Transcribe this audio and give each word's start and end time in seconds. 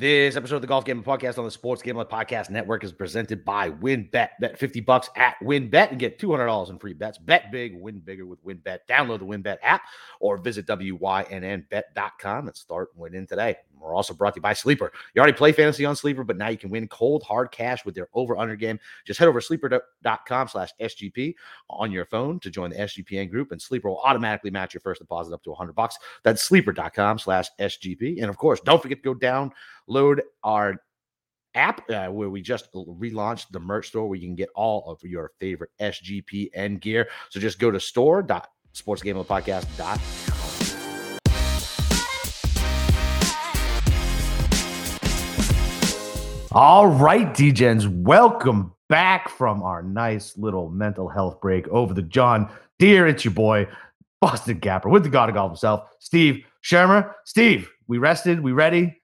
This 0.00 0.34
episode 0.34 0.56
of 0.56 0.62
the 0.62 0.66
Golf 0.66 0.86
Gambling 0.86 1.04
Podcast 1.04 1.36
on 1.36 1.44
the 1.44 1.50
Sports 1.50 1.82
Gambling 1.82 2.06
Podcast 2.06 2.48
Network 2.48 2.84
is 2.84 2.90
presented 2.90 3.44
by 3.44 3.70
WynnBet. 3.70 4.30
Bet 4.40 4.58
50 4.58 4.80
bucks 4.80 5.10
at 5.14 5.34
WynnBet 5.42 5.90
and 5.90 5.98
get 5.98 6.18
$200 6.18 6.70
in 6.70 6.78
free 6.78 6.94
bets. 6.94 7.18
Bet 7.18 7.52
big, 7.52 7.78
win 7.78 7.98
bigger 7.98 8.24
with 8.24 8.42
WynnBet. 8.42 8.78
Download 8.88 9.18
the 9.18 9.26
WynnBet 9.26 9.58
app 9.62 9.82
or 10.18 10.38
visit 10.38 10.66
WYNNBet.com 10.66 12.46
and 12.46 12.56
start 12.56 12.88
winning 12.96 13.26
today. 13.26 13.56
We're 13.80 13.94
also 13.94 14.14
brought 14.14 14.34
to 14.34 14.38
you 14.38 14.42
by 14.42 14.52
Sleeper. 14.52 14.92
You 15.14 15.20
already 15.20 15.36
play 15.36 15.52
fantasy 15.52 15.84
on 15.84 15.96
Sleeper, 15.96 16.24
but 16.24 16.36
now 16.36 16.48
you 16.48 16.58
can 16.58 16.70
win 16.70 16.88
cold, 16.88 17.22
hard 17.22 17.50
cash 17.50 17.84
with 17.84 17.94
their 17.94 18.08
over-under 18.14 18.56
game. 18.56 18.78
Just 19.06 19.18
head 19.18 19.28
over 19.28 19.40
to 19.40 19.46
sleeper.com 19.46 20.48
slash 20.48 20.70
SGP 20.80 21.34
on 21.68 21.92
your 21.92 22.04
phone 22.04 22.40
to 22.40 22.50
join 22.50 22.70
the 22.70 22.76
SGPN 22.76 23.30
group, 23.30 23.52
and 23.52 23.60
Sleeper 23.60 23.88
will 23.88 24.00
automatically 24.00 24.50
match 24.50 24.74
your 24.74 24.80
first 24.80 25.00
deposit 25.00 25.34
up 25.34 25.42
to 25.44 25.50
100 25.50 25.72
bucks. 25.72 25.96
That's 26.22 26.42
sleeper.com 26.42 27.18
slash 27.18 27.48
SGP. 27.58 28.20
And 28.20 28.30
of 28.30 28.36
course, 28.36 28.60
don't 28.60 28.82
forget 28.82 29.02
to 29.02 29.14
go 29.14 29.50
download 29.88 30.20
our 30.42 30.76
app 31.54 31.88
uh, 31.90 32.08
where 32.08 32.30
we 32.30 32.40
just 32.40 32.72
relaunched 32.72 33.50
the 33.50 33.60
merch 33.60 33.88
store 33.88 34.08
where 34.08 34.18
you 34.18 34.28
can 34.28 34.36
get 34.36 34.48
all 34.54 34.90
of 34.90 35.02
your 35.02 35.32
favorite 35.40 35.70
SGPN 35.80 36.80
gear. 36.80 37.08
So 37.30 37.40
just 37.40 37.58
go 37.58 37.70
to 37.70 37.80
store.sportsgamblingpodcast.com. 37.80 40.39
All 46.52 46.88
right, 46.88 47.28
DGens, 47.28 47.86
welcome 47.86 48.72
back 48.88 49.28
from 49.28 49.62
our 49.62 49.84
nice 49.84 50.36
little 50.36 50.68
mental 50.68 51.08
health 51.08 51.40
break 51.40 51.68
over 51.68 51.94
the 51.94 52.02
John 52.02 52.50
Deere. 52.80 53.06
It's 53.06 53.24
your 53.24 53.32
boy, 53.32 53.68
Boston 54.20 54.58
Gapper, 54.58 54.88
with 54.88 55.04
the 55.04 55.10
God 55.10 55.28
of 55.28 55.36
Golf 55.36 55.52
himself, 55.52 55.88
Steve 56.00 56.44
Shermer. 56.64 57.14
Steve, 57.24 57.70
we 57.86 57.98
rested, 57.98 58.40
we 58.40 58.50
ready? 58.50 59.00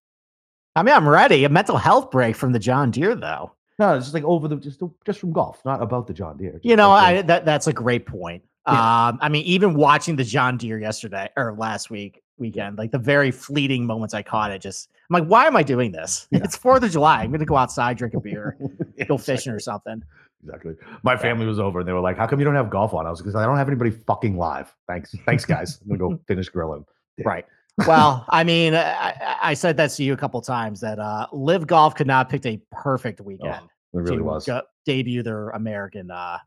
I 0.74 0.82
mean, 0.82 0.92
I'm 0.92 1.08
ready. 1.08 1.44
A 1.44 1.48
mental 1.48 1.76
health 1.76 2.10
break 2.10 2.34
from 2.34 2.50
the 2.50 2.58
John 2.58 2.90
Deere, 2.90 3.14
though. 3.14 3.52
No, 3.78 3.94
it's 3.94 4.06
just 4.06 4.14
like 4.14 4.24
over 4.24 4.48
the 4.48 4.56
just 4.56 4.82
just 5.04 5.20
from 5.20 5.32
golf, 5.32 5.64
not 5.64 5.80
about 5.80 6.08
the 6.08 6.14
John 6.14 6.36
Deere. 6.36 6.58
You 6.64 6.74
know, 6.74 6.90
I 6.90 7.22
that 7.22 7.44
that's 7.44 7.68
a 7.68 7.72
great 7.72 8.06
point. 8.06 8.42
Yeah. 8.66 9.06
Um, 9.06 9.18
I 9.22 9.28
mean, 9.28 9.44
even 9.44 9.74
watching 9.74 10.16
the 10.16 10.24
John 10.24 10.56
Deere 10.56 10.80
yesterday 10.80 11.28
or 11.36 11.54
last 11.56 11.90
week 11.90 12.22
weekend, 12.38 12.76
like 12.76 12.90
the 12.90 12.98
very 12.98 13.30
fleeting 13.30 13.86
moments 13.86 14.14
I 14.14 14.22
caught 14.22 14.50
it, 14.50 14.60
just 14.60 14.90
I'm 15.08 15.20
like, 15.20 15.28
why 15.28 15.46
am 15.46 15.56
I 15.56 15.62
doing 15.62 15.92
this? 15.92 16.26
Yeah. 16.36 16.40
It's 16.42 16.56
Fourth 16.56 16.82
of 16.82 16.90
July. 16.90 17.22
I'm 17.22 17.30
gonna 17.30 17.44
go 17.44 17.56
outside, 17.56 17.96
drink 17.96 18.14
a 18.14 18.20
beer, 18.20 18.58
go 19.08 19.16
fishing 19.16 19.52
or 19.52 19.60
something. 19.60 20.02
Exactly. 20.44 20.74
My 21.02 21.16
family 21.16 21.46
was 21.46 21.58
over 21.58 21.80
and 21.80 21.88
they 21.88 21.92
were 21.92 22.00
like, 22.00 22.16
"How 22.16 22.26
come 22.26 22.38
you 22.40 22.44
don't 22.44 22.54
have 22.54 22.68
golf 22.68 22.92
on?" 22.94 23.06
I 23.06 23.10
was 23.10 23.20
because 23.20 23.34
I 23.34 23.46
don't 23.46 23.56
have 23.56 23.68
anybody 23.68 23.90
fucking 23.90 24.36
live. 24.36 24.74
Thanks, 24.88 25.14
thanks, 25.24 25.44
guys. 25.44 25.80
I'm 25.82 25.96
gonna 25.96 26.16
go 26.16 26.20
finish 26.28 26.48
grilling. 26.48 26.84
Right. 27.24 27.46
well, 27.86 28.26
I 28.28 28.44
mean, 28.44 28.74
I, 28.74 29.36
I, 29.42 29.54
said 29.54 29.76
that 29.76 29.90
to 29.90 30.02
you 30.02 30.12
a 30.12 30.16
couple 30.16 30.40
times 30.40 30.80
that 30.80 30.98
uh 30.98 31.26
Live 31.32 31.66
Golf 31.66 31.94
could 31.94 32.06
not 32.06 32.28
pick 32.28 32.44
a 32.46 32.60
perfect 32.70 33.20
weekend. 33.20 33.60
Oh, 33.94 33.98
it 33.98 34.02
really 34.02 34.22
was. 34.22 34.46
Go, 34.46 34.62
debut 34.84 35.22
their 35.22 35.50
American 35.50 36.10
uh 36.10 36.38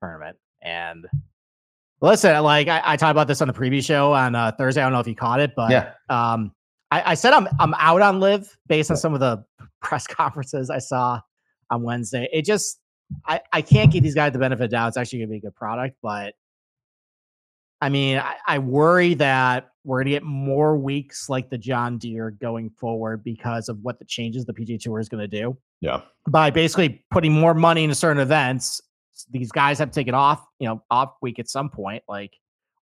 tournament 0.00 0.36
and 0.62 1.06
Listen, 2.00 2.40
like 2.44 2.68
I, 2.68 2.80
I, 2.84 2.96
talked 2.96 3.10
about 3.10 3.26
this 3.26 3.42
on 3.42 3.48
the 3.48 3.54
previous 3.54 3.84
show 3.84 4.12
on 4.12 4.36
uh, 4.36 4.52
Thursday. 4.52 4.80
I 4.80 4.84
don't 4.84 4.92
know 4.92 5.00
if 5.00 5.08
you 5.08 5.16
caught 5.16 5.40
it, 5.40 5.54
but 5.56 5.70
yeah. 5.70 5.94
um, 6.08 6.52
I, 6.90 7.12
I, 7.12 7.14
said 7.14 7.32
I'm 7.32 7.48
I'm 7.58 7.74
out 7.74 8.00
on 8.00 8.20
live 8.20 8.56
based 8.66 8.90
on 8.90 8.96
some 8.96 9.14
of 9.14 9.20
the 9.20 9.44
press 9.80 10.06
conferences 10.08 10.70
I 10.70 10.78
saw 10.78 11.20
on 11.70 11.82
Wednesday. 11.82 12.28
It 12.32 12.44
just 12.44 12.80
I, 13.26 13.40
I 13.52 13.62
can't 13.62 13.92
give 13.92 14.02
these 14.02 14.14
guys 14.14 14.32
the 14.32 14.38
benefit 14.38 14.64
of 14.64 14.70
doubt. 14.70 14.88
It's 14.88 14.96
actually 14.96 15.20
gonna 15.20 15.30
be 15.30 15.36
a 15.38 15.40
good 15.40 15.54
product, 15.54 15.96
but 16.02 16.34
I 17.80 17.88
mean, 17.88 18.18
I, 18.18 18.34
I 18.46 18.58
worry 18.58 19.14
that 19.14 19.70
we're 19.84 20.00
gonna 20.00 20.10
get 20.10 20.24
more 20.24 20.76
weeks 20.76 21.28
like 21.28 21.48
the 21.50 21.58
John 21.58 21.98
Deere 21.98 22.30
going 22.30 22.70
forward 22.70 23.22
because 23.22 23.68
of 23.68 23.78
what 23.82 23.98
the 23.98 24.04
changes 24.04 24.44
the 24.44 24.52
PGA 24.52 24.80
Tour 24.80 24.98
is 24.98 25.08
gonna 25.08 25.28
do. 25.28 25.56
Yeah. 25.80 26.02
By 26.28 26.50
basically 26.50 27.04
putting 27.10 27.32
more 27.32 27.54
money 27.54 27.84
into 27.84 27.94
certain 27.94 28.20
events 28.20 28.82
these 29.30 29.50
guys 29.50 29.78
have 29.78 29.90
taken 29.90 30.14
off, 30.14 30.46
you 30.58 30.68
know, 30.68 30.82
off 30.90 31.14
week 31.20 31.38
at 31.38 31.48
some 31.48 31.68
point. 31.68 32.02
Like 32.08 32.34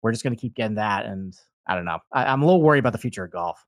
we're 0.01 0.11
just 0.11 0.23
going 0.23 0.35
to 0.35 0.39
keep 0.39 0.55
getting 0.55 0.75
that. 0.75 1.05
And 1.05 1.35
I 1.67 1.75
don't 1.75 1.85
know. 1.85 1.99
I, 2.11 2.25
I'm 2.25 2.41
a 2.41 2.45
little 2.45 2.61
worried 2.61 2.79
about 2.79 2.93
the 2.93 2.99
future 2.99 3.23
of 3.23 3.31
golf. 3.31 3.63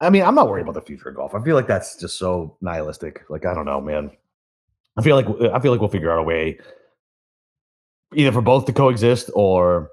I 0.00 0.10
mean, 0.10 0.22
I'm 0.22 0.34
not 0.34 0.48
worried 0.48 0.62
about 0.62 0.74
the 0.74 0.82
future 0.82 1.08
of 1.08 1.16
golf. 1.16 1.34
I 1.34 1.42
feel 1.42 1.54
like 1.54 1.66
that's 1.66 1.96
just 1.96 2.18
so 2.18 2.56
nihilistic. 2.60 3.24
Like 3.28 3.46
I 3.46 3.54
don't 3.54 3.64
know, 3.64 3.80
man. 3.80 4.10
I 4.96 5.02
feel 5.02 5.16
like 5.16 5.26
I 5.52 5.58
feel 5.60 5.72
like 5.72 5.80
we'll 5.80 5.90
figure 5.90 6.10
out 6.10 6.18
a 6.18 6.22
way 6.22 6.58
either 8.14 8.32
for 8.32 8.42
both 8.42 8.66
to 8.66 8.72
coexist 8.72 9.30
or 9.34 9.90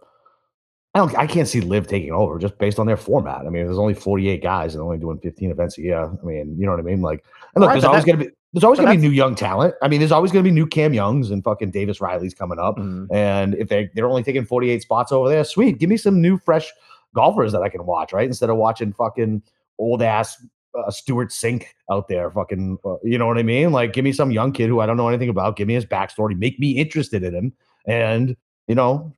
I 0.94 1.00
don't 1.00 1.16
I 1.18 1.28
can't 1.28 1.48
see 1.48 1.62
Live 1.62 1.88
taking 1.88 2.12
over 2.12 2.38
just 2.38 2.58
based 2.58 2.80
on 2.80 2.88
their 2.88 2.98
format. 2.98 3.46
I 3.46 3.50
mean, 3.50 3.66
there's 3.66 3.78
only 3.78 3.94
48 3.94 4.44
guys 4.44 4.76
and 4.76 4.84
only 4.84 4.98
doing 4.98 5.20
15 5.20 5.52
events 5.52 5.78
a 5.78 5.82
year. 5.82 6.04
I 6.04 6.26
mean, 6.26 6.56
you 6.60 6.66
know 6.66 6.72
what 6.72 6.80
I 6.80 6.84
mean? 6.84 7.02
Like, 7.02 7.24
and 7.56 7.62
look, 7.62 7.70
right, 7.70 7.74
there's 7.74 7.86
always 7.86 8.04
gonna 8.04 8.18
be 8.18 8.30
there's 8.54 8.64
always 8.64 8.80
gonna 8.80 8.92
be 8.92 8.98
new 8.98 9.12
young 9.12 9.36
talent. 9.36 9.76
I 9.82 9.88
mean, 9.88 10.00
there's 10.00 10.12
always 10.12 10.32
gonna 10.32 10.44
be 10.44 10.52
new 10.52 10.68
Cam 10.68 10.94
Youngs 10.94 11.32
and 11.32 11.44
fucking 11.44 11.72
Davis 11.72 12.02
Riley's 12.02 12.34
coming 12.34 12.60
up. 12.60 12.78
Mm-hmm. 12.78 13.14
And 13.14 13.56
if 13.56 13.70
they 13.70 13.90
they're 13.96 14.08
only 14.08 14.24
taking 14.24 14.46
48 14.46 14.82
spots 14.82 15.12
over 15.12 15.30
there, 15.30 15.44
sweet. 15.44 15.80
Give 15.80 15.90
me 15.90 15.98
some 15.98 16.22
new 16.22 16.38
fresh 16.38 16.72
golfers 17.16 17.52
that 17.54 17.62
I 17.62 17.70
can 17.70 17.86
watch, 17.86 18.12
right? 18.14 18.28
Instead 18.28 18.50
of 18.50 18.58
watching 18.58 18.94
fucking 18.94 19.42
old 19.82 20.02
ass 20.02 20.38
uh, 20.78 20.90
Stewart 20.90 21.30
Cink 21.30 21.66
out 21.92 22.08
there, 22.08 22.32
fucking, 22.32 22.78
uh, 22.86 22.96
you 23.04 23.18
know 23.18 23.28
what 23.28 23.38
I 23.38 23.44
mean? 23.44 23.72
Like, 23.72 23.94
give 23.94 24.06
me 24.06 24.14
some 24.14 24.32
young 24.32 24.52
kid 24.52 24.68
who 24.68 24.80
I 24.80 24.86
don't 24.86 24.98
know 24.98 25.10
anything 25.10 25.30
about. 25.30 25.58
Give 25.58 25.68
me 25.68 25.74
his 25.74 25.86
backstory, 25.86 26.38
make 26.38 26.60
me 26.60 26.72
interested 26.72 27.24
in 27.24 27.36
him, 27.36 27.54
and 27.86 28.38
you 28.68 28.76
know, 28.76 29.14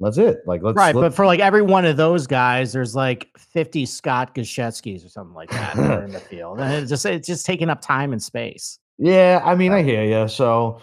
that's 0.00 0.18
it. 0.18 0.38
Like, 0.46 0.62
let's 0.62 0.76
right. 0.76 0.94
but 0.94 1.14
for 1.14 1.26
like 1.26 1.40
every 1.40 1.62
one 1.62 1.84
of 1.84 1.96
those 1.96 2.26
guys, 2.26 2.72
there's 2.72 2.94
like 2.94 3.30
50 3.38 3.86
Scott 3.86 4.34
Gutschewskis 4.34 5.04
or 5.04 5.08
something 5.08 5.34
like 5.34 5.50
that 5.50 5.76
in 5.76 6.12
the 6.12 6.20
field, 6.30 6.60
and 6.60 6.72
it's 6.74 6.90
just 6.90 7.06
it's 7.06 7.26
just 7.26 7.46
taking 7.46 7.70
up 7.70 7.80
time 7.80 8.12
and 8.12 8.22
space. 8.22 8.78
Yeah, 8.98 9.40
I 9.44 9.54
mean, 9.54 9.72
I 9.72 9.82
hear 9.82 10.04
you. 10.04 10.28
So 10.28 10.80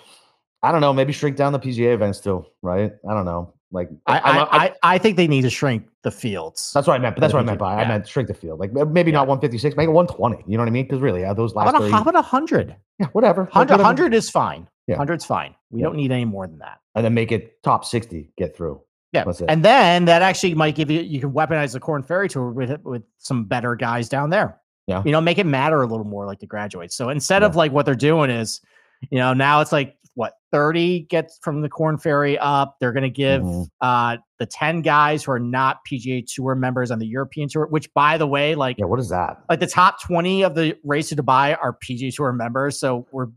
I 0.63 0.71
don't 0.71 0.81
know. 0.81 0.93
Maybe 0.93 1.13
shrink 1.13 1.37
down 1.37 1.53
the 1.53 1.59
PGA 1.59 1.93
events 1.93 2.19
too, 2.19 2.45
right? 2.61 2.91
I 3.09 3.13
don't 3.13 3.25
know. 3.25 3.53
Like 3.71 3.89
I, 4.07 4.17
I, 4.17 4.57
I, 4.65 4.75
I, 4.81 4.97
think 4.97 5.15
they 5.15 5.27
need 5.27 5.43
to 5.43 5.49
shrink 5.49 5.87
the 6.01 6.09
fields. 6.09 6.71
That's 6.73 6.87
what 6.87 6.95
I 6.95 6.97
meant. 6.97 7.15
But 7.15 7.21
that's 7.21 7.33
what 7.33 7.41
I 7.41 7.45
meant 7.45 7.59
by 7.59 7.75
yeah. 7.75 7.81
I 7.83 7.87
meant 7.87 8.07
shrink 8.07 8.27
the 8.27 8.33
field. 8.33 8.59
Like 8.59 8.73
maybe 8.73 9.11
yeah. 9.11 9.17
not 9.17 9.27
156, 9.27 9.75
make 9.75 9.87
it 9.87 9.91
120. 9.91 10.43
You 10.47 10.57
know 10.57 10.63
what 10.63 10.67
I 10.67 10.71
mean? 10.71 10.85
Because 10.85 11.01
really, 11.01 11.21
yeah, 11.21 11.33
those 11.33 11.53
last. 11.53 11.71
How 11.71 11.77
about, 11.77 11.91
how 11.91 12.01
about 12.01 12.15
100? 12.15 12.75
Yeah, 12.99 13.07
whatever. 13.07 13.43
100, 13.43 13.77
100 13.77 14.13
is 14.15 14.29
fine. 14.29 14.67
Yeah. 14.87 14.97
100's 14.97 15.23
fine. 15.23 15.53
We 15.69 15.79
yeah. 15.79 15.85
don't 15.85 15.97
need 15.97 16.11
any 16.11 16.25
more 16.25 16.47
than 16.47 16.57
that. 16.59 16.79
And 16.95 17.05
then 17.05 17.13
make 17.13 17.31
it 17.31 17.61
top 17.61 17.85
60 17.85 18.31
get 18.37 18.57
through. 18.57 18.81
Yeah, 19.11 19.25
and 19.47 19.65
then 19.65 20.05
that 20.05 20.21
actually 20.21 20.53
might 20.53 20.75
give 20.75 20.91
you 20.91 21.01
you 21.01 21.19
can 21.19 21.31
weaponize 21.31 21.73
the 21.73 21.79
Korn 21.79 22.03
Ferry 22.03 22.29
Tour 22.29 22.51
with 22.51 22.79
with 22.83 23.01
some 23.17 23.45
better 23.45 23.75
guys 23.75 24.07
down 24.07 24.29
there. 24.29 24.59
Yeah, 24.85 25.01
you 25.03 25.11
know, 25.11 25.19
make 25.19 25.39
it 25.39 25.47
matter 25.47 25.81
a 25.81 25.87
little 25.87 26.05
more 26.05 26.27
like 26.27 26.39
the 26.39 26.45
graduates. 26.45 26.95
So 26.95 27.09
instead 27.09 27.41
yeah. 27.41 27.47
of 27.47 27.55
like 27.55 27.71
what 27.71 27.87
they're 27.87 27.95
doing 27.95 28.29
is, 28.29 28.61
you 29.09 29.17
know, 29.17 29.33
now 29.33 29.61
it's 29.61 29.71
like 29.71 29.97
what 30.19 30.33
thirty 30.51 30.99
gets 30.99 31.39
from 31.41 31.61
the 31.61 31.69
Korn 31.69 31.97
Ferry 31.97 32.37
up. 32.37 32.75
They're 32.81 32.91
going 32.91 33.03
to 33.03 33.09
give 33.09 33.41
mm-hmm. 33.41 33.63
uh 33.79 34.17
the 34.37 34.45
ten 34.45 34.81
guys 34.81 35.23
who 35.23 35.31
are 35.31 35.39
not 35.39 35.77
PGA 35.89 36.25
Tour 36.27 36.55
members 36.55 36.91
on 36.91 36.99
the 36.99 37.07
European 37.07 37.47
Tour. 37.47 37.67
Which, 37.67 37.91
by 37.93 38.17
the 38.17 38.27
way, 38.27 38.53
like 38.53 38.77
yeah, 38.77 38.85
what 38.85 38.99
is 38.99 39.07
that? 39.09 39.41
Like 39.49 39.61
the 39.61 39.67
top 39.67 40.01
twenty 40.01 40.43
of 40.43 40.55
the 40.55 40.77
race 40.83 41.07
to 41.09 41.15
Dubai 41.15 41.57
are 41.61 41.77
PGA 41.81 42.13
Tour 42.13 42.33
members. 42.33 42.77
So 42.77 43.07
we're 43.13 43.27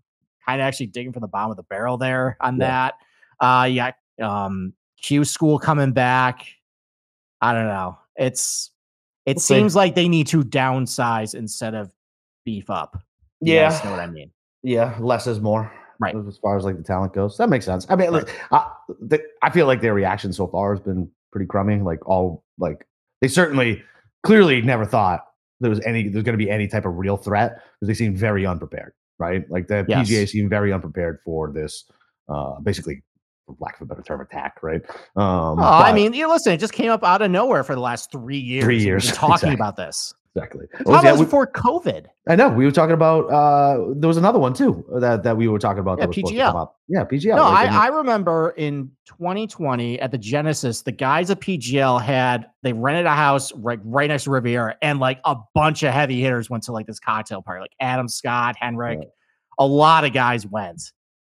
kind 0.45 0.61
of 0.61 0.67
actually 0.67 0.89
digging 0.89 1.13
from 1.13 1.21
the 1.21 1.29
bottom 1.29 1.53
of 1.53 1.57
the 1.57 1.63
barrel 1.63 1.99
there 1.99 2.37
on 2.41 2.59
yeah. 2.59 2.67
that. 2.67 2.95
Uh, 3.39 3.65
yeah, 3.67 3.93
um, 4.21 4.73
Q 5.01 5.25
school 5.25 5.61
coming 5.61 5.93
back. 5.93 6.47
I 7.41 7.53
don't 7.53 7.69
know. 7.69 7.97
It's 8.17 8.73
it 9.25 9.39
seems 9.39 9.77
like 9.77 9.95
they 9.95 10.09
need 10.09 10.27
to 10.29 10.43
downsize 10.43 11.37
instead 11.37 11.77
of 11.77 11.93
beef 12.45 12.71
up. 12.71 13.01
Yeah, 13.41 13.79
you 13.79 13.85
know 13.85 13.93
what 13.93 14.01
I 14.01 14.09
mean. 14.09 14.33
Yeah, 14.65 14.97
less 14.99 15.29
is 15.29 15.41
more. 15.41 15.73
Right. 16.03 16.15
As 16.29 16.39
far 16.39 16.57
as 16.57 16.65
like 16.65 16.77
the 16.77 16.83
talent 16.83 17.13
goes, 17.15 17.37
that 17.39 17.49
makes 17.49 17.65
sense. 17.65 17.87
I 17.89 17.97
mean, 17.97 18.11
right. 18.11 18.27
look, 18.27 18.35
I, 18.51 18.71
the, 19.01 19.23
I 19.43 19.51
feel 19.51 19.67
like 19.67 19.81
their 19.81 19.95
reaction 19.95 20.33
so 20.33 20.47
far 20.47 20.75
has 20.75 20.81
been 20.81 21.11
pretty 21.31 21.47
crummy. 21.47 21.81
Like 21.81 22.07
all 22.07 22.45
like 22.59 22.87
they 23.21 23.29
certainly 23.29 23.83
clearly 24.23 24.63
never 24.63 24.85
thought 24.85 25.27
there 25.61 25.71
was 25.71 25.81
any 25.87 26.09
there's 26.09 26.25
going 26.25 26.39
to 26.39 26.45
be 26.45 26.51
any 26.51 26.69
type 26.69 26.85
of 26.85 26.97
real 26.97 27.17
threat 27.17 27.61
because 27.81 27.89
they 27.89 27.95
seem 27.95 28.17
very 28.17 28.45
unprepared. 28.45 28.93
Right. 29.19 29.49
Like 29.51 29.69
the 29.69 29.85
yes. 29.89 30.09
PGA 30.09 30.29
seemed 30.29 30.51
very 30.51 30.73
unprepared 30.73 31.21
for 31.25 31.53
this. 31.53 31.85
Uh, 32.29 32.59
basically 32.61 33.03
for 33.47 33.57
lack 33.59 33.77
of 33.77 33.83
a 33.83 33.87
better 33.87 34.03
term, 34.03 34.21
attack, 34.21 34.63
right? 34.63 34.81
Um, 35.17 35.59
oh, 35.59 35.63
I 35.63 35.93
mean, 35.93 36.13
you 36.15 36.29
listen, 36.29 36.53
it 36.53 36.59
just 36.59 36.73
came 36.73 36.91
up 36.91 37.05
out 37.05 37.23
of 37.23 37.31
nowhere 37.31 37.65
for 37.65 37.75
the 37.75 37.81
last 37.81 38.11
three 38.13 38.39
years. 38.39 38.65
Three 38.65 38.83
years 38.83 39.07
talking 39.13 39.35
exactly. 39.35 39.55
about 39.55 39.77
this. 39.77 40.15
Exactly. 40.35 40.67
How 40.87 41.03
was 41.03 41.21
before 41.21 41.47
COVID? 41.47 42.07
I 42.27 42.37
know 42.37 42.49
we 42.49 42.65
were 42.65 42.71
talking 42.71 42.95
about. 42.95 43.31
uh 43.31 43.93
There 43.97 44.09
was 44.09 44.17
another 44.17 44.39
one 44.39 44.55
too 44.55 44.83
that 45.01 45.25
that 45.25 45.37
we 45.37 45.47
were 45.47 45.59
talking 45.59 45.81
about. 45.81 45.99
Yeah, 45.99 46.07
PGL. 46.07 46.71
Yeah, 46.89 47.05
PGL. 47.05 47.37
No, 47.37 47.45
like, 47.45 47.71
I, 47.71 47.85
I 47.85 47.89
remember 47.89 48.55
in 48.57 48.91
2020 49.07 50.01
at 50.01 50.11
the 50.11 50.17
Genesis, 50.17 50.83
the 50.83 50.93
guys 50.93 51.31
at 51.31 51.41
PGL 51.41 52.01
had 52.01 52.47
they 52.63 52.73
rented 52.73 53.05
a 53.05 53.15
house 53.15 53.53
right 53.57 53.79
right 53.85 54.09
next 54.09 54.25
to 54.25 54.31
Riviera, 54.31 54.75
and 54.81 55.01
like 55.01 55.21
a 55.27 55.37
bunch 55.55 55.83
of 55.83 55.93
heavy 55.93 56.23
hitters 56.23 56.49
went 56.49 56.63
to 56.65 56.73
like 56.73 56.87
this 56.87 56.99
cocktail 56.99 57.43
party, 57.43 57.61
like 57.61 57.75
Adam 57.79 58.09
Scott, 58.09 58.57
Henrik. 58.59 59.01
Yeah. 59.03 59.09
A 59.59 59.67
lot 59.67 60.05
of 60.05 60.15
guys 60.15 60.47
went. 60.47 60.81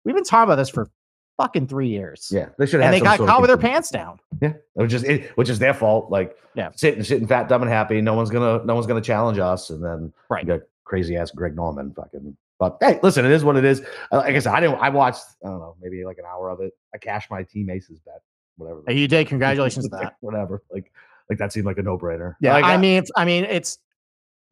We've 0.05 0.14
been 0.14 0.25
talking 0.25 0.44
about 0.44 0.56
this 0.56 0.69
for 0.69 0.91
fucking 1.40 1.66
three 1.66 1.88
years. 1.88 2.28
Yeah, 2.31 2.50
they 2.58 2.66
should 2.66 2.81
have. 2.81 2.92
And 2.92 3.00
they 3.00 3.04
got 3.04 3.19
caught 3.19 3.40
with 3.40 3.48
their 3.48 3.56
pants 3.56 3.90
down. 3.90 4.20
Yeah, 4.42 4.52
which 4.75 4.92
is 4.92 5.04
it, 5.04 5.31
which 5.37 5.48
is 5.48 5.58
their 5.58 5.72
fault. 5.72 6.10
Like, 6.10 6.37
yeah, 6.54 6.70
sitting, 6.75 7.02
sitting 7.02 7.26
fat, 7.26 7.48
dumb, 7.48 7.62
and 7.62 7.70
happy. 7.70 8.00
No 8.00 8.14
one's 8.14 8.31
gonna, 8.31 8.64
no 8.64 8.75
one's 8.75 8.87
gonna 8.87 9.00
challenge 9.00 9.38
us. 9.38 9.70
And 9.70 9.82
then 9.82 10.12
right, 10.28 10.44
you 10.44 10.48
got 10.58 10.60
crazy 10.84 11.16
ass 11.16 11.31
Greg 11.31 11.56
Norman 11.56 11.92
fucking. 11.94 12.37
But 12.58 12.76
hey, 12.81 13.00
listen, 13.02 13.25
it 13.25 13.32
is 13.32 13.42
what 13.42 13.56
it 13.56 13.64
is. 13.64 13.81
Uh, 14.12 14.19
like 14.19 14.37
I 14.37 14.38
said, 14.38 14.52
I 14.52 14.60
didn't. 14.60 14.76
I 14.81 14.90
watched. 14.90 15.25
I 15.42 15.48
don't 15.48 15.60
know, 15.60 15.76
maybe 15.81 16.04
like 16.04 16.19
an 16.19 16.25
hour 16.26 16.50
of 16.50 16.60
it. 16.60 16.72
I 16.94 16.98
cashed 16.98 17.31
my 17.31 17.42
team 17.42 17.70
aces 17.70 17.98
bet. 18.00 18.20
Whatever. 18.56 18.82
You 18.92 19.08
did. 19.08 19.26
Congratulations 19.28 19.88
to 19.88 19.96
that. 19.96 20.16
Whatever. 20.20 20.62
Like, 20.70 20.92
like 21.31 21.38
that 21.38 21.52
seemed 21.52 21.66
like 21.66 21.78
a 21.78 21.82
no 21.82 21.96
brainer. 21.96 22.34
Yeah. 22.40 22.54
Like, 22.54 22.64
I 22.64 22.76
mean, 22.76 22.98
it's, 22.98 23.10
I 23.16 23.25
mean, 23.25 23.44
it's 23.44 23.78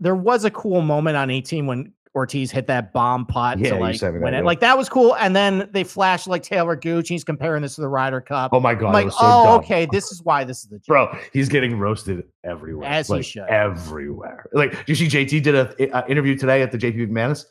there 0.00 0.14
was 0.14 0.44
a 0.44 0.50
cool 0.50 0.81
moment 0.81 1.17
on 1.17 1.29
18 1.29 1.67
when 1.67 1.93
Ortiz 2.15 2.51
hit 2.51 2.67
that 2.67 2.93
bomb 2.93 3.27
putt 3.27 3.59
yeah, 3.59 3.71
to 3.71 3.77
like 3.77 4.01
win 4.01 4.35
it. 4.35 4.45
Like 4.45 4.61
that 4.61 4.77
was 4.77 4.89
cool. 4.89 5.17
And 5.17 5.35
then 5.35 5.69
they 5.73 5.85
flashed 5.85 6.27
like 6.27 6.43
Taylor 6.43 6.77
Gooch. 6.77 7.09
He's 7.09 7.25
comparing 7.25 7.63
this 7.63 7.75
to 7.77 7.81
the 7.81 7.89
Ryder 7.89 8.21
Cup. 8.21 8.53
Oh 8.53 8.61
my 8.61 8.75
god! 8.75 8.89
I'm 8.89 8.93
like, 8.93 9.13
so 9.13 9.19
oh, 9.21 9.45
dumb. 9.45 9.61
okay, 9.61 9.87
this 9.91 10.11
is 10.11 10.23
why 10.23 10.45
this 10.45 10.59
is 10.59 10.67
the 10.67 10.79
joke. 10.79 10.87
bro. 10.87 11.19
He's 11.33 11.49
getting 11.49 11.79
roasted 11.79 12.25
everywhere, 12.45 12.89
as 12.89 13.11
like, 13.11 13.19
he 13.19 13.31
should. 13.31 13.49
Everywhere. 13.49 14.49
Like, 14.53 14.85
you 14.87 14.95
see, 14.95 15.07
JT 15.07 15.43
did 15.43 15.55
a, 15.55 15.99
a 15.99 16.11
interview 16.11 16.37
today 16.37 16.63
at 16.63 16.73
the 16.73 16.79
JP 16.79 17.09
McManus. 17.09 17.47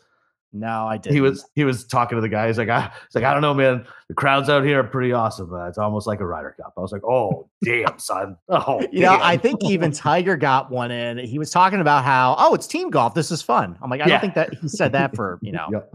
No, 0.54 0.88
I 0.88 0.98
didn't. 0.98 1.16
He 1.16 1.22
was 1.22 1.46
he 1.56 1.66
was 1.66 1.84
talking 1.86 2.16
to 2.16 2.22
the 2.22 2.30
guy. 2.30 2.48
He's 2.48 2.58
like, 2.58 2.70
I, 2.70 2.82
he's 2.82 3.16
like, 3.16 3.26
I 3.26 3.34
don't 3.34 3.42
know, 3.42 3.54
man. 3.54 3.86
The 4.08 4.14
crowds 4.14 4.50
out 4.50 4.64
here 4.64 4.80
are 4.80 4.84
pretty 4.84 5.12
awesome. 5.12 5.54
Uh, 5.54 5.68
it's 5.68 5.78
almost 5.78 6.08
like 6.08 6.22
a 6.22 6.26
Ryder 6.26 6.56
Cup. 6.62 6.74
I 6.78 6.82
was 6.82 6.92
like, 6.92 7.04
oh 7.04 7.50
damn, 7.64 8.00
son. 8.00 8.38
Oh, 8.50 8.80
you 8.92 9.02
damn. 9.02 9.20
know, 9.20 9.20
I 9.24 9.38
think 9.38 9.64
even 9.64 9.92
Tiger 9.94 10.38
got 10.38 10.72
one 10.72 10.90
in. 10.90 11.18
He 11.18 11.38
was 11.38 11.52
talking 11.52 11.82
about 11.82 12.06
how, 12.06 12.36
oh, 12.40 12.56
it's 12.56 12.66
team 12.66 12.90
golf. 12.90 13.14
This 13.14 13.30
is 13.30 13.42
fun. 13.42 13.78
I'm 13.82 13.90
like, 13.90 14.02
I 14.02 14.06
yeah. 14.06 14.10
don't 14.10 14.22
think 14.22 14.34
that 14.36 14.54
he 14.56 14.68
said 14.70 14.94
that 14.94 15.16
for 15.16 15.38
you 15.42 15.52
know 15.52 15.68
yep. 15.72 15.94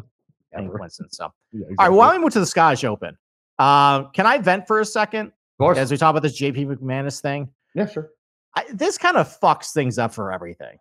any 0.57 0.69
coincidence. 0.69 1.17
So, 1.17 1.33
yeah, 1.53 1.61
exactly. 1.61 1.77
all 1.79 1.89
right. 1.89 1.97
Well, 1.97 2.13
we 2.13 2.19
move 2.19 2.33
to 2.33 2.41
the 2.41 2.47
Scottish 2.47 2.85
Open. 2.85 3.17
Uh, 3.59 4.05
can 4.11 4.27
I 4.27 4.39
vent 4.39 4.67
for 4.67 4.81
a 4.81 4.85
second? 4.85 5.29
Of 5.29 5.59
course. 5.59 5.79
As 5.79 5.91
we 5.91 5.97
talk 5.97 6.11
about 6.11 6.23
this 6.23 6.39
JP 6.39 6.77
McManus 6.77 7.21
thing. 7.21 7.49
Yeah, 7.75 7.87
sure. 7.87 8.11
I, 8.55 8.67
this 8.73 8.99
kind 8.99 9.17
of 9.17 9.41
fucks 9.41 9.73
things 9.73 9.99
up 9.99 10.13
for 10.13 10.31
everything. 10.31 10.79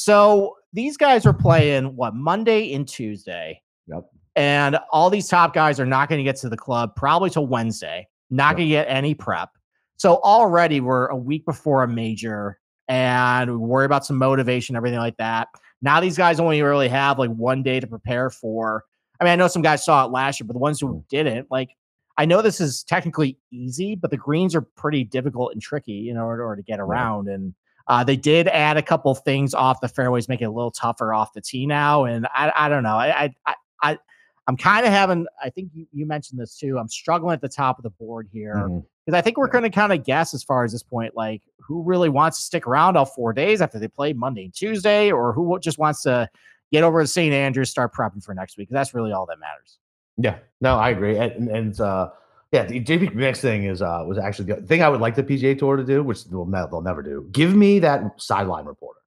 So 0.00 0.56
these 0.72 0.96
guys 0.96 1.26
are 1.26 1.34
playing 1.34 1.94
what 1.94 2.14
Monday 2.14 2.72
and 2.72 2.88
Tuesday. 2.88 3.60
Yep. 3.86 4.04
And 4.34 4.78
all 4.90 5.10
these 5.10 5.28
top 5.28 5.52
guys 5.52 5.78
are 5.78 5.84
not 5.84 6.08
going 6.08 6.18
to 6.18 6.24
get 6.24 6.36
to 6.36 6.48
the 6.48 6.56
club 6.56 6.96
probably 6.96 7.28
till 7.28 7.46
Wednesday. 7.46 8.08
Not 8.30 8.52
yep. 8.52 8.56
going 8.56 8.68
to 8.68 8.72
get 8.72 8.86
any 8.88 9.14
prep. 9.14 9.50
So 9.98 10.14
already 10.22 10.80
we're 10.80 11.08
a 11.08 11.16
week 11.16 11.44
before 11.44 11.82
a 11.82 11.88
major 11.88 12.58
and 12.88 13.50
we 13.50 13.58
worry 13.58 13.84
about 13.84 14.06
some 14.06 14.16
motivation, 14.16 14.74
everything 14.74 15.00
like 15.00 15.18
that. 15.18 15.48
Now 15.82 16.00
these 16.00 16.16
guys 16.16 16.40
only 16.40 16.62
really 16.62 16.88
have 16.88 17.18
like 17.18 17.30
one 17.32 17.62
day 17.62 17.78
to 17.78 17.86
prepare 17.86 18.30
for. 18.30 18.84
I 19.20 19.24
mean, 19.24 19.34
I 19.34 19.36
know 19.36 19.48
some 19.48 19.60
guys 19.60 19.84
saw 19.84 20.06
it 20.06 20.12
last 20.12 20.40
year, 20.40 20.46
but 20.46 20.54
the 20.54 20.60
ones 20.60 20.80
who 20.80 21.04
didn't, 21.10 21.48
like, 21.50 21.76
I 22.16 22.24
know 22.24 22.40
this 22.40 22.58
is 22.58 22.84
technically 22.84 23.36
easy, 23.52 23.96
but 23.96 24.10
the 24.10 24.16
greens 24.16 24.54
are 24.54 24.62
pretty 24.62 25.04
difficult 25.04 25.52
and 25.52 25.60
tricky 25.60 26.08
in 26.08 26.16
order, 26.16 26.40
in 26.40 26.46
order 26.46 26.62
to 26.62 26.66
get 26.66 26.80
around. 26.80 27.28
And 27.28 27.54
uh, 27.90 28.04
they 28.04 28.14
did 28.14 28.46
add 28.46 28.76
a 28.76 28.82
couple 28.82 29.12
things 29.16 29.52
off 29.52 29.80
the 29.80 29.88
fairways, 29.88 30.28
make 30.28 30.40
it 30.40 30.44
a 30.44 30.50
little 30.50 30.70
tougher 30.70 31.12
off 31.12 31.32
the 31.32 31.40
tee 31.40 31.66
now. 31.66 32.04
And 32.04 32.24
I, 32.32 32.52
I 32.54 32.68
don't 32.68 32.84
know. 32.84 32.94
I, 32.94 33.34
I, 33.44 33.54
I, 33.82 33.98
I'm 34.46 34.56
kind 34.56 34.86
of 34.86 34.92
having. 34.92 35.26
I 35.42 35.50
think 35.50 35.72
you, 35.74 35.88
you 35.90 36.06
mentioned 36.06 36.38
this 36.38 36.56
too. 36.56 36.78
I'm 36.78 36.86
struggling 36.86 37.34
at 37.34 37.40
the 37.40 37.48
top 37.48 37.80
of 37.80 37.82
the 37.82 37.90
board 37.90 38.28
here 38.32 38.54
because 38.54 38.70
mm-hmm. 38.70 39.14
I 39.16 39.20
think 39.20 39.38
we're 39.38 39.48
going 39.48 39.64
to 39.64 39.70
kind 39.70 39.92
of 39.92 40.04
guess 40.04 40.34
as 40.34 40.44
far 40.44 40.62
as 40.62 40.70
this 40.70 40.84
point, 40.84 41.16
like 41.16 41.42
who 41.58 41.82
really 41.82 42.08
wants 42.08 42.38
to 42.38 42.44
stick 42.44 42.64
around 42.64 42.96
all 42.96 43.06
four 43.06 43.32
days 43.32 43.60
after 43.60 43.80
they 43.80 43.88
play 43.88 44.12
Monday 44.12 44.44
and 44.44 44.54
Tuesday, 44.54 45.10
or 45.10 45.32
who 45.32 45.58
just 45.58 45.78
wants 45.78 46.02
to 46.02 46.28
get 46.70 46.84
over 46.84 47.02
to 47.02 47.08
St. 47.08 47.34
Andrews, 47.34 47.70
start 47.70 47.92
prepping 47.92 48.22
for 48.22 48.34
next 48.36 48.56
week. 48.56 48.68
That's 48.70 48.94
really 48.94 49.10
all 49.10 49.26
that 49.26 49.40
matters. 49.40 49.78
Yeah, 50.16 50.38
no, 50.60 50.76
I 50.76 50.90
agree, 50.90 51.18
and, 51.18 51.48
and 51.48 51.80
uh, 51.80 52.10
yeah, 52.52 52.64
the 52.64 52.82
JP 52.82 53.14
next 53.14 53.40
thing 53.40 53.64
is 53.64 53.80
uh 53.80 54.04
was 54.06 54.18
actually 54.18 54.52
the 54.52 54.62
thing 54.62 54.82
I 54.82 54.88
would 54.88 55.00
like 55.00 55.14
the 55.14 55.22
PGA 55.22 55.58
Tour 55.58 55.76
to 55.76 55.84
do, 55.84 56.02
which 56.02 56.24
they'll, 56.24 56.46
ne- 56.46 56.66
they'll 56.70 56.82
never 56.82 57.02
do. 57.02 57.28
Give 57.32 57.54
me 57.54 57.78
that 57.78 58.20
sideline 58.20 58.64
reporter 58.64 59.00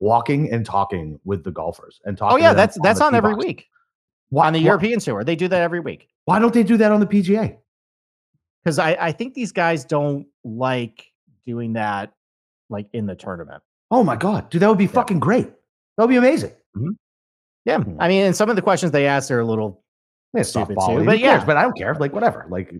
walking 0.00 0.50
and 0.52 0.64
talking 0.64 1.18
with 1.24 1.44
the 1.44 1.50
golfers 1.50 2.00
and 2.04 2.18
talking. 2.18 2.36
Oh 2.36 2.40
yeah, 2.40 2.54
that's 2.54 2.78
that's 2.82 3.00
on, 3.00 3.08
on 3.08 3.14
every 3.14 3.34
week. 3.34 3.68
Why, 4.30 4.46
on 4.46 4.52
the 4.52 4.58
why, 4.60 4.66
European 4.66 5.00
Tour, 5.00 5.24
they 5.24 5.36
do 5.36 5.48
that 5.48 5.62
every 5.62 5.80
week. 5.80 6.08
Why 6.24 6.38
don't 6.38 6.52
they 6.52 6.62
do 6.62 6.76
that 6.76 6.92
on 6.92 7.00
the 7.00 7.06
PGA? 7.06 7.56
Because 8.64 8.78
I 8.78 8.96
I 9.00 9.12
think 9.12 9.34
these 9.34 9.52
guys 9.52 9.84
don't 9.84 10.26
like 10.44 11.06
doing 11.46 11.74
that 11.74 12.12
like 12.68 12.88
in 12.92 13.06
the 13.06 13.14
tournament. 13.14 13.62
Oh 13.90 14.02
my 14.02 14.16
god, 14.16 14.50
dude, 14.50 14.62
that 14.62 14.68
would 14.68 14.78
be 14.78 14.84
yeah. 14.84 14.90
fucking 14.90 15.20
great. 15.20 15.46
That 15.96 16.04
would 16.04 16.10
be 16.10 16.16
amazing. 16.16 16.50
Mm-hmm. 16.76 16.90
Yeah, 17.64 17.78
mm-hmm. 17.78 18.00
I 18.00 18.08
mean, 18.08 18.24
and 18.24 18.36
some 18.36 18.50
of 18.50 18.56
the 18.56 18.62
questions 18.62 18.92
they 18.92 19.06
ask 19.06 19.30
are 19.30 19.40
a 19.40 19.44
little 19.44 19.82
it's 20.34 20.52
softball, 20.52 20.98
too, 20.98 21.04
but 21.06 21.18
yeah, 21.18 21.42
but 21.42 21.56
I 21.56 21.62
don't 21.62 21.76
care. 21.76 21.94
Like 21.94 22.12
whatever. 22.12 22.46
Like 22.50 22.74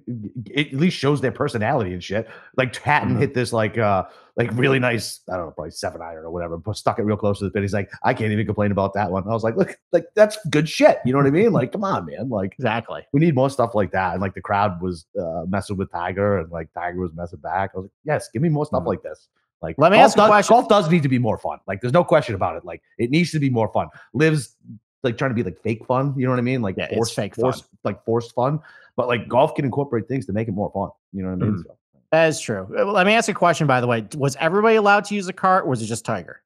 it 0.46 0.66
at 0.68 0.74
least 0.74 0.98
shows 0.98 1.22
their 1.22 1.32
personality 1.32 1.94
and 1.94 2.04
shit. 2.04 2.28
Like 2.58 2.76
Hatton 2.76 3.10
mm-hmm. 3.10 3.20
hit 3.20 3.32
this 3.32 3.54
like 3.54 3.78
uh 3.78 4.04
like 4.36 4.50
really 4.52 4.78
nice. 4.78 5.20
I 5.30 5.36
don't 5.36 5.46
know, 5.46 5.52
probably 5.52 5.70
seven 5.70 6.02
iron 6.02 6.26
or 6.26 6.30
whatever. 6.30 6.58
But 6.58 6.76
stuck 6.76 6.98
it 6.98 7.04
real 7.04 7.16
close 7.16 7.38
to 7.38 7.46
the 7.46 7.50
pin. 7.50 7.62
He's 7.62 7.72
like, 7.72 7.90
I 8.04 8.12
can't 8.12 8.32
even 8.32 8.44
complain 8.44 8.70
about 8.70 8.92
that 8.94 9.10
one. 9.10 9.24
I 9.26 9.32
was 9.32 9.44
like, 9.44 9.56
look, 9.56 9.78
like 9.92 10.04
that's 10.14 10.36
good 10.50 10.68
shit. 10.68 10.98
You 11.06 11.12
know 11.12 11.18
what 11.18 11.26
I 11.26 11.30
mean? 11.30 11.52
Like, 11.52 11.72
come 11.72 11.84
on, 11.84 12.04
man. 12.04 12.28
Like 12.28 12.52
exactly. 12.52 13.06
We 13.12 13.20
need 13.20 13.34
more 13.34 13.48
stuff 13.48 13.74
like 13.74 13.92
that. 13.92 14.12
And 14.12 14.20
like 14.20 14.34
the 14.34 14.42
crowd 14.42 14.82
was 14.82 15.06
uh, 15.18 15.44
messing 15.48 15.78
with 15.78 15.90
Tiger, 15.90 16.38
and 16.38 16.50
like 16.50 16.68
Tiger 16.74 17.00
was 17.00 17.12
messing 17.14 17.40
back. 17.40 17.70
I 17.74 17.78
was 17.78 17.84
like, 17.84 17.92
yes, 18.04 18.28
give 18.30 18.42
me 18.42 18.50
more 18.50 18.66
stuff 18.66 18.80
mm-hmm. 18.80 18.88
like 18.88 19.02
this. 19.02 19.28
Like, 19.60 19.74
let 19.78 19.90
me 19.90 19.98
ask 19.98 20.16
does, 20.16 20.26
a 20.26 20.28
question. 20.28 20.54
Golf 20.54 20.68
does 20.68 20.88
need 20.88 21.02
to 21.02 21.08
be 21.08 21.18
more 21.18 21.36
fun. 21.36 21.58
Like, 21.66 21.80
there's 21.80 21.92
no 21.92 22.04
question 22.04 22.36
about 22.36 22.56
it. 22.56 22.64
Like, 22.64 22.80
it 22.96 23.10
needs 23.10 23.32
to 23.32 23.40
be 23.40 23.50
more 23.50 23.68
fun. 23.72 23.88
Lives 24.14 24.54
like 25.02 25.18
trying 25.18 25.30
to 25.30 25.34
be 25.34 25.42
like 25.42 25.60
fake 25.62 25.84
fun. 25.86 26.14
You 26.16 26.24
know 26.24 26.30
what 26.30 26.38
I 26.38 26.42
mean? 26.42 26.62
Like 26.62 26.76
yeah, 26.76 26.92
forced, 26.94 27.14
fake 27.14 27.34
forced, 27.34 27.62
fun. 27.62 27.78
like 27.84 28.04
forced 28.04 28.34
fun. 28.34 28.60
But 28.96 29.08
like 29.08 29.28
golf 29.28 29.54
can 29.54 29.64
incorporate 29.64 30.08
things 30.08 30.26
to 30.26 30.32
make 30.32 30.48
it 30.48 30.52
more 30.52 30.70
fun. 30.72 30.90
You 31.12 31.22
know 31.22 31.30
what 31.30 31.42
I 31.42 31.50
mean? 31.50 31.58
Mm. 31.58 31.64
So. 31.64 31.76
That 32.10 32.28
is 32.28 32.40
true. 32.40 32.74
Uh, 32.76 32.84
let 32.86 33.06
me 33.06 33.12
ask 33.12 33.28
a 33.28 33.34
question. 33.34 33.66
By 33.66 33.80
the 33.80 33.86
way, 33.86 34.06
was 34.16 34.36
everybody 34.36 34.76
allowed 34.76 35.04
to 35.06 35.14
use 35.14 35.28
a 35.28 35.32
cart, 35.32 35.64
or 35.64 35.68
was 35.68 35.82
it 35.82 35.86
just 35.86 36.04
Tiger? 36.04 36.42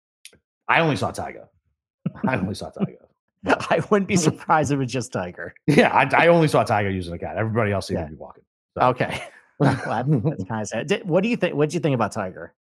I 0.68 0.80
only 0.80 0.96
saw 0.96 1.10
Tiger. 1.10 1.48
I 2.26 2.36
only 2.36 2.54
saw 2.54 2.70
Tiger. 2.70 2.98
I 3.46 3.82
wouldn't 3.90 4.08
be 4.08 4.16
surprised 4.28 4.72
if 4.72 4.76
it 4.76 4.78
was 4.78 4.92
just 4.92 5.12
Tiger. 5.12 5.54
Yeah, 5.66 5.92
I, 5.92 6.24
I 6.24 6.26
only 6.28 6.48
saw 6.48 6.64
Tiger 6.64 6.90
using 6.90 7.14
a 7.14 7.18
cat. 7.18 7.36
Everybody 7.36 7.72
else 7.72 7.88
seemed 7.88 8.00
yeah. 8.00 8.06
to 8.06 8.10
be 8.10 8.16
walking. 8.16 8.44
So. 8.76 8.86
Okay. 8.88 9.22
that's 9.60 9.84
kind 10.44 10.62
of 10.62 10.68
sad. 10.68 11.02
What 11.04 11.22
do 11.22 11.28
you 11.28 11.36
think? 11.36 11.54
What 11.54 11.68
did 11.68 11.74
you 11.74 11.80
think 11.80 11.94
about 11.94 12.12
Tiger? 12.12 12.54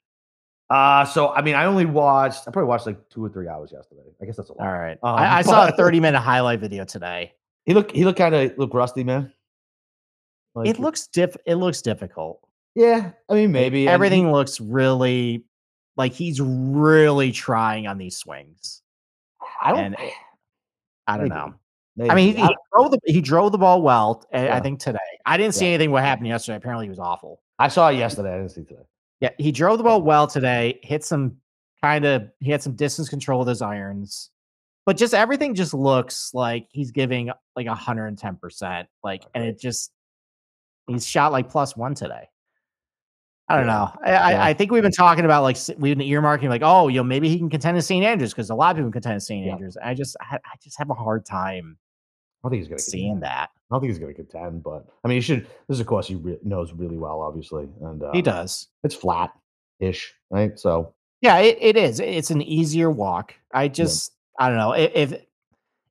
Uh, 0.70 1.04
so 1.04 1.30
I 1.30 1.42
mean, 1.42 1.54
I 1.54 1.64
only 1.64 1.86
watched. 1.86 2.46
I 2.46 2.50
probably 2.50 2.68
watched 2.68 2.86
like 2.86 3.08
two 3.08 3.24
or 3.24 3.28
three 3.28 3.48
hours 3.48 3.72
yesterday. 3.72 4.02
I 4.20 4.26
guess 4.26 4.36
that's 4.36 4.50
a 4.50 4.52
lot. 4.52 4.66
All 4.66 4.72
right. 4.72 4.98
Um, 5.02 5.14
I, 5.16 5.38
I 5.38 5.42
saw 5.42 5.66
a 5.66 5.72
thirty 5.72 6.00
minute 6.00 6.20
highlight 6.20 6.60
video 6.60 6.84
today. 6.84 7.32
He 7.64 7.74
looked. 7.74 7.92
He 7.92 8.04
looked 8.04 8.18
kind 8.18 8.34
of 8.34 8.56
look 8.58 8.74
rusty, 8.74 9.02
man. 9.04 9.32
Like, 10.54 10.68
it 10.68 10.78
looks 10.78 11.06
diff. 11.06 11.36
It 11.46 11.54
looks 11.54 11.80
difficult. 11.80 12.40
Yeah, 12.74 13.12
I 13.28 13.34
mean, 13.34 13.50
maybe 13.50 13.88
everything 13.88 14.26
he, 14.26 14.32
looks 14.32 14.60
really 14.60 15.44
like 15.96 16.12
he's 16.12 16.40
really 16.40 17.32
trying 17.32 17.86
on 17.86 17.98
these 17.98 18.16
swings. 18.16 18.82
I 19.62 19.72
don't. 19.72 19.84
And, 19.84 19.96
I 21.06 21.16
don't 21.16 21.28
maybe, 21.28 21.34
know. 21.34 21.54
Maybe. 21.96 22.10
I 22.10 22.14
mean, 22.14 22.36
he, 22.36 22.42
he, 22.42 22.56
drove 22.72 22.90
the 22.90 23.00
he 23.06 23.20
drove 23.20 23.52
the 23.52 23.58
ball 23.58 23.82
well. 23.82 24.24
Yeah. 24.32 24.54
I 24.54 24.60
think 24.60 24.80
today. 24.80 24.98
I 25.24 25.36
didn't 25.36 25.54
see 25.54 25.64
yeah. 25.64 25.72
anything 25.72 25.90
what 25.90 26.04
happened 26.04 26.28
yesterday. 26.28 26.56
Apparently, 26.56 26.86
he 26.86 26.90
was 26.90 26.98
awful. 26.98 27.40
I 27.58 27.68
saw 27.68 27.88
it 27.88 27.96
yesterday. 27.96 28.34
I 28.34 28.36
didn't 28.36 28.50
see 28.50 28.64
today. 28.64 28.82
Yeah, 29.20 29.30
he 29.38 29.52
drove 29.52 29.78
the 29.78 29.84
ball 29.84 30.02
well 30.02 30.26
today. 30.26 30.80
Hit 30.82 31.04
some 31.04 31.36
kind 31.82 32.04
of 32.04 32.30
he 32.40 32.50
had 32.50 32.62
some 32.62 32.74
distance 32.74 33.08
control 33.08 33.40
with 33.40 33.48
his 33.48 33.62
irons. 33.62 34.30
But 34.86 34.96
just 34.96 35.12
everything 35.12 35.54
just 35.54 35.74
looks 35.74 36.32
like 36.32 36.68
he's 36.70 36.90
giving 36.90 37.30
like 37.56 37.66
110%. 37.66 38.86
Like 39.02 39.24
and 39.34 39.44
it 39.44 39.60
just 39.60 39.92
he's 40.86 41.06
shot 41.06 41.32
like 41.32 41.50
plus 41.50 41.76
1 41.76 41.94
today. 41.94 42.28
I 43.50 43.56
don't 43.56 43.66
know. 43.66 43.90
I, 44.04 44.10
yeah. 44.10 44.44
I, 44.44 44.52
think 44.52 44.70
we've 44.70 44.82
been 44.82 44.92
talking 44.92 45.24
about 45.24 45.42
like 45.42 45.56
we've 45.78 45.96
been 45.96 46.06
earmarking 46.06 46.50
like, 46.50 46.60
oh, 46.62 46.88
you 46.88 46.98
know, 46.98 47.04
maybe 47.04 47.30
he 47.30 47.38
can 47.38 47.48
contend 47.48 47.78
in 47.78 47.82
St. 47.82 48.04
Andrews 48.04 48.34
because 48.34 48.50
a 48.50 48.54
lot 48.54 48.72
of 48.72 48.76
people 48.76 48.92
contend 48.92 49.14
in 49.14 49.20
St. 49.20 49.46
Andrews. 49.48 49.78
I 49.82 49.94
just 49.94 50.18
I, 50.20 50.36
I 50.36 50.56
just 50.62 50.78
have 50.78 50.90
a 50.90 50.94
hard 50.94 51.24
time 51.24 51.78
I 52.44 52.48
think 52.48 52.60
he's 52.60 52.68
going 52.68 52.78
to 52.78 52.84
seeing 52.84 53.20
that. 53.20 53.50
I 53.70 53.74
don't 53.74 53.80
think 53.80 53.90
he's 53.90 53.98
going 53.98 54.14
to 54.14 54.22
contend, 54.22 54.62
but 54.62 54.86
I 55.04 55.08
mean, 55.08 55.16
he 55.16 55.20
should. 55.20 55.42
This 55.68 55.76
is 55.76 55.80
a 55.80 55.84
course 55.84 56.08
he 56.08 56.14
re- 56.14 56.38
knows 56.42 56.72
really 56.72 56.96
well, 56.96 57.20
obviously, 57.20 57.68
and 57.82 58.02
uh, 58.02 58.12
he 58.12 58.22
does. 58.22 58.68
It's 58.82 58.94
flat 58.94 59.30
ish, 59.78 60.14
right? 60.30 60.58
So 60.58 60.94
yeah, 61.20 61.38
it, 61.38 61.58
it 61.60 61.76
is. 61.76 62.00
It's 62.00 62.30
an 62.30 62.42
easier 62.42 62.90
walk. 62.90 63.34
I 63.52 63.68
just 63.68 64.12
yeah. 64.38 64.46
I 64.46 64.48
don't 64.48 64.58
know 64.58 64.72
if 64.72 65.12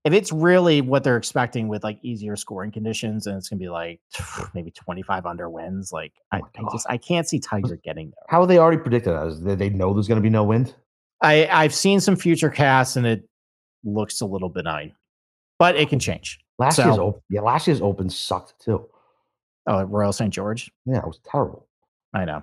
if 0.06 0.14
it's 0.14 0.32
really 0.32 0.82
what 0.82 1.04
they're 1.04 1.18
expecting 1.18 1.68
with 1.68 1.84
like 1.84 2.00
easier 2.02 2.36
scoring 2.36 2.72
conditions, 2.72 3.28
and 3.28 3.38
it's 3.38 3.50
gonna 3.50 3.60
be 3.60 3.70
like 3.70 4.00
maybe 4.56 4.72
twenty 4.72 5.04
five 5.04 5.26
under 5.26 5.50
wins. 5.50 5.92
Like 5.92 6.14
oh 6.34 6.38
I, 6.38 6.42
I, 6.58 6.72
just 6.72 6.88
I 6.90 6.98
can't 6.98 7.28
see 7.28 7.40
Tiger 7.40 7.76
getting 7.84 8.08
there. 8.08 8.26
How 8.30 8.42
are 8.42 8.48
they 8.48 8.58
already 8.58 8.82
predicted 8.82 9.14
that? 9.14 9.60
They 9.60 9.70
know 9.70 9.94
there's 9.94 10.08
going 10.08 10.20
to 10.20 10.24
be 10.24 10.30
no 10.30 10.44
wind? 10.44 10.74
I 11.22 11.48
I've 11.48 11.76
seen 11.76 12.00
some 12.00 12.16
future 12.16 12.50
casts, 12.50 12.96
and 12.96 13.06
it 13.06 13.28
looks 13.84 14.22
a 14.22 14.26
little 14.26 14.50
benign 14.50 14.94
but 15.60 15.76
it 15.76 15.90
can 15.90 16.00
change. 16.00 16.40
Last 16.60 16.78
so, 16.78 16.86
year's 16.86 16.98
open, 16.98 17.22
yeah, 17.30 17.42
last 17.42 17.68
year's 17.68 17.82
open 17.82 18.10
sucked 18.10 18.60
too. 18.60 18.88
Oh, 19.68 19.84
Royal 19.84 20.14
St. 20.14 20.34
George. 20.34 20.72
Yeah, 20.86 21.00
it 21.00 21.06
was 21.06 21.20
terrible. 21.30 21.68
I 22.14 22.26
know. 22.26 22.42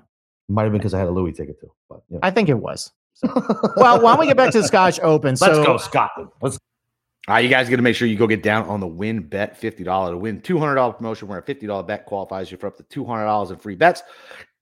Might 0.49 0.65
have 0.65 0.73
been 0.73 0.79
because 0.79 0.95
I 0.95 0.99
had 0.99 1.09
a 1.09 1.11
Louis 1.11 1.33
ticket 1.33 1.59
too, 1.59 1.73
but 1.89 2.03
you 2.09 2.17
know. 2.17 2.21
I 2.23 2.31
think 2.31 2.49
it 2.49 2.55
was. 2.55 2.93
So. 3.15 3.29
well, 3.77 4.01
why 4.01 4.13
don't 4.13 4.21
we 4.21 4.27
get 4.27 4.37
back 4.37 4.53
to 4.53 4.61
the 4.61 4.67
Scotch 4.67 5.01
Open? 5.01 5.37
Let's 5.41 5.59
go 5.59 5.77
Scotland. 5.79 6.31
Let's. 6.41 6.59
All 7.27 7.37
right, 7.37 7.41
you 7.41 7.49
guys 7.49 7.71
got 7.71 7.77
to 7.77 7.83
make 7.83 7.97
sure 7.97 8.07
you 8.07 8.17
go 8.17 8.27
get 8.27 8.43
down 8.43 8.69
on 8.69 8.81
the 8.81 8.87
WynnBet 8.87 9.57
fifty 9.57 9.83
dollars 9.83 10.13
to 10.13 10.19
win 10.19 10.43
two 10.43 10.59
hundred 10.59 10.75
dollar 10.75 10.93
promotion 10.93 11.27
where 11.27 11.39
a 11.39 11.43
fifty 11.43 11.67
dollar 11.67 11.83
bet 11.83 12.05
qualifies 12.05 12.53
you 12.53 12.59
for 12.59 12.67
up 12.67 12.77
to 12.77 12.83
two 12.85 13.05
hundred 13.05 13.25
dollars 13.25 13.51
in 13.51 13.57
free 13.57 13.75
bets 13.75 14.03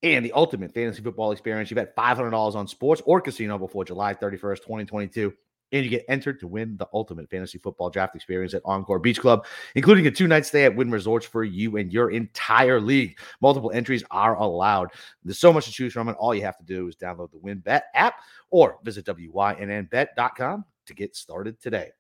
and 0.05 0.25
the 0.25 0.33
ultimate 0.33 0.73
fantasy 0.73 1.03
football 1.03 1.33
experience. 1.33 1.71
You 1.71 1.75
bet 1.75 1.95
five 1.97 2.17
hundred 2.17 2.31
dollars 2.31 2.55
on 2.55 2.69
sports 2.69 3.03
or 3.05 3.21
casino 3.21 3.59
before 3.59 3.85
July 3.85 4.15
thirty 4.15 4.37
first, 4.37 4.63
twenty 4.63 4.85
twenty 4.85 5.09
two 5.09 5.33
and 5.73 5.85
you 5.85 5.91
get 5.91 6.05
entered 6.09 6.39
to 6.41 6.47
win 6.47 6.77
the 6.77 6.89
ultimate 6.93 7.31
fantasy 7.31 7.59
football 7.59 7.91
draft 7.91 8.15
experience 8.15 8.55
at 8.55 8.63
Encore 8.65 8.99
Beach 8.99 9.21
Club, 9.21 9.47
including 9.75 10.07
a 10.07 10.11
two 10.11 10.29
night 10.29 10.47
stay 10.47 10.65
at 10.65 10.77
Wynn 10.77 10.91
Resorts 10.91 11.27
for 11.27 11.45
you 11.45 11.77
and 11.77 11.93
your 11.93 12.11
entire 12.11 12.81
league. 12.81 13.19
Multiple 13.41 13.73
entries 13.73 14.05
are 14.11 14.37
allowed. 14.37 14.91
There's 15.25 15.39
so 15.39 15.53
much 15.53 15.67
to 15.67 15.73
choose 15.73 15.93
from, 15.93 16.09
and 16.09 16.17
all 16.17 16.35
you 16.35 16.43
have 16.43 16.59
to 16.59 16.65
do 16.65 16.89
is 16.89 16.97
download 16.97 17.31
the 17.33 17.39
WynnBET 17.39 17.83
app 17.95 18.17
or 18.51 18.79
visit 18.85 19.07
WYNNBet.com 19.07 20.65
to 20.87 20.95
get 20.95 21.17
started 21.17 21.61
today. 21.61 21.91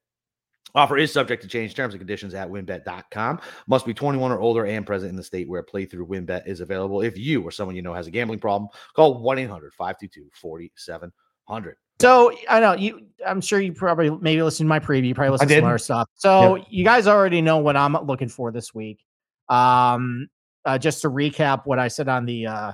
Offer 0.75 0.97
is 0.97 1.12
subject 1.12 1.43
to 1.43 1.49
change. 1.49 1.75
Terms 1.75 1.95
and 1.95 2.00
conditions 2.00 2.35
at 2.35 2.49
WynnBet.com. 2.49 3.41
Must 3.67 3.87
be 3.87 3.93
21 3.93 4.33
or 4.33 4.41
older 4.41 4.67
and 4.67 4.87
present 4.87 5.11
in 5.11 5.17
the 5.17 5.23
state 5.23 5.49
where 5.49 5.62
playthrough 5.62 6.09
wynnbet 6.09 6.47
is 6.47 6.61
available. 6.61 7.02
If 7.02 7.19
you 7.19 7.43
or 7.43 7.50
someone 7.50 7.76
you 7.76 7.83
know 7.83 7.93
has 7.93 8.07
a 8.07 8.11
gambling 8.11 8.38
problem, 8.38 8.71
call 8.95 9.21
1 9.21 9.38
800 9.38 9.75
522 9.75 10.31
4700. 10.33 11.76
So 12.01 12.33
I 12.49 12.61
know 12.61 12.75
you. 12.75 13.07
I'm 13.25 13.41
sure 13.41 13.61
you 13.61 13.73
probably 13.73 14.11
maybe 14.11 14.43
listen 14.43 14.67
to 14.67 14.69
my 14.69 14.81
preview. 14.81 15.09
You 15.09 15.15
probably 15.15 15.31
listen 15.31 15.49
to 15.49 15.55
some 15.55 15.65
other 15.65 15.79
stuff. 15.79 16.09
So 16.15 16.57
yep. 16.57 16.67
you 16.71 16.85
guys 16.85 17.07
already 17.07 17.41
know 17.41 17.59
what 17.59 17.77
I'm 17.77 17.93
looking 18.05 18.29
for 18.29 18.51
this 18.51 18.75
week. 18.75 19.05
Um, 19.49 20.29
uh, 20.65 20.79
just 20.79 21.03
to 21.03 21.11
recap 21.11 21.63
what 21.65 21.79
I 21.79 21.89
said 21.89 22.09
on 22.09 22.27
the 22.27 22.47
uh, 22.47 22.73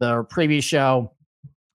the 0.00 0.24
previous 0.24 0.64
show. 0.64 1.12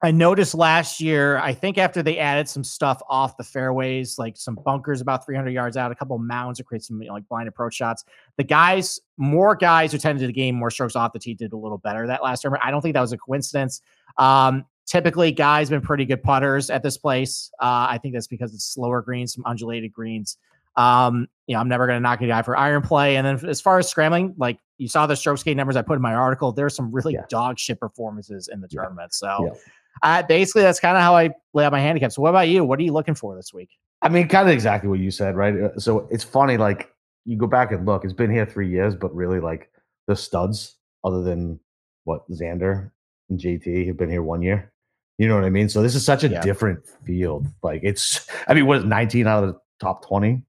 I 0.03 0.09
noticed 0.09 0.55
last 0.55 0.99
year, 0.99 1.37
I 1.37 1.53
think 1.53 1.77
after 1.77 2.01
they 2.01 2.17
added 2.17 2.49
some 2.49 2.63
stuff 2.63 2.99
off 3.07 3.37
the 3.37 3.43
fairways, 3.43 4.17
like 4.17 4.35
some 4.35 4.57
bunkers 4.65 4.99
about 4.99 5.23
300 5.23 5.51
yards 5.51 5.77
out, 5.77 5.91
a 5.91 5.95
couple 5.95 6.15
of 6.15 6.23
mounds 6.23 6.57
to 6.57 6.63
create 6.63 6.83
some 6.83 6.99
you 7.03 7.09
know, 7.09 7.13
like 7.13 7.27
blind 7.29 7.47
approach 7.47 7.75
shots. 7.75 8.03
The 8.37 8.43
guys, 8.43 8.99
more 9.17 9.55
guys 9.55 9.91
who 9.91 9.99
tended 9.99 10.21
to 10.21 10.27
the 10.27 10.33
game, 10.33 10.55
more 10.55 10.71
strokes 10.71 10.95
off 10.95 11.13
the 11.13 11.19
tee 11.19 11.35
did 11.35 11.53
a 11.53 11.57
little 11.57 11.77
better 11.77 12.07
that 12.07 12.23
last 12.23 12.41
tournament. 12.41 12.65
I 12.65 12.71
don't 12.71 12.81
think 12.81 12.95
that 12.95 13.01
was 13.01 13.13
a 13.13 13.17
coincidence. 13.17 13.83
Um, 14.17 14.65
typically, 14.85 15.31
guys 15.31 15.69
been 15.69 15.81
pretty 15.81 16.05
good 16.05 16.23
putters 16.23 16.69
at 16.69 16.83
this 16.83 16.97
place. 16.97 17.51
Uh, 17.61 17.87
I 17.89 17.99
think 18.01 18.13
that's 18.13 18.27
because 18.27 18.53
it's 18.53 18.65
slower 18.65 19.01
greens, 19.01 19.33
some 19.33 19.43
undulated 19.45 19.93
greens. 19.93 20.37
Um, 20.77 21.27
you 21.47 21.55
know, 21.55 21.59
I'm 21.59 21.67
never 21.67 21.85
going 21.85 21.97
to 21.97 22.01
knock 22.01 22.21
a 22.21 22.27
guy 22.27 22.41
for 22.41 22.55
iron 22.55 22.81
play. 22.81 23.17
And 23.17 23.27
then 23.27 23.49
as 23.49 23.59
far 23.59 23.77
as 23.77 23.89
scrambling, 23.89 24.35
like 24.37 24.57
you 24.77 24.87
saw 24.87 25.05
the 25.05 25.15
strokes 25.15 25.43
gained 25.43 25.57
numbers 25.57 25.75
I 25.75 25.81
put 25.81 25.95
in 25.95 26.01
my 26.01 26.13
article, 26.13 26.51
there's 26.51 26.75
some 26.75 26.91
really 26.91 27.13
yeah. 27.13 27.25
dog 27.29 27.59
shit 27.59 27.79
performances 27.79 28.47
in 28.47 28.61
the 28.61 28.67
tournament. 28.67 29.13
So. 29.13 29.47
Yeah 29.47 29.59
uh, 30.03 30.23
basically, 30.23 30.61
that's 30.61 30.79
kind 30.79 30.97
of 30.97 31.03
how 31.03 31.15
I 31.15 31.31
lay 31.53 31.65
out 31.65 31.71
my 31.71 31.79
handicap. 31.79 32.11
So, 32.11 32.21
what 32.21 32.29
about 32.29 32.47
you? 32.47 32.63
What 32.63 32.79
are 32.79 32.83
you 32.83 32.93
looking 32.93 33.15
for 33.15 33.35
this 33.35 33.53
week? 33.53 33.69
I 34.01 34.09
mean, 34.09 34.27
kind 34.27 34.47
of 34.47 34.53
exactly 34.53 34.89
what 34.89 34.99
you 34.99 35.11
said, 35.11 35.35
right? 35.35 35.55
Uh, 35.55 35.79
so 35.79 36.07
it's 36.09 36.23
funny, 36.23 36.57
like 36.57 36.91
you 37.25 37.37
go 37.37 37.47
back 37.47 37.71
and 37.71 37.85
look. 37.85 38.03
It's 38.03 38.13
been 38.13 38.31
here 38.31 38.45
three 38.45 38.69
years, 38.69 38.95
but 38.95 39.13
really, 39.15 39.39
like 39.39 39.69
the 40.07 40.15
studs, 40.15 40.75
other 41.03 41.21
than 41.21 41.59
what 42.05 42.27
Xander 42.31 42.91
and 43.31 43.39
JT 43.39 43.87
have 43.87 43.97
been 43.97 44.09
here 44.09 44.21
one 44.21 44.43
year. 44.43 44.71
You 45.17 45.27
know 45.27 45.35
what 45.35 45.43
I 45.43 45.49
mean? 45.49 45.69
So 45.69 45.81
this 45.81 45.95
is 45.95 46.05
such 46.05 46.23
a 46.23 46.29
yeah. 46.29 46.41
different 46.41 46.85
field. 47.05 47.47
Like 47.63 47.81
it's, 47.83 48.27
I 48.47 48.53
mean, 48.53 48.65
what 48.65 48.77
is 48.77 48.85
19 48.85 49.27
out 49.27 49.43
of 49.43 49.53
the 49.53 49.59
top 49.79 50.05
20? 50.05 50.43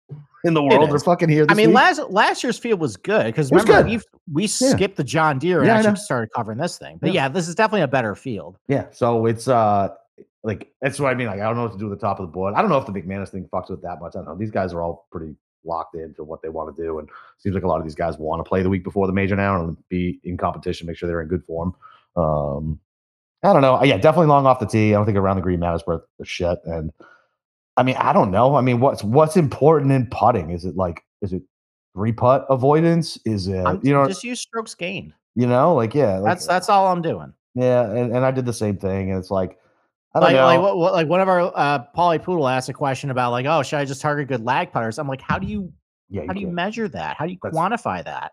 in 0.45 0.55
the 0.55 0.62
world 0.62 0.91
They're 0.91 0.99
fucking 0.99 1.29
here. 1.29 1.47
I 1.49 1.55
mean, 1.55 1.69
week. 1.69 1.77
last 1.77 2.01
last 2.11 2.43
year's 2.43 2.59
field 2.59 2.81
was 2.81 2.97
good 2.97 3.27
because 3.27 3.51
remember 3.51 3.89
we 3.89 4.01
we 4.33 4.47
skipped 4.47 4.81
yeah. 4.81 4.89
the 4.97 5.05
John 5.05 5.39
Deere 5.39 5.59
and 5.61 5.69
yeah, 5.69 5.77
actually 5.77 5.97
started 5.97 6.31
covering 6.35 6.59
this 6.59 6.79
thing. 6.79 6.99
But 7.01 7.12
yeah. 7.12 7.25
yeah. 7.25 7.29
this 7.29 7.49
is 7.49 7.55
definitely 7.55 7.83
a 7.83 7.89
better 7.89 8.15
field. 8.15 8.59
Yeah, 8.67 8.87
so 8.91 9.27
it's 9.27 9.47
uh 9.47 9.91
like 10.43 10.73
that's 10.81 10.99
what 10.99 11.11
I 11.11 11.15
mean. 11.15 11.29
Like 11.29 11.41
I 11.41 11.45
don't 11.45 11.57
know 11.57 11.62
what 11.65 11.73
to 11.73 11.79
do 11.79 11.93
at 11.93 11.99
the 11.99 12.05
top 12.05 12.19
of 12.19 12.27
the 12.27 12.33
board. 12.33 12.55
I 12.55 12.61
don't 12.61 12.71
know 12.71 12.79
if 12.79 12.87
the 12.87 12.93
McManus 12.93 13.29
thing 13.29 13.49
fucks 13.53 13.71
with 13.71 13.83
that 13.83 14.01
much. 14.01 14.17
I 14.17 14.19
don't 14.19 14.27
know. 14.27 14.37
These 14.37 14.51
guys 14.51 14.73
are 14.73 14.83
all 14.83 15.07
pretty 15.12 15.35
locked 15.65 15.95
into 15.95 16.25
what 16.25 16.43
they 16.43 16.49
want 16.49 16.75
to 16.75 16.83
do, 16.83 16.99
and 16.99 17.09
seems 17.39 17.55
like 17.55 17.65
a 17.65 17.69
lot 17.69 17.79
of 17.79 17.85
these 17.85 17.95
guys 17.95 18.19
want 18.19 18.45
to 18.45 18.49
play 18.49 18.62
the 18.62 18.69
week 18.69 18.83
before 18.83 19.07
the 19.07 19.12
major 19.12 19.37
now 19.37 19.62
and 19.62 19.77
be 19.89 20.21
in 20.25 20.37
competition, 20.37 20.87
make 20.87 20.97
sure 20.97 21.07
they're 21.07 21.21
in 21.21 21.29
good 21.29 21.45
form. 21.45 21.75
Um, 22.16 22.81
I 23.42 23.52
don't 23.52 23.62
know. 23.62 23.83
Yeah, 23.83 23.97
definitely 23.97 24.28
long 24.28 24.47
off 24.47 24.61
the 24.61 24.66
tee. 24.66 24.95
I 24.95 24.97
don't 24.97 25.07
think 25.07 25.19
around 25.19 25.37
the 25.37 25.42
green 25.42 25.61
matters 25.61 25.83
worth 25.87 26.02
the 26.19 26.25
shit. 26.25 26.59
And 26.64 26.92
I 27.76 27.83
mean, 27.83 27.97
I 27.97 28.12
don't 28.12 28.31
know. 28.31 28.54
I 28.54 28.61
mean, 28.61 28.81
what's 28.81 29.02
what's 29.02 29.37
important 29.37 29.92
in 29.92 30.07
putting? 30.07 30.50
Is 30.50 30.64
it 30.64 30.76
like 30.76 31.02
is 31.23 31.33
it 31.33 31.42
three 31.95 32.12
putt 32.12 32.47
avoidance? 32.49 33.19
Is 33.25 33.49
it 33.49 33.64
I'm, 33.64 33.81
you 33.83 33.92
know 33.92 34.07
just 34.07 34.25
use 34.25 34.40
strokes 34.40 34.75
gained? 34.75 35.12
You 35.35 35.47
know, 35.47 35.75
like 35.75 35.95
yeah, 35.95 36.19
like, 36.19 36.31
that's 36.31 36.47
that's 36.47 36.69
all 36.69 36.87
I'm 36.88 37.02
doing. 37.02 37.33
Yeah, 37.54 37.90
and, 37.90 38.14
and 38.14 38.25
I 38.25 38.31
did 38.31 38.47
the 38.47 38.52
same 38.52 38.76
thing, 38.76 39.11
and 39.11 39.19
it's 39.19 39.31
like 39.31 39.59
I 40.14 40.21
don't 40.21 40.28
like, 40.28 40.37
know. 40.37 40.45
Like, 40.45 40.61
what, 40.61 40.76
what, 40.76 40.92
like 40.92 41.09
one 41.09 41.21
of 41.21 41.28
our 41.28 41.52
uh, 41.54 41.85
Paulie 41.97 42.23
Poodle 42.23 42.47
asked 42.47 42.69
a 42.69 42.75
question 42.75 43.11
about 43.11 43.31
like, 43.31 43.47
oh, 43.47 43.62
should 43.62 43.78
I 43.78 43.85
just 43.85 44.00
target 44.00 44.28
good 44.28 44.45
lag 44.45 44.71
putters? 44.71 44.99
I'm 44.99 45.09
like, 45.09 45.23
how 45.23 45.38
do 45.38 45.47
you, 45.47 45.73
yeah, 46.11 46.25
how 46.26 46.35
do 46.35 46.40
you 46.40 46.49
measure 46.49 46.88
that? 46.88 47.16
How 47.16 47.25
do 47.25 47.33
you 47.33 47.38
that's, 47.42 47.57
quantify 47.57 48.04
that? 48.04 48.33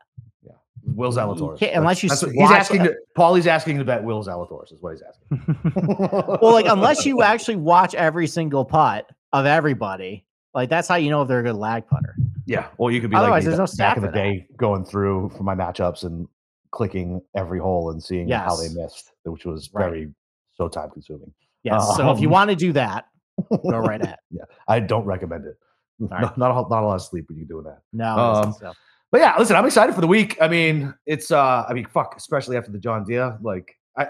Will 0.95 1.11
Zalatoris. 1.11 1.75
Unless 1.75 2.03
you, 2.03 2.09
he's 2.09 2.51
asking. 2.51 2.83
To, 2.83 2.95
Paulie's 3.15 3.47
asking 3.47 3.77
to 3.79 3.83
bet 3.83 4.03
Will 4.03 4.23
Zalatoris 4.23 4.73
is 4.73 4.81
what 4.81 4.93
he's 4.93 5.01
asking. 5.01 5.55
well, 6.41 6.53
like 6.53 6.65
unless 6.67 7.05
you 7.05 7.21
actually 7.21 7.57
watch 7.57 7.93
every 7.95 8.27
single 8.27 8.65
putt, 8.65 9.09
of 9.33 9.45
everybody. 9.45 10.25
Like 10.53 10.69
that's 10.69 10.87
how 10.87 10.95
you 10.95 11.09
know 11.09 11.21
if 11.21 11.27
they're 11.27 11.39
a 11.39 11.43
good 11.43 11.55
lag 11.55 11.87
putter. 11.87 12.15
Yeah. 12.45 12.67
Well, 12.77 12.91
you 12.91 13.01
could 13.01 13.11
be 13.11 13.15
otherwise 13.15 13.45
like 13.45 13.55
there's 13.55 13.71
no 13.71 13.77
back 13.77 13.97
of 13.97 14.03
the 14.03 14.11
day 14.11 14.47
going 14.57 14.83
through 14.83 15.31
for 15.37 15.43
my 15.43 15.55
matchups 15.55 16.03
and 16.03 16.27
clicking 16.71 17.21
every 17.35 17.59
hole 17.59 17.91
and 17.91 18.01
seeing 18.01 18.27
yes. 18.27 18.45
how 18.45 18.55
they 18.55 18.69
missed, 18.69 19.11
which 19.23 19.45
was 19.45 19.67
very 19.67 20.05
right. 20.05 20.13
so 20.55 20.67
time 20.67 20.89
consuming. 20.89 21.31
Yes. 21.63 21.87
Um, 21.89 21.95
so 21.95 22.11
if 22.11 22.19
you 22.19 22.27
um, 22.27 22.33
want 22.33 22.49
to 22.49 22.55
do 22.55 22.73
that, 22.73 23.05
go 23.51 23.77
right 23.77 24.01
ahead. 24.03 24.17
yeah, 24.31 24.43
I 24.67 24.79
don't 24.79 25.05
recommend 25.05 25.45
it. 25.45 25.57
Right. 25.99 26.21
Not, 26.21 26.37
not, 26.37 26.51
a, 26.51 26.69
not 26.69 26.83
a 26.83 26.85
lot 26.85 26.95
of 26.95 27.01
sleep 27.01 27.27
when 27.27 27.37
you're 27.37 27.45
doing 27.45 27.65
that. 27.65 27.81
No. 27.91 28.15
Um, 28.15 28.55
but 29.11 29.21
yeah, 29.21 29.35
listen, 29.37 29.55
I'm 29.55 29.65
excited 29.65 29.95
for 29.95 30.01
the 30.01 30.07
week. 30.07 30.37
I 30.41 30.47
mean, 30.47 30.93
it's 31.05 31.31
uh, 31.31 31.65
I 31.67 31.73
mean, 31.73 31.85
fuck, 31.85 32.15
especially 32.17 32.57
after 32.57 32.71
the 32.71 32.79
John 32.79 33.03
Deere. 33.05 33.37
Like, 33.41 33.75
I, 33.97 34.03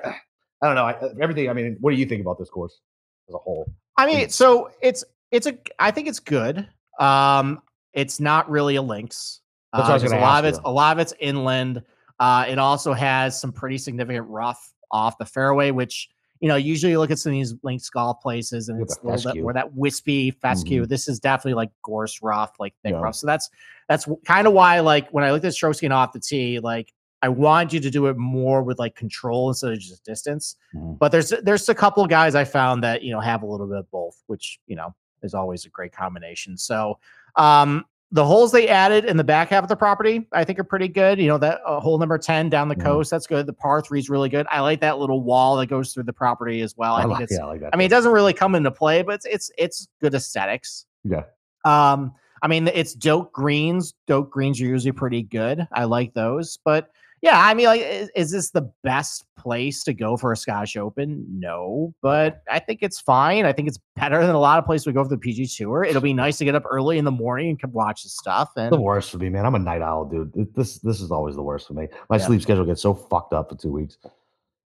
I 0.62 0.66
don't 0.66 0.76
know, 0.76 0.86
I, 0.86 0.96
everything. 1.22 1.50
I 1.50 1.54
mean, 1.54 1.78
what 1.80 1.92
do 1.92 1.98
you 1.98 2.06
think 2.06 2.22
about 2.22 2.38
this 2.38 2.50
course 2.50 2.80
as 3.28 3.36
a 3.36 3.38
whole? 3.38 3.72
I 3.98 4.06
mean, 4.06 4.30
so 4.30 4.72
it's 4.82 5.04
it's 5.32 5.48
a 5.48 5.58
I 5.80 5.92
think 5.92 6.08
it's 6.08 6.20
good. 6.20 6.68
Um, 7.00 7.62
it's 7.94 8.20
not 8.20 8.50
really 8.50 8.76
a 8.76 8.82
links. 8.82 9.42
Uh, 9.72 10.00
a 10.02 10.18
lot 10.18 10.44
of 10.44 10.50
it's 10.50 10.60
a 10.66 10.72
lot 10.72 10.98
of 10.98 11.00
it's 11.00 11.14
inland. 11.20 11.84
Uh, 12.20 12.46
it 12.48 12.60
also 12.60 12.94
has 12.94 13.40
some 13.40 13.52
pretty 13.52 13.78
significant 13.78 14.28
rough 14.28 14.74
off 14.92 15.18
the 15.18 15.26
fairway, 15.26 15.72
which 15.72 16.10
you 16.40 16.48
know 16.48 16.56
usually 16.56 16.92
you 16.92 17.00
look 17.00 17.12
at 17.12 17.20
some 17.20 17.32
of 17.32 17.38
these 17.38 17.56
links 17.64 17.90
golf 17.90 18.22
places 18.22 18.70
and 18.70 18.80
With 18.80 18.90
it's 18.90 18.98
a 19.04 19.08
little 19.08 19.34
bit 19.34 19.44
where 19.44 19.54
that 19.54 19.74
wispy 19.74 20.32
fescue. 20.32 20.84
Mm-hmm. 20.84 20.90
This 20.90 21.08
is 21.08 21.20
definitely 21.20 21.56
like 21.56 21.70
gorse 21.84 22.22
rough, 22.22 22.54
like 22.60 22.74
thick 22.84 22.94
yeah. 22.94 23.02
rough. 23.02 23.16
So 23.16 23.28
that's 23.28 23.50
that's 23.88 24.08
kind 24.26 24.48
of 24.48 24.54
why 24.54 24.80
like 24.80 25.10
when 25.10 25.24
I 25.24 25.32
looked 25.32 25.46
at 25.46 25.54
strokes 25.54 25.80
gained 25.80 25.94
off 25.94 26.14
the 26.14 26.20
tee, 26.20 26.60
like 26.60 26.94
I 27.22 27.30
want 27.30 27.74
you 27.74 27.80
to 27.82 27.90
do 27.90 28.08
it 28.08 28.18
more 28.18 28.64
with 28.64 28.80
like 28.80 28.96
control 28.96 29.50
instead 29.50 29.74
of 29.74 29.80
just 29.80 30.06
distance. 30.06 30.56
Mm. 30.74 30.98
But 30.98 31.12
there's 31.12 31.34
there's 31.44 31.68
a 31.68 31.76
couple 31.76 32.04
of 32.04 32.10
guys 32.10 32.36
I 32.36 32.46
found 32.46 32.84
that 32.84 33.04
you 33.04 33.12
know 33.12 33.20
have 33.20 33.44
a 33.44 33.46
little 33.46 33.68
bit 33.68 33.78
of 33.78 33.92
both, 33.92 34.24
which 34.28 34.60
you 34.68 34.76
know 34.76 34.96
is 35.22 35.34
always 35.34 35.66
a 35.66 35.70
great 35.70 35.92
combination. 35.92 36.58
So 36.58 37.00
um 37.36 37.86
the 38.12 38.26
holes 38.26 38.52
they 38.52 38.68
added 38.68 39.06
in 39.06 39.18
the 39.18 39.24
back 39.24 39.50
half 39.50 39.64
of 39.64 39.70
the 39.70 39.76
property, 39.76 40.28
I 40.32 40.44
think 40.44 40.58
are 40.58 40.64
pretty 40.64 40.88
good. 40.88 41.20
You 41.20 41.28
know, 41.28 41.38
that 41.38 41.62
uh, 41.66 41.80
hole 41.80 41.98
number 42.00 42.18
10 42.18 42.50
down 42.50 42.68
the 42.68 42.76
mm. 42.76 42.84
coast, 42.84 43.12
that's 43.12 43.28
good. 43.28 43.46
The 43.46 43.54
par 43.54 43.82
three 43.82 44.00
is 44.00 44.10
really 44.10 44.30
good. 44.30 44.48
I 44.50 44.62
like 44.62 44.82
that 44.82 44.98
little 44.98 45.22
wall 45.22 45.58
that 45.58 45.68
goes 45.68 45.94
through 45.94 46.04
the 46.04 46.14
property 46.14 46.62
as 46.62 46.76
well. 46.76 46.96
I, 46.96 47.00
I 47.00 47.02
think 47.04 47.14
like, 47.14 47.24
it's, 47.24 47.34
yeah, 47.34 47.46
I, 47.46 47.48
like 47.48 47.62
I 47.72 47.78
mean, 47.78 47.86
it 47.86 47.90
doesn't 47.90 48.12
really 48.12 48.34
come 48.34 48.56
into 48.56 48.72
play, 48.72 49.04
but 49.04 49.16
it's, 49.16 49.26
it's, 49.26 49.52
it's 49.58 49.88
good 50.02 50.16
aesthetics. 50.16 50.86
Yeah. 51.04 51.24
Um, 51.66 52.14
I 52.42 52.48
mean, 52.48 52.68
it's 52.68 52.94
dope 52.94 53.32
greens. 53.32 53.94
Dope 54.08 54.32
greens 54.32 54.60
are 54.60 54.66
usually 54.66 54.92
pretty 54.92 55.22
good. 55.22 55.68
I 55.72 55.84
like 55.84 56.14
those, 56.14 56.58
but 56.66 56.90
yeah, 57.22 57.46
I 57.46 57.54
mean, 57.54 57.66
like, 57.66 57.82
is, 57.82 58.10
is, 58.16 58.32
this 58.32 58.52
the 58.52 58.72
best 58.84 59.26
place 59.38 59.84
to 59.84 59.94
go 59.94 60.16
for 60.16 60.32
a 60.32 60.38
Scottish 60.38 60.78
Open? 60.78 61.26
No, 61.30 61.94
but 62.02 62.44
I 62.50 62.60
think 62.60 62.80
it's 62.82 63.00
fine. 63.00 63.46
I 63.46 63.52
think 63.52 63.68
it's 63.68 63.80
better 63.96 64.26
than 64.26 64.36
a 64.36 64.40
lot 64.40 64.58
of 64.58 64.66
places 64.66 64.88
we 64.88 64.94
go 64.94 65.04
for 65.04 65.10
the 65.10 65.18
PG 65.18 65.48
Tour. 65.48 65.84
It'll 65.84 66.02
be 66.02 66.14
nice 66.14 66.38
to 66.38 66.46
get 66.46 66.56
up 66.56 66.64
early 66.70 66.98
in 66.98 67.06
the 67.06 67.12
morning 67.12 67.50
and 67.50 67.62
come 67.62 67.74
watch 67.74 68.04
the 68.04 68.10
stuff. 68.10 68.52
And 68.56 68.72
the 68.72 68.80
worst 68.80 69.12
for 69.12 69.18
me, 69.18 69.30
man. 69.30 69.46
I'm 69.46 69.56
a 69.56 69.60
night 69.60 69.82
owl, 69.82 70.06
dude. 70.06 70.34
This 70.56 70.80
this 70.80 71.02
is 71.02 71.12
always 71.12 71.36
the 71.36 71.44
worst 71.44 71.68
for 71.68 71.74
me. 71.74 71.88
My 72.10 72.18
yeah. 72.18 72.26
sleep 72.26 72.42
schedule 72.42 72.66
gets 72.66 72.82
so 72.82 72.94
fucked 72.94 73.34
up 73.34 73.50
for 73.50 73.56
two 73.56 73.72
weeks. 73.72 73.98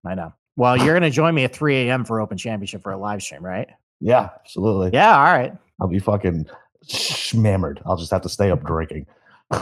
I 0.06 0.14
know. 0.14 0.32
Well, 0.56 0.76
you're 0.76 0.94
gonna 0.94 1.10
join 1.10 1.34
me 1.34 1.44
at 1.44 1.54
3 1.54 1.88
a.m. 1.88 2.04
for 2.04 2.20
Open 2.20 2.38
Championship 2.38 2.82
for 2.82 2.92
a 2.92 2.98
live 2.98 3.22
stream, 3.22 3.44
right? 3.44 3.68
Yeah, 4.00 4.30
absolutely. 4.40 4.90
Yeah, 4.92 5.16
all 5.16 5.24
right. 5.24 5.52
I'll 5.80 5.88
be 5.88 5.98
fucking 5.98 6.46
smammered. 6.82 7.80
I'll 7.84 7.96
just 7.96 8.12
have 8.12 8.22
to 8.22 8.28
stay 8.28 8.50
up 8.50 8.62
drinking. 8.62 9.06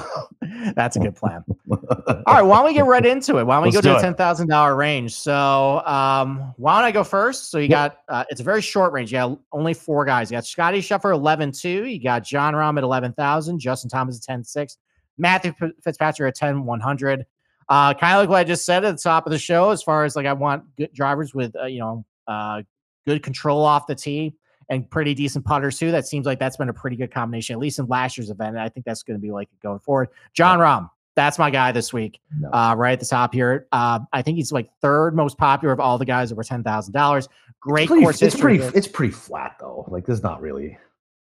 That's 0.74 0.96
a 0.96 1.00
good 1.00 1.16
plan. 1.16 1.44
All 1.70 2.24
right, 2.26 2.42
why 2.42 2.56
don't 2.58 2.66
we 2.66 2.74
get 2.74 2.84
right 2.84 3.04
into 3.04 3.38
it? 3.38 3.44
Why 3.44 3.56
don't 3.56 3.64
we 3.64 3.70
Let's 3.70 3.84
go 3.84 3.92
to 3.92 3.96
the 3.96 4.02
ten 4.02 4.14
thousand 4.14 4.48
dollar 4.48 4.76
range? 4.76 5.14
So, 5.14 5.84
um, 5.86 6.54
why 6.56 6.76
don't 6.76 6.84
I 6.84 6.92
go 6.92 7.04
first? 7.04 7.50
So 7.50 7.58
you 7.58 7.68
got 7.68 7.98
uh, 8.08 8.24
it's 8.28 8.40
a 8.40 8.44
very 8.44 8.62
short 8.62 8.92
range. 8.92 9.12
You 9.12 9.18
got 9.18 9.38
only 9.52 9.74
four 9.74 10.04
guys. 10.04 10.30
You 10.30 10.36
got 10.36 10.46
Scotty 10.46 10.78
Scheffler 10.78 11.16
11-2. 11.18 11.92
You 11.92 12.02
got 12.02 12.24
Jon 12.24 12.54
Rahm 12.54 12.78
at 12.78 12.84
eleven 12.84 13.12
thousand. 13.12 13.58
Justin 13.58 13.90
Thomas 13.90 14.26
at 14.28 14.38
10-6. 14.38 14.76
Matthew 15.18 15.52
Fitzpatrick 15.82 16.28
at 16.28 16.34
10 16.36 16.64
100. 16.64 17.26
Uh, 17.68 17.94
kind 17.94 18.14
of 18.14 18.20
like 18.20 18.28
what 18.28 18.38
I 18.38 18.44
just 18.44 18.64
said 18.64 18.84
at 18.84 18.96
the 18.96 19.02
top 19.02 19.26
of 19.26 19.32
the 19.32 19.38
show, 19.38 19.70
as 19.70 19.82
far 19.82 20.04
as 20.04 20.16
like 20.16 20.26
I 20.26 20.32
want 20.32 20.64
good 20.76 20.92
drivers 20.92 21.34
with 21.34 21.54
uh, 21.56 21.66
you 21.66 21.80
know 21.80 22.04
uh, 22.26 22.62
good 23.06 23.22
control 23.22 23.64
off 23.64 23.86
the 23.86 23.94
tee 23.94 24.34
and 24.68 24.88
pretty 24.90 25.14
decent 25.14 25.44
putters 25.44 25.78
too. 25.78 25.90
That 25.90 26.06
seems 26.06 26.26
like 26.26 26.38
that's 26.38 26.56
been 26.56 26.68
a 26.68 26.72
pretty 26.72 26.96
good 26.96 27.12
combination, 27.12 27.54
at 27.54 27.58
least 27.58 27.78
in 27.78 27.86
last 27.86 28.16
year's 28.16 28.30
event. 28.30 28.56
And 28.56 28.60
I 28.60 28.68
think 28.68 28.86
that's 28.86 29.02
going 29.02 29.18
to 29.18 29.22
be 29.22 29.30
like 29.30 29.48
going 29.62 29.78
forward. 29.78 30.08
Jon 30.32 30.58
Rahm, 30.58 30.90
that's 31.14 31.38
my 31.38 31.50
guy 31.50 31.72
this 31.72 31.92
week, 31.92 32.20
no. 32.38 32.50
uh, 32.52 32.74
right 32.76 32.92
at 32.92 33.00
the 33.00 33.06
top 33.06 33.34
here. 33.34 33.66
Uh, 33.72 34.00
I 34.12 34.22
think 34.22 34.36
he's 34.36 34.52
like 34.52 34.70
third 34.80 35.14
most 35.14 35.36
popular 35.38 35.72
of 35.72 35.80
all 35.80 35.98
the 35.98 36.04
guys 36.04 36.32
over 36.32 36.42
ten 36.42 36.62
thousand 36.62 36.92
dollars. 36.92 37.28
Great 37.60 37.82
it's 37.82 37.88
pretty, 37.90 38.02
course 38.02 38.22
it's 38.22 38.36
Pretty, 38.36 38.64
it's 38.76 38.88
pretty 38.88 39.12
flat 39.12 39.56
though. 39.60 39.84
Like 39.88 40.06
there's 40.06 40.22
not 40.22 40.40
really. 40.40 40.78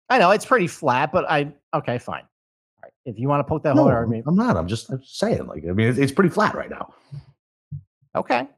I 0.08 0.18
know 0.18 0.30
it's 0.30 0.46
pretty 0.46 0.66
flat, 0.66 1.12
but 1.12 1.28
I 1.30 1.52
okay, 1.74 1.98
fine. 1.98 2.22
All 2.22 2.82
right. 2.84 2.92
If 3.04 3.18
you 3.18 3.28
want 3.28 3.40
to 3.40 3.44
poke 3.44 3.62
that 3.64 3.76
no, 3.76 3.82
hole, 3.82 3.92
I 3.92 4.04
mean, 4.06 4.22
I'm 4.26 4.36
not. 4.36 4.56
I'm 4.56 4.68
just, 4.68 4.90
I'm 4.90 5.00
just 5.00 5.18
saying. 5.18 5.46
Like, 5.46 5.64
I 5.68 5.72
mean, 5.72 5.88
it's, 5.88 5.98
it's 5.98 6.12
pretty 6.12 6.30
flat 6.30 6.54
right 6.54 6.70
now. 6.70 6.94
Okay. 8.14 8.48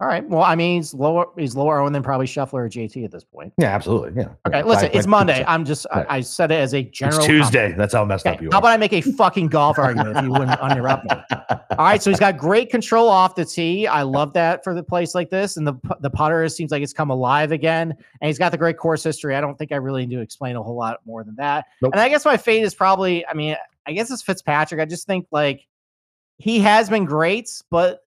All 0.00 0.06
right. 0.06 0.26
Well, 0.26 0.42
I 0.42 0.54
mean, 0.54 0.76
he's 0.76 0.94
lower. 0.94 1.26
He's 1.36 1.54
lower 1.54 1.78
owned 1.78 1.94
than 1.94 2.02
probably 2.02 2.24
Scheffler 2.24 2.54
or 2.54 2.68
JT 2.70 3.04
at 3.04 3.10
this 3.10 3.22
point. 3.22 3.52
Yeah, 3.58 3.66
absolutely. 3.66 4.22
Yeah. 4.22 4.28
Okay. 4.46 4.58
Yeah. 4.58 4.64
Listen, 4.64 4.90
it's 4.94 5.06
Monday. 5.06 5.44
I'm 5.46 5.62
just. 5.62 5.86
I, 5.92 6.06
I, 6.08 6.20
said 6.22 6.50
it 6.50 6.54
as 6.54 6.72
a 6.72 6.82
general. 6.82 7.18
It's 7.18 7.26
Tuesday. 7.26 7.64
Comment. 7.64 7.78
That's 7.78 7.92
how 7.92 8.06
messed 8.06 8.26
okay. 8.26 8.36
up 8.36 8.40
you 8.40 8.48
are. 8.48 8.52
How 8.52 8.60
about 8.60 8.70
I 8.70 8.78
make 8.78 8.94
a 8.94 9.02
fucking 9.02 9.48
golf 9.48 9.78
argument 9.78 10.16
if 10.16 10.24
you 10.24 10.30
wouldn't 10.30 10.58
interrupt 10.70 11.04
me? 11.04 11.10
All 11.40 11.84
right. 11.84 12.02
So 12.02 12.08
he's 12.08 12.18
got 12.18 12.38
great 12.38 12.70
control 12.70 13.10
off 13.10 13.34
the 13.34 13.44
tee. 13.44 13.86
I 13.86 14.00
love 14.00 14.32
that 14.32 14.64
for 14.64 14.74
the 14.74 14.82
place 14.82 15.14
like 15.14 15.28
this, 15.28 15.58
and 15.58 15.66
the 15.66 15.74
the 16.00 16.08
putter 16.08 16.48
seems 16.48 16.70
like 16.70 16.82
it's 16.82 16.94
come 16.94 17.10
alive 17.10 17.52
again, 17.52 17.90
and 17.90 18.26
he's 18.26 18.38
got 18.38 18.52
the 18.52 18.58
great 18.58 18.78
course 18.78 19.02
history. 19.02 19.36
I 19.36 19.42
don't 19.42 19.58
think 19.58 19.70
I 19.70 19.76
really 19.76 20.06
need 20.06 20.14
to 20.16 20.22
explain 20.22 20.56
a 20.56 20.62
whole 20.62 20.76
lot 20.76 21.00
more 21.04 21.24
than 21.24 21.34
that. 21.36 21.66
Nope. 21.82 21.92
And 21.92 22.00
I 22.00 22.08
guess 22.08 22.24
my 22.24 22.38
fate 22.38 22.62
is 22.62 22.74
probably. 22.74 23.26
I 23.26 23.34
mean, 23.34 23.54
I 23.86 23.92
guess 23.92 24.10
it's 24.10 24.22
Fitzpatrick. 24.22 24.80
I 24.80 24.86
just 24.86 25.06
think 25.06 25.26
like 25.30 25.66
he 26.38 26.58
has 26.60 26.88
been 26.88 27.04
great, 27.04 27.50
but 27.70 28.00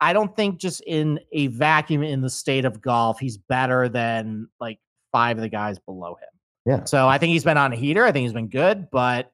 I 0.00 0.12
don't 0.12 0.34
think 0.34 0.58
just 0.58 0.82
in 0.86 1.20
a 1.32 1.48
vacuum 1.48 2.02
in 2.02 2.22
the 2.22 2.30
state 2.30 2.64
of 2.64 2.80
golf, 2.80 3.18
he's 3.18 3.36
better 3.36 3.88
than 3.88 4.48
like 4.60 4.78
five 5.12 5.36
of 5.36 5.42
the 5.42 5.48
guys 5.48 5.78
below 5.78 6.14
him. 6.14 6.28
Yeah. 6.66 6.84
So 6.84 7.08
I 7.08 7.18
think 7.18 7.32
he's 7.32 7.44
been 7.44 7.56
on 7.56 7.72
a 7.72 7.76
heater. 7.76 8.04
I 8.04 8.12
think 8.12 8.24
he's 8.24 8.32
been 8.32 8.48
good, 8.48 8.88
but 8.90 9.32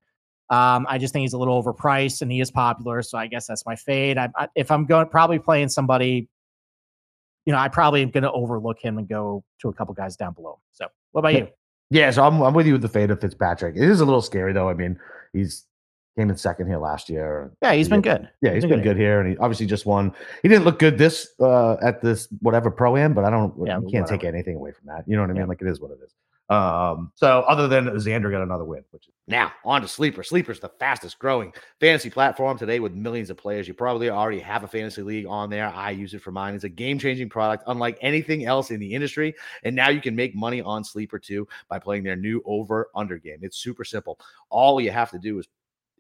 um, 0.51 0.87
I 0.89 0.99
just 0.99 1.13
think 1.13 1.23
he's 1.23 1.33
a 1.33 1.39
little 1.39 1.63
overpriced 1.63 2.23
and 2.23 2.31
he 2.31 2.41
is 2.41 2.51
popular. 2.51 3.03
So 3.03 3.19
I 3.19 3.27
guess 3.27 3.47
that's 3.47 3.67
my 3.67 3.77
fade. 3.77 4.19
I, 4.19 4.29
I, 4.37 4.49
if 4.55 4.71
I'm 4.71 4.87
going 4.87 5.09
probably 5.09 5.39
playing 5.39 5.69
somebody, 5.69 6.29
you 7.45 7.53
know, 7.53 7.59
I 7.59 7.69
probably 7.69 8.03
am 8.03 8.11
going 8.11 8.23
to 8.23 8.33
overlook 8.33 8.81
him 8.81 8.99
and 8.99 9.09
go 9.09 9.45
to 9.61 9.69
a 9.69 9.73
couple 9.73 9.95
guys 9.95 10.17
down 10.17 10.35
below. 10.35 10.61
So 10.73 10.87
what 11.13 11.21
about 11.21 11.35
you? 11.35 11.49
Yeah, 11.91 12.11
so 12.11 12.25
I'm, 12.25 12.41
I'm 12.43 12.55
with 12.55 12.67
you 12.67 12.73
with 12.73 12.83
the 12.83 12.89
fade 12.89 13.11
of 13.11 13.21
Fitzpatrick. 13.21 13.77
It 13.77 13.89
is 13.89 14.01
a 14.01 14.05
little 14.05 14.23
scary 14.23 14.53
though. 14.53 14.69
I 14.69 14.75
mean, 14.75 14.99
he's 15.33 15.65
came 16.17 16.31
in 16.31 16.37
second 16.37 16.67
here 16.67 16.79
last 16.79 17.09
year. 17.09 17.53
Yeah, 17.63 17.73
he's 17.73 17.89
been 17.89 18.01
good. 18.01 18.29
Yeah, 18.41 18.55
he's, 18.55 18.63
he's 18.63 18.71
been, 18.71 18.83
good, 18.83 18.97
here, 18.97 19.21
and 19.21 19.31
he 19.31 19.37
obviously 19.39 19.67
just 19.67 19.87
won. 19.87 20.13
He 20.43 20.49
didn't 20.49 20.65
look 20.65 20.79
good 20.79 20.99
this 20.99 21.29
uh, 21.41 21.77
at 21.83 22.01
this 22.01 22.29
whatever 22.41 22.71
pro 22.71 22.97
am, 22.97 23.15
but 23.15 23.25
I 23.25 23.31
don't. 23.31 23.55
Yeah, 23.59 23.77
you 23.79 23.83
can't 23.91 24.05
whatever. 24.05 24.07
take 24.07 24.25
anything 24.25 24.57
away 24.57 24.73
from 24.73 24.87
that. 24.87 25.05
You 25.07 25.17
know 25.17 25.23
what 25.23 25.31
I 25.31 25.35
mean? 25.35 25.43
Yeah. 25.43 25.49
Like 25.49 25.63
it 25.63 25.69
is 25.69 25.81
what 25.81 25.91
it 25.91 25.99
is. 26.03 26.15
Um, 26.49 27.11
so 27.17 27.41
other 27.49 27.67
than 27.67 27.87
Xander 27.87 28.31
got 28.31 28.43
another 28.43 28.65
win, 28.65 28.85
which 28.93 29.09
is 29.09 29.15
now 29.27 29.51
on 29.65 29.83
to 29.83 29.89
Sleeper. 29.89 30.23
Sleeper's 30.23 30.61
the 30.61 30.69
fastest 30.69 31.19
growing 31.19 31.53
fantasy 31.81 32.09
platform 32.09 32.57
today 32.57 32.79
with 32.79 32.93
millions 32.93 33.31
of 33.31 33.37
players. 33.37 33.67
You 33.67 33.75
probably 33.75 34.11
already 34.11 34.39
have 34.39 34.63
a 34.63 34.69
fantasy 34.69 35.03
league 35.03 35.27
on 35.27 35.51
there. 35.51 35.67
I 35.67 35.91
use 35.91 36.15
it 36.15 36.23
for 36.23 36.31
mine. 36.31 36.55
It's 36.55 36.63
a 36.63 36.69
game 36.69 37.01
changing 37.01 37.31
product, 37.31 37.65
unlike 37.67 37.99
anything 38.01 38.45
else 38.45 38.71
in 38.71 38.79
the 38.79 38.95
industry. 38.95 39.35
And 39.65 39.75
now 39.75 39.89
you 39.89 40.01
can 40.01 40.15
make 40.15 40.37
money 40.37 40.63
on 40.63 40.85
Sleeper 40.85 41.19
too 41.19 41.49
by 41.69 41.81
playing 41.81 42.05
their 42.05 42.17
new 42.17 42.41
over 42.45 42.91
under 42.95 43.19
game. 43.19 43.39
It's 43.43 43.59
super 43.59 43.85
simple. 43.85 44.21
All 44.49 44.81
you 44.81 44.93
have 44.93 45.11
to 45.11 45.19
do 45.19 45.41
is 45.41 45.49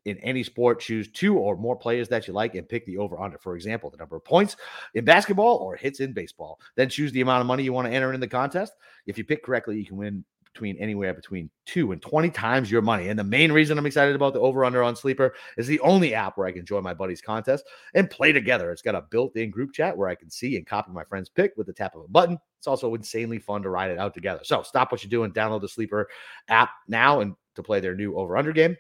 in 0.06 0.18
any 0.18 0.42
sport, 0.42 0.80
choose 0.80 1.08
two 1.08 1.36
or 1.36 1.56
more 1.56 1.76
players 1.76 2.08
that 2.08 2.26
you 2.26 2.32
like 2.32 2.54
and 2.54 2.68
pick 2.68 2.86
the 2.86 2.96
over 2.96 3.20
under. 3.20 3.38
For 3.38 3.56
example, 3.56 3.90
the 3.90 3.96
number 3.96 4.16
of 4.16 4.24
points 4.24 4.56
in 4.94 5.04
basketball 5.04 5.56
or 5.56 5.76
hits 5.76 6.00
in 6.00 6.12
baseball. 6.12 6.60
Then 6.76 6.88
choose 6.88 7.12
the 7.12 7.20
amount 7.20 7.40
of 7.40 7.46
money 7.46 7.64
you 7.64 7.72
want 7.72 7.88
to 7.88 7.94
enter 7.94 8.12
in 8.12 8.20
the 8.20 8.28
contest. 8.28 8.72
If 9.06 9.18
you 9.18 9.24
pick 9.24 9.44
correctly, 9.44 9.78
you 9.78 9.84
can 9.84 9.96
win 9.96 10.24
between 10.52 10.78
anywhere 10.78 11.12
between 11.12 11.50
two 11.66 11.92
and 11.92 12.00
20 12.00 12.30
times 12.30 12.70
your 12.70 12.80
money. 12.80 13.08
And 13.08 13.18
the 13.18 13.24
main 13.24 13.52
reason 13.52 13.76
I'm 13.76 13.84
excited 13.84 14.14
about 14.14 14.32
the 14.32 14.40
over 14.40 14.64
under 14.64 14.82
on 14.82 14.96
Sleeper 14.96 15.34
is 15.58 15.66
the 15.66 15.80
only 15.80 16.14
app 16.14 16.38
where 16.38 16.46
I 16.46 16.52
can 16.52 16.64
join 16.64 16.82
my 16.82 16.94
buddies' 16.94 17.20
contest 17.20 17.66
and 17.92 18.08
play 18.08 18.32
together. 18.32 18.70
It's 18.70 18.80
got 18.80 18.94
a 18.94 19.02
built 19.02 19.36
in 19.36 19.50
group 19.50 19.74
chat 19.74 19.94
where 19.94 20.08
I 20.08 20.14
can 20.14 20.30
see 20.30 20.56
and 20.56 20.66
copy 20.66 20.92
my 20.92 21.04
friend's 21.04 21.28
pick 21.28 21.52
with 21.58 21.66
the 21.66 21.74
tap 21.74 21.94
of 21.94 22.04
a 22.04 22.08
button. 22.08 22.38
It's 22.56 22.66
also 22.66 22.94
insanely 22.94 23.38
fun 23.38 23.62
to 23.64 23.68
ride 23.68 23.90
it 23.90 23.98
out 23.98 24.14
together. 24.14 24.40
So 24.44 24.62
stop 24.62 24.90
what 24.90 25.02
you're 25.02 25.10
doing, 25.10 25.30
download 25.32 25.60
the 25.60 25.68
Sleeper 25.68 26.08
app 26.48 26.70
now 26.88 27.20
and 27.20 27.34
to 27.56 27.62
play 27.62 27.80
their 27.80 27.94
new 27.94 28.16
over 28.16 28.36
under 28.38 28.52
game 28.52 28.76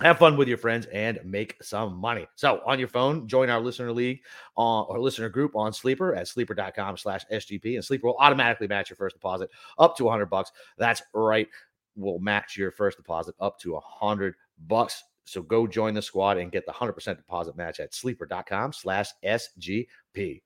have 0.00 0.18
fun 0.18 0.36
with 0.36 0.48
your 0.48 0.58
friends 0.58 0.86
and 0.86 1.18
make 1.24 1.62
some 1.62 1.96
money. 1.96 2.26
So 2.36 2.60
on 2.64 2.78
your 2.78 2.88
phone, 2.88 3.26
join 3.26 3.50
our 3.50 3.60
listener 3.60 3.92
league 3.92 4.20
on 4.56 4.86
or 4.88 5.00
listener 5.00 5.28
group 5.28 5.56
on 5.56 5.72
Sleeper 5.72 6.14
at 6.14 6.28
sleeper.com 6.28 6.96
slash 6.96 7.24
SGP. 7.32 7.74
And 7.74 7.84
Sleeper 7.84 8.06
will 8.06 8.16
automatically 8.18 8.68
match 8.68 8.90
your 8.90 8.96
first 8.96 9.16
deposit 9.16 9.50
up 9.78 9.96
to 9.96 10.04
100 10.04 10.26
bucks. 10.26 10.52
That's 10.76 11.02
right. 11.12 11.48
Will 11.96 12.20
match 12.20 12.56
your 12.56 12.70
first 12.70 12.96
deposit 12.96 13.34
up 13.40 13.58
to 13.60 13.72
100 13.72 14.34
bucks. 14.68 15.02
So 15.24 15.42
go 15.42 15.66
join 15.66 15.94
the 15.94 16.02
squad 16.02 16.38
and 16.38 16.52
get 16.52 16.64
the 16.64 16.72
100% 16.72 17.16
deposit 17.16 17.56
match 17.56 17.80
at 17.80 17.92
sleeper.com 17.92 18.72
slash 18.72 19.10
SGP. 19.24 20.42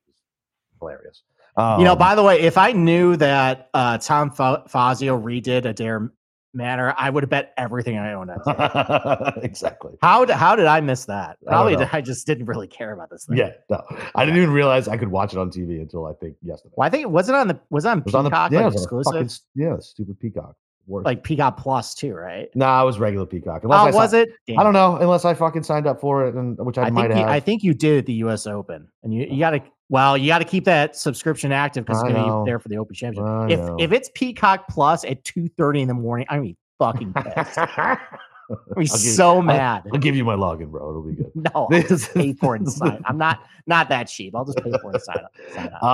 Hilarious. 0.80 1.22
Um, 1.56 1.78
you 1.78 1.84
know, 1.84 1.92
um, 1.92 1.98
by 1.98 2.14
the 2.14 2.22
way, 2.22 2.40
if 2.40 2.56
I 2.56 2.72
knew 2.72 3.16
that 3.16 3.68
uh, 3.74 3.98
Tom 3.98 4.30
Fazio 4.30 5.20
redid 5.20 5.64
Adare 5.64 6.10
Manor, 6.54 6.94
I 6.96 7.10
would 7.10 7.22
have 7.22 7.30
bet 7.30 7.54
everything 7.56 7.98
I 7.98 8.12
owned 8.12 8.30
that. 8.30 9.34
exactly. 9.42 9.94
How 10.02 10.24
did, 10.24 10.36
how 10.36 10.54
did 10.54 10.66
I 10.66 10.80
miss 10.80 11.06
that? 11.06 11.38
Probably 11.46 11.76
I, 11.76 11.88
I, 11.92 12.00
just 12.00 12.26
didn't 12.26 12.46
really 12.46 12.68
care 12.68 12.92
about 12.92 13.10
this 13.10 13.24
thing. 13.24 13.38
Yeah, 13.38 13.52
no, 13.70 13.82
I 14.14 14.24
didn't 14.24 14.40
even 14.40 14.52
realize 14.52 14.88
I 14.88 14.96
could 14.96 15.08
watch 15.08 15.32
it 15.32 15.38
on 15.38 15.50
TV 15.50 15.80
until 15.80 16.06
I 16.06 16.12
think 16.14 16.36
yesterday. 16.42 16.74
Well, 16.76 16.86
I 16.86 16.90
think 16.90 17.02
it 17.02 17.10
wasn't 17.10 17.36
on 17.38 17.48
the 17.48 17.60
was 17.70 17.86
on 17.86 17.98
it 17.98 18.04
was 18.04 18.12
Peacock 18.12 18.32
on 18.32 18.50
the, 18.50 18.58
yeah, 18.58 18.66
like 18.66 18.74
exclusive. 18.74 19.12
Fucking, 19.12 19.30
yeah, 19.54 19.78
stupid 19.80 20.20
Peacock. 20.20 20.56
Worse. 20.86 21.04
Like 21.04 21.22
Peacock 21.22 21.58
Plus 21.58 21.94
too, 21.94 22.12
right? 22.12 22.48
No, 22.56 22.66
nah, 22.66 22.82
it 22.82 22.86
was 22.86 22.98
regular 22.98 23.24
Peacock. 23.24 23.62
Unless 23.62 23.80
oh, 23.80 23.86
I 23.86 24.02
was 24.02 24.12
it? 24.12 24.30
Damn. 24.48 24.58
I 24.58 24.62
don't 24.64 24.72
know. 24.72 24.96
Unless 24.96 25.24
I 25.24 25.32
fucking 25.32 25.62
signed 25.62 25.86
up 25.86 26.00
for 26.00 26.26
it, 26.26 26.34
and 26.34 26.58
which 26.58 26.76
I, 26.76 26.84
I 26.84 26.90
might 26.90 27.10
have. 27.10 27.20
You, 27.20 27.24
I 27.24 27.38
think 27.38 27.62
you 27.62 27.72
did 27.72 27.98
at 27.98 28.06
the 28.06 28.14
U.S. 28.14 28.48
Open, 28.48 28.88
and 29.04 29.14
you 29.14 29.26
you 29.30 29.38
got 29.38 29.50
to 29.50 29.62
well, 29.92 30.16
you 30.16 30.28
got 30.28 30.38
to 30.38 30.46
keep 30.46 30.64
that 30.64 30.96
subscription 30.96 31.52
active 31.52 31.84
because 31.84 32.02
it's 32.02 32.10
going 32.10 32.14
to 32.14 32.44
be 32.44 32.50
there 32.50 32.58
for 32.58 32.70
the 32.70 32.78
Open 32.78 32.94
Championship. 32.94 33.60
if 33.60 33.70
if 33.78 33.92
it's 33.92 34.10
Peacock 34.14 34.66
Plus 34.68 35.04
at 35.04 35.22
two 35.22 35.48
thirty 35.58 35.82
in 35.82 35.88
the 35.88 35.92
morning, 35.92 36.26
I 36.30 36.38
mean 36.38 36.56
fucking 36.78 37.12
pissed. 37.12 37.58
I'm 38.76 38.86
so 38.86 39.36
you, 39.36 39.42
mad. 39.42 39.82
I'll, 39.84 39.92
I'll, 39.94 40.00
give 40.00 40.16
you 40.16 40.24
my 40.24 40.34
login, 40.34 40.70
bro. 40.70 40.88
It'll 40.88 41.02
be 41.02 41.12
good. 41.12 41.30
No, 41.34 41.68
I'll 41.70 41.82
just 41.82 42.14
pay 42.14 42.32
for 42.32 42.56
it 42.56 42.62
and 42.62 42.72
sign. 42.72 43.02
I'm 43.04 43.18
not 43.18 43.44
not 43.66 43.90
that 43.90 44.04
cheap. 44.04 44.34
I'll 44.34 44.46
just 44.46 44.56
pay 44.64 44.72
for 44.80 44.92
it 44.92 44.94
and 44.94 45.02
sign 45.02 45.18
up. 45.18 45.32
Sign 45.52 45.66
up. 45.66 45.82
Uh, 45.82 45.86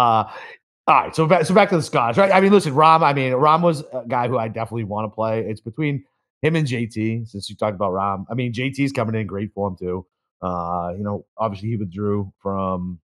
all 0.87 1.03
right, 1.03 1.17
so 1.17 1.27
back, 1.27 1.45
so 1.45 1.53
back 1.53 1.69
to 1.71 1.77
the 1.77 1.83
Scots, 1.83 2.17
right? 2.17 2.31
I 2.31 2.41
mean, 2.41 2.53
listen, 2.53 2.75
Rahm. 2.75 3.03
I 3.03 3.13
mean, 3.13 3.33
Rahm 3.33 3.63
was 3.63 3.81
a 3.93 4.05
guy 4.07 4.29
who 4.29 4.39
I 4.39 4.47
definitely 4.47 4.85
want 4.85 5.11
to 5.11 5.15
play. 5.15 5.45
It's 5.45 5.61
between 5.61 6.05
him 6.43 6.55
and 6.55 6.69
JT. 6.69 7.29
Since 7.29 7.51
you 7.51 7.57
talked 7.57 7.75
about 7.75 7.93
Rahm, 7.93 8.27
I 8.31 8.35
mean, 8.35 8.53
JT's 8.53 8.93
coming 8.93 9.17
in 9.17 9.27
great 9.27 9.53
form 9.53 9.77
too. 9.77 10.07
Uh, 10.41 10.93
you 10.97 11.03
know, 11.03 11.27
obviously 11.37 11.71
he 11.71 11.77
withdrew 11.77 12.33
from 12.41 13.01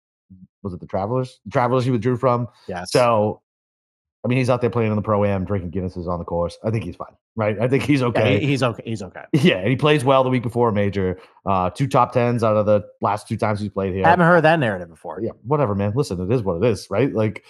was 0.64 0.74
it 0.74 0.80
the 0.80 0.88
Travelers? 0.88 1.40
The 1.46 1.52
Travelers 1.52 1.86
he 1.86 1.92
withdrew 1.92 2.18
from. 2.18 2.48
Yeah. 2.68 2.84
So 2.86 3.42
I 4.24 4.28
mean, 4.28 4.38
he's 4.38 4.50
out 4.50 4.60
there 4.60 4.70
playing 4.70 4.92
in 4.92 4.98
the 4.98 5.02
pro 5.02 5.24
am, 5.24 5.46
drinking 5.46 5.72
Guinnesses 5.72 6.08
on 6.08 6.20
the 6.20 6.26
course. 6.26 6.58
I 6.64 6.72
think 6.72 6.84
he's 6.84 6.98
fine, 6.98 7.16
right? 7.38 7.58
I 7.60 7.70
think 7.70 7.84
he's 7.84 8.02
okay. 8.02 8.34
Yeah, 8.34 8.40
he's 8.48 8.62
okay. 8.62 8.84
He's 8.86 9.02
okay. 9.02 9.24
Yeah, 9.34 9.60
and 9.60 9.70
he 9.70 9.78
plays 9.78 10.04
well 10.04 10.24
the 10.24 10.30
week 10.30 10.44
before 10.44 10.70
a 10.70 10.74
major. 10.74 11.20
Uh, 11.46 11.70
two 11.70 11.88
top 11.88 12.12
tens 12.12 12.44
out 12.44 12.58
of 12.58 12.66
the 12.66 12.84
last 13.02 13.30
two 13.30 13.38
times 13.38 13.62
he's 13.62 13.70
played 13.70 13.94
here. 13.94 14.06
I 14.06 14.10
haven't 14.10 14.26
heard 14.26 14.44
that 14.44 14.60
narrative 14.60 14.90
before. 14.90 15.22
Yeah, 15.22 15.32
whatever, 15.44 15.74
man. 15.74 15.94
Listen, 15.96 16.20
it 16.20 16.34
is 16.34 16.44
what 16.44 16.62
it 16.62 16.66
is, 16.70 16.88
right? 16.90 17.14
Like, 17.14 17.46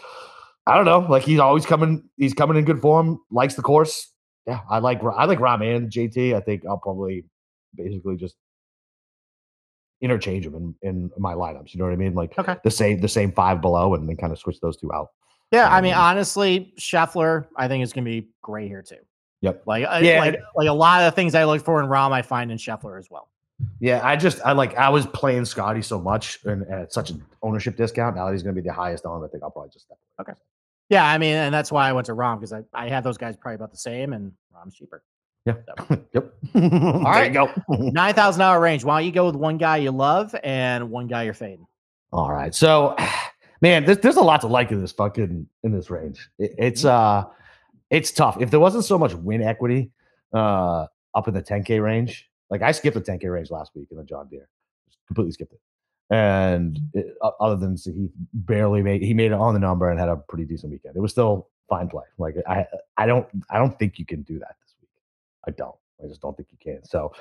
I 0.67 0.75
don't 0.75 0.85
know. 0.85 0.99
Like 0.99 1.23
he's 1.23 1.39
always 1.39 1.65
coming. 1.65 2.07
He's 2.17 2.35
coming 2.35 2.55
in 2.55 2.65
good 2.65 2.81
form. 2.81 3.19
Likes 3.31 3.55
the 3.55 3.63
course. 3.63 4.11
Yeah, 4.45 4.59
I 4.69 4.77
like. 4.77 5.03
I 5.03 5.25
like 5.25 5.39
Rahm 5.39 5.75
and 5.75 5.89
JT. 5.89 6.35
I 6.35 6.39
think 6.39 6.65
I'll 6.67 6.77
probably 6.77 7.25
basically 7.75 8.15
just 8.15 8.35
interchange 10.01 10.45
them 10.45 10.75
in, 10.81 11.11
in 11.15 11.21
my 11.21 11.33
lineups. 11.33 11.73
You 11.73 11.79
know 11.79 11.85
what 11.85 11.93
I 11.93 11.97
mean? 11.97 12.13
Like 12.13 12.37
okay. 12.37 12.55
the 12.63 12.71
same 12.71 13.01
the 13.01 13.07
same 13.07 13.31
five 13.31 13.61
below, 13.61 13.93
and 13.95 14.07
then 14.07 14.15
kind 14.17 14.31
of 14.31 14.39
switch 14.39 14.59
those 14.59 14.77
two 14.77 14.91
out. 14.93 15.09
Yeah, 15.51 15.73
I 15.73 15.81
mean, 15.81 15.93
honestly, 15.93 16.73
Scheffler, 16.77 17.47
I 17.55 17.67
think 17.67 17.83
is 17.83 17.91
going 17.91 18.05
to 18.05 18.11
be 18.11 18.29
great 18.43 18.67
here 18.67 18.83
too. 18.83 18.97
Yep. 19.41 19.63
Like, 19.65 19.81
yeah, 20.03 20.19
like, 20.19 20.39
like 20.55 20.67
a 20.67 20.73
lot 20.73 21.01
of 21.01 21.11
the 21.11 21.15
things 21.15 21.33
I 21.33 21.45
look 21.45 21.63
for 21.63 21.81
in 21.81 21.87
Rahm, 21.87 22.11
I 22.11 22.21
find 22.21 22.51
in 22.51 22.57
Scheffler 22.57 22.99
as 22.99 23.09
well. 23.09 23.29
Yeah, 23.79 23.99
I 24.03 24.15
just 24.15 24.39
I 24.45 24.53
like 24.53 24.75
I 24.75 24.89
was 24.89 25.05
playing 25.07 25.45
Scotty 25.45 25.81
so 25.81 25.99
much 25.99 26.39
and 26.45 26.65
at 26.71 26.93
such 26.93 27.09
an 27.09 27.23
ownership 27.41 27.75
discount. 27.75 28.15
Now 28.15 28.27
that 28.27 28.33
he's 28.33 28.43
going 28.43 28.55
to 28.55 28.61
be 28.61 28.65
the 28.65 28.73
highest 28.73 29.05
on, 29.05 29.23
I 29.23 29.27
think 29.27 29.43
I'll 29.43 29.51
probably 29.51 29.71
just 29.71 29.85
step. 29.85 29.97
Okay. 30.21 30.33
Yeah, 30.89 31.05
I 31.05 31.17
mean, 31.17 31.35
and 31.35 31.53
that's 31.53 31.71
why 31.71 31.89
I 31.89 31.93
went 31.93 32.05
to 32.05 32.13
Rahm 32.13 32.39
because 32.39 32.53
I 32.53 32.63
I 32.73 32.87
had 32.89 33.03
those 33.03 33.17
guys 33.17 33.35
probably 33.35 33.55
about 33.55 33.71
the 33.71 33.77
same, 33.77 34.13
and 34.13 34.31
Rahm's 34.55 34.75
cheaper. 34.75 35.03
Yeah. 35.45 35.53
So. 35.87 36.05
yep. 36.13 36.33
All 36.55 37.01
right. 37.03 37.31
go. 37.31 37.49
Nine 37.69 38.13
thousand 38.13 38.39
dollar 38.39 38.59
range. 38.59 38.83
Why 38.83 38.99
don't 38.99 39.05
you 39.05 39.11
go 39.11 39.25
with 39.25 39.35
one 39.35 39.57
guy 39.57 39.77
you 39.77 39.91
love 39.91 40.35
and 40.43 40.89
one 40.89 41.07
guy 41.07 41.23
you're 41.23 41.33
fading? 41.33 41.67
All 42.11 42.31
right. 42.31 42.53
So 42.53 42.95
man, 43.61 43.85
there's, 43.85 43.99
there's 43.99 44.17
a 44.17 44.21
lot 44.21 44.41
to 44.41 44.47
like 44.47 44.71
in 44.71 44.81
this 44.81 44.91
fucking 44.91 45.47
in 45.63 45.71
this 45.71 45.89
range. 45.89 46.29
It, 46.37 46.53
it's 46.57 46.83
mm-hmm. 46.83 47.27
uh, 47.27 47.31
it's 47.89 48.11
tough. 48.11 48.37
If 48.39 48.51
there 48.51 48.59
wasn't 48.59 48.85
so 48.85 48.97
much 48.97 49.13
win 49.13 49.41
equity 49.41 49.91
uh 50.33 50.85
up 51.15 51.27
in 51.27 51.33
the 51.33 51.41
10k 51.41 51.81
range, 51.81 52.29
like 52.49 52.61
I 52.61 52.71
skipped 52.71 52.95
the 52.95 53.01
10k 53.01 53.31
range 53.31 53.49
last 53.49 53.71
week 53.75 53.87
in 53.91 53.97
the 53.97 54.03
John 54.03 54.27
Deere, 54.29 54.47
just 54.87 54.99
completely 55.07 55.31
skipped 55.31 55.53
it. 55.53 55.59
And 56.11 56.79
it, 56.93 57.15
other 57.39 57.55
than 57.55 57.77
he 57.77 58.09
barely 58.33 58.81
made, 58.81 59.03
he 59.03 59.13
made 59.13 59.31
it 59.31 59.33
on 59.33 59.53
the 59.53 59.59
number 59.59 59.89
and 59.89 59.99
had 59.99 60.09
a 60.09 60.15
pretty 60.15 60.45
decent 60.45 60.71
weekend. 60.71 60.95
It 60.95 60.99
was 60.99 61.11
still 61.11 61.49
fine 61.69 61.87
play. 61.87 62.05
Like 62.17 62.35
I, 62.47 62.65
I 62.97 63.05
don't, 63.05 63.27
I 63.49 63.59
don't 63.59 63.77
think 63.77 63.99
you 63.99 64.05
can 64.05 64.23
do 64.23 64.39
that. 64.39 64.55
I 65.47 65.51
don't. 65.51 65.75
I 66.03 66.07
just 66.07 66.21
don't 66.21 66.35
think 66.35 66.49
you 66.51 66.57
can. 66.61 66.83
So 66.85 67.13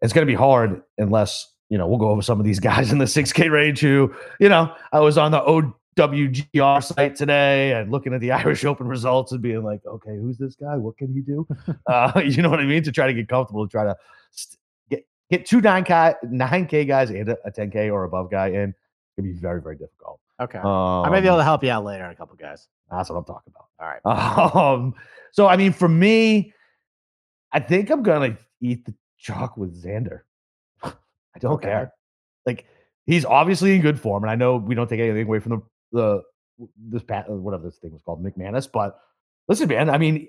it's 0.00 0.12
going 0.12 0.26
to 0.26 0.30
be 0.30 0.36
hard 0.36 0.82
unless 0.98 1.52
you 1.68 1.78
know 1.78 1.86
we'll 1.86 1.98
go 1.98 2.10
over 2.10 2.22
some 2.22 2.38
of 2.38 2.44
these 2.44 2.60
guys 2.70 2.92
in 2.92 2.98
the 2.98 3.04
6K 3.06 3.50
range 3.50 3.80
who 3.80 4.14
you 4.40 4.48
know 4.48 4.74
I 4.92 5.00
was 5.00 5.18
on 5.18 5.32
the 5.32 5.72
WGR 5.96 6.82
site 6.82 7.16
today 7.16 7.72
and 7.72 7.90
looking 7.90 8.14
at 8.14 8.20
the 8.20 8.32
Irish 8.32 8.64
Open 8.64 8.86
results 8.86 9.32
and 9.32 9.42
being 9.42 9.62
like, 9.62 9.80
okay, 9.86 10.16
who's 10.16 10.38
this 10.38 10.54
guy? 10.54 10.76
What 10.76 10.96
can 10.96 11.12
he 11.12 11.20
do? 11.20 11.46
uh, 11.86 12.20
you 12.24 12.42
know 12.42 12.50
what 12.50 12.60
I 12.60 12.64
mean? 12.64 12.82
To 12.84 12.92
try 12.92 13.06
to 13.06 13.14
get 13.14 13.28
comfortable, 13.28 13.66
to 13.66 13.70
try 13.70 13.84
to 13.84 13.96
st- 14.30 14.58
get 14.90 15.06
get 15.30 15.46
two 15.46 15.60
9K, 15.60 16.16
9K 16.24 16.86
guys 16.86 17.10
and 17.10 17.28
a, 17.28 17.38
a 17.44 17.50
10K 17.50 17.92
or 17.92 18.04
above 18.04 18.30
guy 18.30 18.48
in. 18.48 18.74
It'd 19.18 19.30
be 19.30 19.38
very, 19.38 19.60
very 19.60 19.76
difficult. 19.76 20.20
Okay. 20.40 20.58
Um, 20.58 21.04
I 21.04 21.10
may 21.10 21.20
be 21.20 21.26
able 21.26 21.36
to 21.36 21.40
um, 21.40 21.44
help 21.44 21.62
you 21.62 21.70
out 21.70 21.84
later 21.84 22.04
on 22.04 22.10
a 22.10 22.14
couple 22.14 22.34
guys. 22.36 22.66
That's 22.90 23.10
what 23.10 23.16
I'm 23.16 23.24
talking 23.24 23.52
about. 23.54 23.68
All 23.78 23.88
right. 23.88 24.74
Um, 24.74 24.94
so 25.32 25.46
I 25.46 25.56
mean, 25.56 25.72
for 25.72 25.88
me, 25.88 26.52
I 27.52 27.60
think 27.60 27.90
I'm 27.90 28.02
gonna 28.02 28.36
eat 28.60 28.84
the 28.84 28.94
chalk 29.18 29.56
with 29.56 29.82
Xander. 29.82 30.20
I 30.82 31.38
don't 31.38 31.54
okay. 31.54 31.68
care. 31.68 31.92
Like 32.46 32.66
he's 33.06 33.24
obviously 33.24 33.74
in 33.74 33.82
good 33.82 34.00
form, 34.00 34.24
and 34.24 34.30
I 34.30 34.34
know 34.34 34.56
we 34.56 34.74
don't 34.74 34.88
take 34.88 35.00
anything 35.00 35.26
away 35.26 35.40
from 35.40 35.52
the 35.52 35.62
the 35.98 36.68
this 36.88 37.02
pat 37.02 37.28
whatever 37.28 37.64
this 37.64 37.78
thing 37.78 37.92
was 37.92 38.02
called 38.02 38.24
McManus, 38.24 38.68
but 38.70 38.98
listen, 39.48 39.68
man. 39.68 39.90
I 39.90 39.98
mean, 39.98 40.26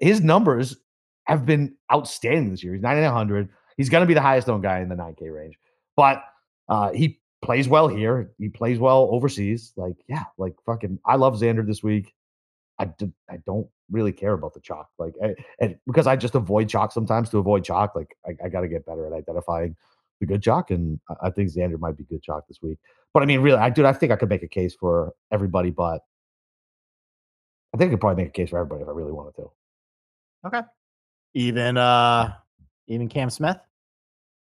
his 0.00 0.20
numbers 0.20 0.76
have 1.24 1.46
been 1.46 1.74
outstanding 1.92 2.50
this 2.50 2.62
year. 2.62 2.74
He's 2.74 2.82
9900. 2.82 3.48
He's 3.76 3.88
going 3.88 4.02
to 4.02 4.06
be 4.06 4.14
the 4.14 4.20
highest 4.20 4.48
owned 4.48 4.62
guy 4.62 4.80
in 4.80 4.88
the 4.88 4.94
9K 4.94 5.32
range, 5.32 5.58
but 5.96 6.22
uh, 6.68 6.90
he 6.92 7.20
plays 7.42 7.68
well 7.68 7.88
here. 7.88 8.30
He 8.38 8.48
plays 8.48 8.78
well 8.78 9.08
overseas. 9.10 9.72
Like, 9.76 9.96
yeah, 10.08 10.24
like 10.38 10.54
fucking, 10.66 10.98
I 11.06 11.16
love 11.16 11.34
Xander 11.34 11.66
this 11.66 11.82
week. 11.82 12.14
I, 12.82 12.86
d- 12.98 13.12
I 13.30 13.38
don't 13.46 13.66
really 13.90 14.12
care 14.12 14.32
about 14.32 14.54
the 14.54 14.60
chalk. 14.60 14.88
Like, 14.98 15.14
I, 15.22 15.34
and 15.60 15.76
because 15.86 16.06
I 16.06 16.16
just 16.16 16.34
avoid 16.34 16.68
chalk 16.68 16.92
sometimes 16.92 17.30
to 17.30 17.38
avoid 17.38 17.64
chalk, 17.64 17.94
like, 17.94 18.16
I, 18.26 18.32
I 18.44 18.48
got 18.48 18.62
to 18.62 18.68
get 18.68 18.84
better 18.84 19.06
at 19.06 19.12
identifying 19.12 19.76
the 20.20 20.26
good 20.26 20.42
chalk. 20.42 20.70
And 20.70 21.00
I, 21.08 21.28
I 21.28 21.30
think 21.30 21.50
Xander 21.50 21.78
might 21.78 21.96
be 21.96 22.04
good 22.04 22.22
chalk 22.22 22.46
this 22.48 22.58
week. 22.62 22.78
But 23.14 23.22
I 23.22 23.26
mean, 23.26 23.40
really, 23.40 23.58
I 23.58 23.70
do. 23.70 23.86
I 23.86 23.92
think 23.92 24.10
I 24.10 24.16
could 24.16 24.28
make 24.28 24.42
a 24.42 24.48
case 24.48 24.74
for 24.74 25.12
everybody, 25.30 25.70
but 25.70 26.00
I 27.74 27.78
think 27.78 27.88
I 27.88 27.92
could 27.92 28.00
probably 28.00 28.24
make 28.24 28.30
a 28.30 28.32
case 28.32 28.50
for 28.50 28.58
everybody 28.58 28.82
if 28.82 28.88
I 28.88 28.92
really 28.92 29.12
wanted 29.12 29.36
to. 29.36 29.50
Okay. 30.46 30.62
Even 31.34 31.76
uh 31.76 32.32
even 32.86 33.08
Cam 33.08 33.30
Smith? 33.30 33.58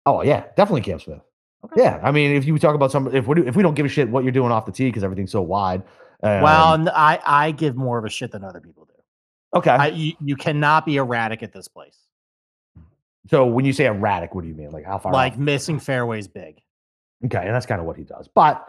Oh 0.04 0.22
yeah, 0.22 0.44
definitely 0.56 0.82
Cam 0.82 1.00
Smith. 1.00 1.20
Okay. 1.64 1.82
Yeah, 1.82 2.00
I 2.02 2.12
mean, 2.12 2.36
if 2.36 2.44
you 2.44 2.58
talk 2.58 2.74
about 2.74 2.92
some, 2.92 3.12
if 3.14 3.26
we 3.26 3.46
if 3.46 3.56
we 3.56 3.62
don't 3.62 3.74
give 3.74 3.86
a 3.86 3.88
shit 3.88 4.08
what 4.08 4.22
you're 4.22 4.32
doing 4.32 4.52
off 4.52 4.66
the 4.66 4.72
tee 4.72 4.86
because 4.86 5.02
everything's 5.02 5.32
so 5.32 5.42
wide. 5.42 5.82
Um, 6.22 6.42
well, 6.42 6.88
I 6.94 7.20
I 7.24 7.50
give 7.50 7.76
more 7.76 7.98
of 7.98 8.04
a 8.04 8.10
shit 8.10 8.32
than 8.32 8.44
other 8.44 8.60
people 8.60 8.84
do. 8.84 9.58
Okay, 9.58 9.70
I, 9.70 9.88
you, 9.88 10.12
you 10.20 10.36
cannot 10.36 10.84
be 10.84 10.96
erratic 10.96 11.42
at 11.42 11.52
this 11.52 11.68
place. 11.68 11.98
So 13.30 13.46
when 13.46 13.64
you 13.64 13.72
say 13.72 13.86
erratic, 13.86 14.34
what 14.34 14.42
do 14.42 14.48
you 14.48 14.54
mean? 14.54 14.70
Like 14.70 14.84
how 14.84 14.98
far? 14.98 15.12
Like 15.12 15.34
off? 15.34 15.38
missing 15.38 15.78
fairways 15.78 16.28
big. 16.28 16.60
Okay, 17.24 17.38
and 17.38 17.54
that's 17.54 17.66
kind 17.66 17.80
of 17.80 17.86
what 17.86 17.96
he 17.96 18.04
does. 18.04 18.28
But 18.34 18.66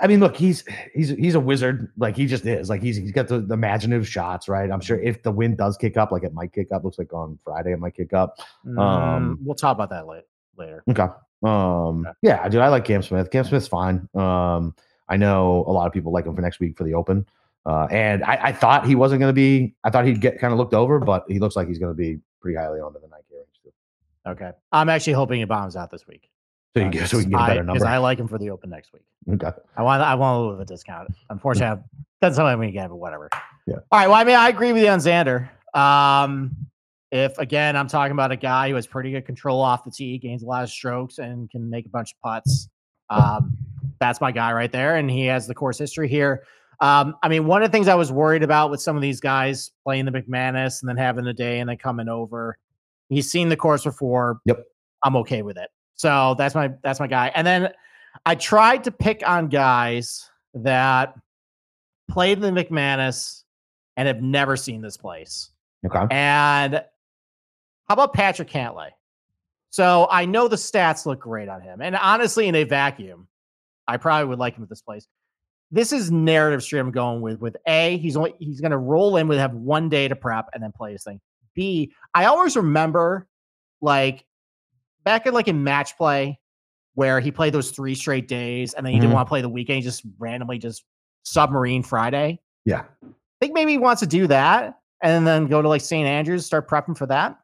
I 0.00 0.06
mean, 0.06 0.20
look, 0.20 0.36
he's 0.36 0.64
he's 0.94 1.10
he's 1.10 1.34
a 1.34 1.40
wizard. 1.40 1.92
Like 1.96 2.16
he 2.16 2.26
just 2.26 2.44
is. 2.46 2.68
Like 2.68 2.82
he's 2.82 2.96
he's 2.96 3.12
got 3.12 3.28
the, 3.28 3.40
the, 3.40 3.54
imaginative 3.54 4.08
shots, 4.08 4.48
right? 4.48 4.70
I'm 4.70 4.80
sure 4.80 5.00
if 5.00 5.22
the 5.22 5.30
wind 5.30 5.58
does 5.58 5.76
kick 5.76 5.96
up, 5.96 6.12
like 6.12 6.24
it 6.24 6.32
might 6.32 6.52
kick 6.52 6.72
up. 6.72 6.84
Looks 6.84 6.98
like 6.98 7.12
on 7.12 7.38
Friday 7.44 7.72
it 7.72 7.78
might 7.78 7.94
kick 7.94 8.12
up. 8.12 8.38
Um, 8.66 8.76
mm, 8.76 9.36
we'll 9.42 9.54
talk 9.54 9.76
about 9.76 9.90
that 9.90 10.06
later. 10.06 10.26
Later. 10.56 10.84
Okay. 10.88 11.06
Um. 11.42 12.06
Okay. 12.06 12.16
Yeah, 12.22 12.48
dude, 12.48 12.60
I 12.60 12.68
like 12.68 12.84
Cam 12.84 13.02
Smith. 13.02 13.30
Cam 13.30 13.44
Smith's 13.44 13.68
fine. 13.68 14.08
Um. 14.14 14.74
I 15.10 15.16
know 15.16 15.64
a 15.66 15.72
lot 15.72 15.86
of 15.86 15.92
people 15.92 16.12
like 16.12 16.24
him 16.24 16.34
for 16.34 16.40
next 16.40 16.60
week 16.60 16.76
for 16.78 16.84
the 16.84 16.94
Open. 16.94 17.26
Uh, 17.66 17.86
and 17.90 18.24
I, 18.24 18.38
I 18.44 18.52
thought 18.52 18.86
he 18.86 18.94
wasn't 18.94 19.20
going 19.20 19.28
to 19.28 19.34
be. 19.34 19.74
I 19.84 19.90
thought 19.90 20.06
he'd 20.06 20.20
get 20.20 20.38
kind 20.38 20.52
of 20.52 20.58
looked 20.58 20.72
over, 20.72 20.98
but 20.98 21.24
he 21.28 21.38
looks 21.38 21.56
like 21.56 21.68
he's 21.68 21.78
going 21.78 21.92
to 21.92 21.96
be 21.96 22.18
pretty 22.40 22.56
highly 22.56 22.80
on 22.80 22.92
the 22.94 23.00
9K 23.00 23.04
range 23.32 23.60
too. 23.62 23.70
Okay, 24.26 24.52
I'm 24.72 24.88
actually 24.88 25.12
hoping 25.12 25.40
he 25.40 25.44
bombs 25.44 25.76
out 25.76 25.90
this 25.90 26.06
week. 26.06 26.30
So 26.74 26.80
you 26.80 26.86
uh, 26.86 26.90
get 26.90 27.08
so 27.08 27.16
we 27.18 27.24
can 27.24 27.32
get 27.32 27.40
a 27.40 27.46
better 27.46 27.52
I, 27.52 27.56
number. 27.56 27.72
Because 27.74 27.86
I 27.86 27.98
like 27.98 28.18
him 28.18 28.28
for 28.28 28.38
the 28.38 28.50
open 28.50 28.70
next 28.70 28.92
week. 28.92 29.02
Okay. 29.28 29.50
I 29.76 29.82
want 29.82 30.02
I 30.02 30.14
want 30.14 30.36
a 30.36 30.40
little 30.40 30.52
bit 30.54 30.62
of 30.62 30.68
a 30.68 30.72
discount. 30.72 31.10
Unfortunately, 31.28 31.82
that's 32.20 32.36
something 32.36 32.58
we 32.58 32.70
get, 32.70 32.88
but 32.88 32.96
whatever. 32.96 33.28
Yeah. 33.66 33.76
All 33.90 33.98
right. 33.98 34.06
Well, 34.06 34.16
I 34.16 34.24
mean, 34.24 34.36
I 34.36 34.48
agree 34.48 34.72
with 34.72 34.82
you 34.82 34.88
on 34.88 35.00
Xander. 35.00 35.50
Um, 35.74 36.56
if 37.10 37.36
again, 37.38 37.76
I'm 37.76 37.88
talking 37.88 38.12
about 38.12 38.30
a 38.30 38.36
guy 38.36 38.68
who 38.68 38.76
has 38.76 38.86
pretty 38.86 39.10
good 39.10 39.26
control 39.26 39.60
off 39.60 39.84
the 39.84 39.90
tee, 39.90 40.16
gains 40.18 40.44
a 40.44 40.46
lot 40.46 40.62
of 40.62 40.70
strokes, 40.70 41.18
and 41.18 41.50
can 41.50 41.68
make 41.68 41.86
a 41.86 41.88
bunch 41.90 42.12
of 42.12 42.20
putts. 42.20 42.68
Um, 43.10 43.56
that's 43.98 44.20
my 44.20 44.32
guy 44.32 44.52
right 44.52 44.70
there, 44.70 44.96
and 44.96 45.10
he 45.10 45.26
has 45.26 45.46
the 45.46 45.54
course 45.54 45.78
history 45.78 46.08
here. 46.08 46.44
Um, 46.80 47.14
I 47.22 47.28
mean, 47.28 47.46
one 47.46 47.62
of 47.62 47.70
the 47.70 47.72
things 47.76 47.88
I 47.88 47.94
was 47.94 48.10
worried 48.10 48.42
about 48.42 48.70
with 48.70 48.80
some 48.80 48.96
of 48.96 49.02
these 49.02 49.20
guys 49.20 49.70
playing 49.84 50.06
the 50.06 50.12
McManus 50.12 50.80
and 50.80 50.88
then 50.88 50.96
having 50.96 51.24
the 51.24 51.34
day 51.34 51.60
and 51.60 51.68
then 51.68 51.76
coming 51.76 52.08
over, 52.08 52.56
he's 53.08 53.30
seen 53.30 53.50
the 53.50 53.56
course 53.56 53.84
before. 53.84 54.40
Yep. 54.46 54.64
I'm 55.02 55.16
okay 55.16 55.42
with 55.42 55.58
it. 55.58 55.68
So 55.94 56.34
that's 56.38 56.54
my 56.54 56.70
that's 56.82 56.98
my 56.98 57.06
guy. 57.06 57.30
And 57.34 57.46
then 57.46 57.70
I 58.24 58.34
tried 58.34 58.84
to 58.84 58.90
pick 58.90 59.26
on 59.26 59.48
guys 59.48 60.30
that 60.54 61.14
played 62.10 62.40
the 62.40 62.48
McManus 62.48 63.42
and 63.96 64.08
have 64.08 64.22
never 64.22 64.56
seen 64.56 64.80
this 64.80 64.96
place. 64.96 65.50
Okay. 65.84 66.06
And 66.10 66.74
how 67.88 67.94
about 67.94 68.14
Patrick 68.14 68.48
Cantlay? 68.48 68.90
So 69.70 70.08
I 70.10 70.24
know 70.24 70.48
the 70.48 70.56
stats 70.56 71.06
look 71.06 71.20
great 71.20 71.48
on 71.48 71.60
him. 71.60 71.80
And 71.80 71.94
honestly, 71.94 72.48
in 72.48 72.54
a 72.54 72.64
vacuum, 72.64 73.28
I 73.90 73.96
probably 73.96 74.28
would 74.28 74.38
like 74.38 74.56
him 74.56 74.62
at 74.62 74.68
this 74.68 74.82
place. 74.82 75.06
This 75.70 75.92
is 75.92 76.10
narrative 76.10 76.62
stream 76.62 76.86
I'm 76.86 76.92
going 76.92 77.20
with. 77.20 77.40
With 77.40 77.56
A, 77.66 77.98
he's 77.98 78.16
only 78.16 78.34
he's 78.38 78.60
gonna 78.60 78.78
roll 78.78 79.16
in 79.16 79.28
with 79.28 79.38
have 79.38 79.54
one 79.54 79.88
day 79.88 80.08
to 80.08 80.16
prep 80.16 80.48
and 80.54 80.62
then 80.62 80.72
play 80.72 80.92
his 80.92 81.04
thing. 81.04 81.20
B, 81.54 81.92
I 82.14 82.26
always 82.26 82.56
remember 82.56 83.26
like 83.80 84.24
back 85.04 85.26
in 85.26 85.34
like 85.34 85.48
in 85.48 85.64
match 85.64 85.96
play 85.96 86.38
where 86.94 87.20
he 87.20 87.30
played 87.30 87.52
those 87.52 87.70
three 87.70 87.94
straight 87.94 88.28
days 88.28 88.74
and 88.74 88.84
then 88.84 88.92
he 88.92 88.96
mm-hmm. 88.96 89.02
didn't 89.02 89.14
want 89.14 89.26
to 89.26 89.28
play 89.28 89.40
the 89.40 89.48
weekend, 89.48 89.76
he 89.76 89.82
just 89.82 90.02
randomly 90.18 90.58
just 90.58 90.84
submarine 91.24 91.82
Friday. 91.82 92.40
Yeah. 92.64 92.84
I 93.02 93.06
think 93.40 93.54
maybe 93.54 93.72
he 93.72 93.78
wants 93.78 94.00
to 94.00 94.06
do 94.06 94.26
that 94.26 94.78
and 95.02 95.26
then 95.26 95.46
go 95.46 95.62
to 95.62 95.68
like 95.68 95.80
St. 95.80 96.06
Andrews, 96.06 96.44
start 96.44 96.68
prepping 96.68 96.96
for 96.96 97.06
that. 97.06 97.38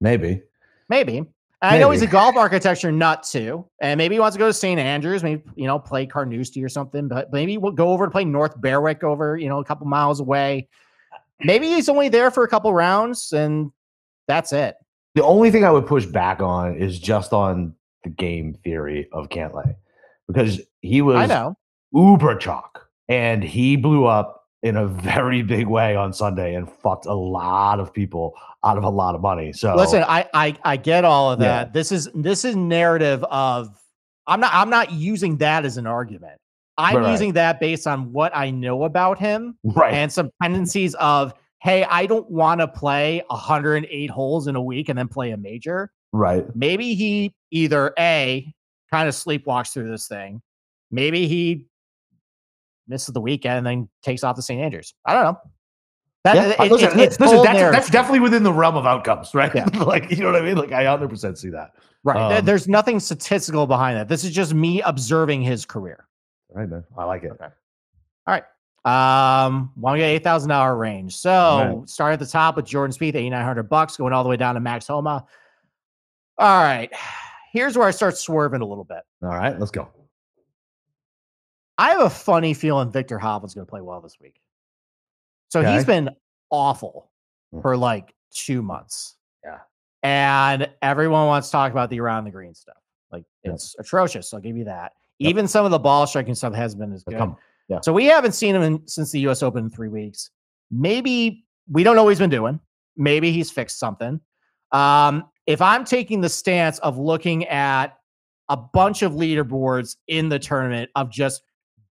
Maybe. 0.00 0.42
Maybe. 0.88 1.26
I 1.62 1.78
know 1.78 1.90
he's 1.90 2.02
a 2.02 2.06
golf 2.06 2.36
architecture 2.36 2.90
nut 2.90 3.22
too, 3.22 3.66
and 3.80 3.98
maybe 3.98 4.14
he 4.14 4.20
wants 4.20 4.34
to 4.34 4.38
go 4.38 4.46
to 4.46 4.52
St. 4.52 4.80
Andrews, 4.80 5.22
maybe 5.22 5.42
you 5.56 5.66
know 5.66 5.78
play 5.78 6.06
Carnoustie 6.06 6.64
or 6.64 6.68
something. 6.68 7.06
But 7.06 7.32
maybe 7.32 7.58
we'll 7.58 7.72
go 7.72 7.88
over 7.90 8.06
to 8.06 8.10
play 8.10 8.24
North 8.24 8.56
Berwick 8.56 9.04
over 9.04 9.36
you 9.36 9.48
know 9.48 9.58
a 9.58 9.64
couple 9.64 9.86
miles 9.86 10.20
away. 10.20 10.68
Maybe 11.42 11.68
he's 11.68 11.88
only 11.88 12.08
there 12.08 12.30
for 12.30 12.44
a 12.44 12.48
couple 12.48 12.72
rounds, 12.72 13.32
and 13.32 13.70
that's 14.26 14.52
it. 14.52 14.76
The 15.14 15.24
only 15.24 15.50
thing 15.50 15.64
I 15.64 15.70
would 15.70 15.86
push 15.86 16.06
back 16.06 16.40
on 16.40 16.76
is 16.76 16.98
just 16.98 17.32
on 17.32 17.74
the 18.04 18.10
game 18.10 18.54
theory 18.64 19.08
of 19.12 19.28
Cantlay 19.28 19.74
because 20.26 20.60
he 20.80 21.02
was 21.02 21.16
I 21.16 21.26
know 21.26 21.56
uber 21.92 22.36
chalk 22.36 22.88
and 23.08 23.42
he 23.42 23.76
blew 23.76 24.06
up 24.06 24.39
in 24.62 24.76
a 24.76 24.86
very 24.86 25.42
big 25.56 25.66
way 25.66 25.96
on 25.96 26.12
Sunday 26.12 26.54
and 26.54 26.70
fucked 26.70 27.06
a 27.06 27.14
lot 27.14 27.80
of 27.80 27.92
people 27.92 28.34
out 28.64 28.76
of 28.76 28.84
a 28.84 28.88
lot 28.88 29.14
of 29.14 29.20
money. 29.20 29.52
So 29.52 29.74
listen, 29.74 30.04
I 30.06 30.28
I, 30.34 30.56
I 30.64 30.76
get 30.76 31.04
all 31.04 31.32
of 31.32 31.38
that. 31.40 31.68
Yeah. 31.68 31.72
This 31.72 31.92
is 31.92 32.08
this 32.14 32.44
is 32.44 32.56
narrative 32.56 33.24
of 33.24 33.76
I'm 34.26 34.40
not 34.40 34.52
I'm 34.54 34.70
not 34.70 34.92
using 34.92 35.38
that 35.38 35.64
as 35.64 35.76
an 35.76 35.86
argument. 35.86 36.38
I'm 36.78 36.96
right. 36.96 37.10
using 37.10 37.32
that 37.34 37.60
based 37.60 37.86
on 37.86 38.12
what 38.12 38.34
I 38.34 38.50
know 38.50 38.84
about 38.84 39.18
him 39.18 39.58
right. 39.64 39.92
and 39.92 40.10
some 40.10 40.30
tendencies 40.42 40.94
of 40.94 41.34
hey, 41.60 41.84
I 41.84 42.06
don't 42.06 42.28
want 42.30 42.60
to 42.60 42.68
play 42.68 43.22
108 43.28 44.10
holes 44.10 44.46
in 44.46 44.56
a 44.56 44.62
week 44.62 44.88
and 44.88 44.98
then 44.98 45.08
play 45.08 45.32
a 45.32 45.36
major. 45.36 45.90
Right. 46.12 46.44
Maybe 46.56 46.94
he 46.94 47.34
either 47.50 47.92
A, 47.98 48.52
kind 48.90 49.08
of 49.08 49.14
sleepwalks 49.14 49.72
through 49.72 49.90
this 49.90 50.08
thing. 50.08 50.40
Maybe 50.90 51.28
he 51.28 51.66
misses 52.90 53.14
the 53.14 53.20
weekend 53.20 53.58
and 53.58 53.66
then 53.66 53.88
takes 54.02 54.22
off 54.22 54.36
to 54.36 54.42
St. 54.42 54.60
Andrews. 54.60 54.94
I 55.06 55.14
don't 55.14 55.24
know. 55.24 55.40
That, 56.24 56.36
yeah, 56.36 56.64
it, 56.64 56.70
listen, 56.70 57.00
it, 57.00 57.04
it's 57.04 57.20
listen 57.20 57.42
that's, 57.42 57.58
that's, 57.72 57.90
definitely 57.90 58.20
within 58.20 58.42
the 58.42 58.52
realm 58.52 58.76
of 58.76 58.84
outcomes, 58.84 59.34
right? 59.34 59.50
Yeah. 59.54 59.64
like, 59.86 60.10
you 60.10 60.18
know 60.18 60.26
what 60.30 60.36
I 60.36 60.44
mean? 60.44 60.58
Like, 60.58 60.72
I 60.72 60.84
100% 60.84 61.38
see 61.38 61.48
that. 61.48 61.70
Right. 62.04 62.36
Um, 62.36 62.44
There's 62.44 62.68
nothing 62.68 63.00
statistical 63.00 63.66
behind 63.66 63.96
that. 63.96 64.08
This 64.08 64.22
is 64.24 64.32
just 64.32 64.52
me 64.52 64.82
observing 64.82 65.40
his 65.40 65.64
career. 65.64 66.06
Right, 66.52 66.68
man. 66.68 66.84
I 66.98 67.04
like 67.04 67.22
it. 67.22 67.30
Okay. 67.32 67.46
All 68.26 68.34
right. 68.34 68.44
Um, 68.84 69.72
want 69.76 69.96
to 69.96 69.98
get 69.98 70.06
eight 70.06 70.24
thousand 70.24 70.48
dollar 70.48 70.74
range. 70.74 71.16
So 71.16 71.30
right. 71.80 71.88
start 71.88 72.14
at 72.14 72.18
the 72.18 72.26
top 72.26 72.56
with 72.56 72.64
Jordan 72.64 72.96
Spieth, 72.96 73.14
eighty 73.14 73.28
nine 73.28 73.44
hundred 73.44 73.64
bucks, 73.64 73.96
going 73.96 74.14
all 74.14 74.22
the 74.22 74.30
way 74.30 74.38
down 74.38 74.54
to 74.54 74.60
Max 74.60 74.86
Homa. 74.86 75.26
All 76.38 76.62
right, 76.62 76.90
here's 77.52 77.76
where 77.76 77.86
I 77.86 77.90
start 77.90 78.16
swerving 78.16 78.62
a 78.62 78.66
little 78.66 78.84
bit. 78.84 79.02
All 79.22 79.28
right, 79.28 79.58
let's 79.58 79.70
go. 79.70 79.90
I 81.80 81.92
have 81.92 82.02
a 82.02 82.10
funny 82.10 82.52
feeling 82.52 82.92
Viktor 82.92 83.18
Hovland's 83.18 83.54
going 83.54 83.66
to 83.66 83.70
play 83.70 83.80
well 83.80 84.02
this 84.02 84.18
week. 84.20 84.38
So 85.48 85.60
okay. 85.60 85.72
he's 85.72 85.84
been 85.86 86.10
awful 86.50 87.10
mm. 87.54 87.62
for 87.62 87.74
like 87.74 88.14
two 88.30 88.60
months. 88.60 89.16
Yeah, 89.42 89.60
and 90.02 90.68
everyone 90.82 91.26
wants 91.26 91.48
to 91.48 91.52
talk 91.52 91.72
about 91.72 91.88
the 91.88 91.98
around 91.98 92.24
the 92.24 92.30
green 92.30 92.54
stuff. 92.54 92.76
Like 93.10 93.24
it's 93.44 93.74
atrocious. 93.78 94.34
I'll 94.34 94.40
give 94.40 94.58
you 94.58 94.64
that. 94.64 94.92
Yep. 95.20 95.30
Even 95.30 95.48
some 95.48 95.64
of 95.64 95.70
the 95.70 95.78
ball 95.78 96.06
striking 96.06 96.34
stuff 96.34 96.54
has 96.54 96.74
been 96.74 96.92
as 96.92 97.02
good. 97.02 97.16
Come 97.16 97.38
yeah. 97.70 97.78
So 97.82 97.94
we 97.94 98.04
haven't 98.04 98.32
seen 98.32 98.54
him 98.54 98.62
in, 98.62 98.86
since 98.86 99.10
the 99.10 99.20
U.S. 99.20 99.42
Open 99.42 99.64
in 99.64 99.70
three 99.70 99.88
weeks. 99.88 100.28
Maybe 100.70 101.46
we 101.66 101.82
don't 101.82 101.96
know 101.96 102.04
what 102.04 102.10
he's 102.10 102.18
been 102.18 102.28
doing. 102.28 102.60
Maybe 102.98 103.32
he's 103.32 103.50
fixed 103.50 103.78
something. 103.78 104.20
Um, 104.72 105.24
if 105.46 105.62
I'm 105.62 105.86
taking 105.86 106.20
the 106.20 106.28
stance 106.28 106.78
of 106.80 106.98
looking 106.98 107.46
at 107.46 107.96
a 108.50 108.56
bunch 108.56 109.00
of 109.00 109.12
leaderboards 109.12 109.96
in 110.08 110.28
the 110.28 110.38
tournament 110.38 110.90
of 110.94 111.10
just 111.10 111.42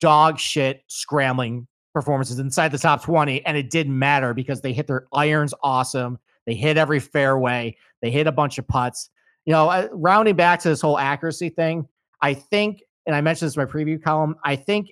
dog 0.02 0.40
shit 0.40 0.84
scrambling 0.88 1.68
performances 1.94 2.40
inside 2.40 2.72
the 2.72 2.78
top 2.78 3.04
20, 3.04 3.46
and 3.46 3.58
it 3.58 3.70
didn't 3.70 3.98
matter 3.98 4.34
because 4.34 4.62
they 4.62 4.74
hit 4.74 4.88
their 4.88 5.08
irons 5.14 5.54
awesome. 5.64 6.20
They 6.46 6.54
hit 6.54 6.78
every 6.78 7.00
fairway, 7.00 7.78
they 8.02 8.12
hit 8.12 8.28
a 8.28 8.32
bunch 8.32 8.58
of 8.58 8.68
putts. 8.68 9.10
You 9.46 9.54
know, 9.54 9.70
uh, 9.70 9.88
rounding 9.92 10.36
back 10.36 10.60
to 10.62 10.70
this 10.70 10.82
whole 10.82 10.98
accuracy 10.98 11.50
thing, 11.50 11.88
I 12.22 12.34
think, 12.34 12.84
and 13.06 13.16
I 13.16 13.22
mentioned 13.22 13.48
this 13.48 13.56
in 13.56 13.62
my 13.62 13.66
preview 13.66 14.02
column, 14.02 14.36
I 14.44 14.56
think 14.56 14.90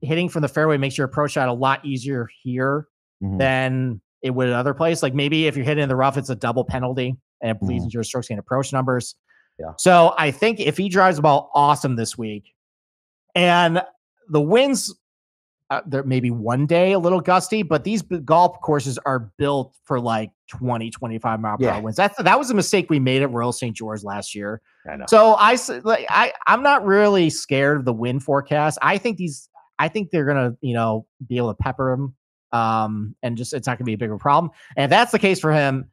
hitting 0.00 0.28
from 0.28 0.42
the 0.42 0.48
fairway 0.48 0.76
makes 0.76 0.96
your 0.96 1.06
approach 1.06 1.32
shot 1.32 1.48
a 1.48 1.52
lot 1.52 1.84
easier 1.84 2.28
here 2.42 2.86
mm-hmm. 3.22 3.38
than 3.38 4.00
it 4.22 4.30
would 4.30 4.48
at 4.48 4.54
other 4.54 4.74
place. 4.74 5.02
Like 5.02 5.14
maybe 5.14 5.46
if 5.46 5.56
you're 5.56 5.64
hitting 5.64 5.82
in 5.82 5.88
the 5.88 5.96
rough, 5.96 6.16
it's 6.16 6.30
a 6.30 6.36
double 6.36 6.64
penalty 6.64 7.16
and 7.40 7.50
it 7.50 7.60
bleeds 7.60 7.80
mm-hmm. 7.80 7.84
into 7.86 7.94
your 7.94 8.04
strokes 8.04 8.30
and 8.30 8.38
approach 8.38 8.72
numbers. 8.72 9.16
Yeah. 9.58 9.72
So 9.78 10.14
I 10.16 10.30
think 10.30 10.60
if 10.60 10.76
he 10.76 10.88
drives 10.88 11.16
the 11.16 11.22
ball 11.22 11.50
awesome 11.54 11.96
this 11.96 12.16
week, 12.16 12.54
and 13.34 13.82
the 14.28 14.40
winds, 14.40 14.94
uh, 15.70 15.80
there 15.86 16.02
maybe 16.02 16.30
one 16.30 16.66
day 16.66 16.92
a 16.92 16.98
little 16.98 17.20
gusty, 17.20 17.62
but 17.62 17.84
these 17.84 18.02
golf 18.02 18.60
courses 18.60 18.98
are 19.06 19.32
built 19.38 19.74
for 19.84 19.98
like 20.00 20.30
20, 20.48 20.90
25 20.90 21.40
mile 21.40 21.56
per 21.56 21.64
yeah. 21.64 21.76
hour 21.76 21.82
winds. 21.82 21.96
That's 21.96 22.20
that 22.22 22.38
was 22.38 22.50
a 22.50 22.54
mistake 22.54 22.90
we 22.90 23.00
made 23.00 23.22
at 23.22 23.30
Royal 23.30 23.52
St. 23.52 23.74
George 23.74 24.02
last 24.02 24.34
year. 24.34 24.60
I 24.90 24.96
know. 24.96 25.06
So 25.08 25.34
I 25.38 25.56
like 25.82 26.06
I 26.08 26.32
I'm 26.46 26.62
not 26.62 26.84
really 26.84 27.30
scared 27.30 27.78
of 27.78 27.84
the 27.84 27.92
wind 27.92 28.22
forecast. 28.22 28.78
I 28.82 28.98
think 28.98 29.16
these 29.16 29.48
I 29.78 29.88
think 29.88 30.10
they're 30.10 30.26
gonna 30.26 30.56
you 30.60 30.74
know 30.74 31.06
be 31.26 31.38
able 31.38 31.54
to 31.54 31.62
pepper 31.62 31.92
him 31.92 32.14
um, 32.52 33.14
and 33.22 33.36
just 33.36 33.52
it's 33.52 33.66
not 33.66 33.78
going 33.78 33.84
to 33.84 33.90
be 33.90 33.94
a 33.94 33.98
bigger 33.98 34.18
problem. 34.18 34.52
And 34.76 34.84
if 34.84 34.90
that's 34.90 35.12
the 35.12 35.18
case 35.18 35.40
for 35.40 35.52
him, 35.52 35.90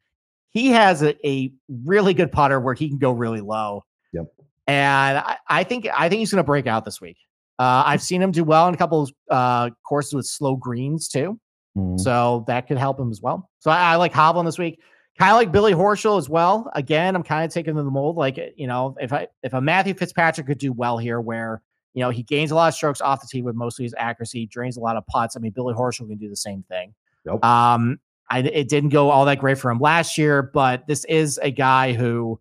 he 0.52 0.70
has 0.70 1.02
a, 1.02 1.15
a 1.28 1.54
really 1.86 2.13
good 2.13 2.32
putter 2.32 2.60
where 2.60 2.74
he 2.74 2.89
can 2.89 2.98
go 2.98 3.12
really 3.12 3.42
low. 3.42 3.86
Yep. 4.13 4.26
And 4.68 5.18
I, 5.18 5.38
I 5.48 5.63
think 5.63 5.88
I 5.96 6.10
think 6.10 6.20
he's 6.20 6.32
going 6.32 6.44
to 6.44 6.48
break 6.48 6.68
out 6.68 6.86
this 6.86 7.00
week. 7.00 7.18
Uh, 7.60 7.84
I've 7.86 8.02
seen 8.02 8.22
him 8.22 8.32
do 8.32 8.43
well 8.43 8.67
in 8.67 8.74
a 8.74 8.78
couple 8.78 9.04
of 9.04 9.12
uh, 9.30 9.69
courses 9.88 10.13
with 10.13 10.26
slow 10.26 10.56
greens 10.56 11.08
too, 11.08 11.39
mm-hmm. 11.78 11.98
so 11.98 12.45
that 12.48 12.67
could 12.67 12.78
help 12.78 13.00
him 13.00 13.12
as 13.12 13.22
well. 13.22 13.50
So 13.60 13.69
I, 13.69 13.93
I 13.93 13.95
like 13.98 14.13
Hovland 14.13 14.45
this 14.45 14.58
week. 14.58 14.80
Kind 15.19 15.32
of 15.32 15.36
like 15.36 15.52
Billy 15.52 15.74
Horschel 15.74 16.17
as 16.17 16.30
well. 16.30 16.72
Again, 16.74 17.13
I'm 17.13 17.24
kind 17.24 17.45
of 17.45 17.54
taking 17.54 17.76
the 17.76 17.84
mold. 17.84 18.15
Like 18.15 18.39
you 18.56 18.67
know, 18.67 18.95
if 19.00 19.12
I 19.12 19.28
if 19.43 19.54
a 19.54 19.62
Matthew 19.62 19.93
Fitzpatrick 19.93 20.48
could 20.48 20.58
do 20.58 20.72
well 20.72 20.98
here, 20.98 21.19
where 21.19 21.62
you 21.93 22.02
know, 22.02 22.10
he 22.10 22.24
gains 22.24 22.52
a 22.52 22.56
lot 22.56 22.67
of 22.67 22.74
strokes 22.74 23.02
off 23.02 23.22
the 23.22 23.28
tee 23.28 23.41
with 23.41 23.56
mostly 23.56 23.84
his 23.84 23.95
accuracy, 23.98 24.45
drains 24.45 24.78
a 24.78 24.80
lot 24.80 24.95
of 24.95 25.06
putts. 25.08 25.36
I 25.36 25.39
mean, 25.39 25.52
Billy 25.52 25.74
Horschel 25.74 26.08
can 26.08 26.17
do 26.17 26.30
the 26.30 26.36
same 26.36 26.63
thing. 26.69 26.93
Nope. 27.26 27.43
Um, 27.43 28.00
I, 28.30 28.39
it 28.39 28.69
didn't 28.69 28.89
go 28.89 29.10
all 29.10 29.26
that 29.26 29.39
great 29.39 29.58
for 29.58 29.72
him 29.72 29.80
last 29.80 30.17
year, 30.17 30.43
but 30.43 30.86
this 30.88 31.04
is 31.06 31.39
a 31.41 31.52
guy 31.52 31.93
who, 31.93 32.39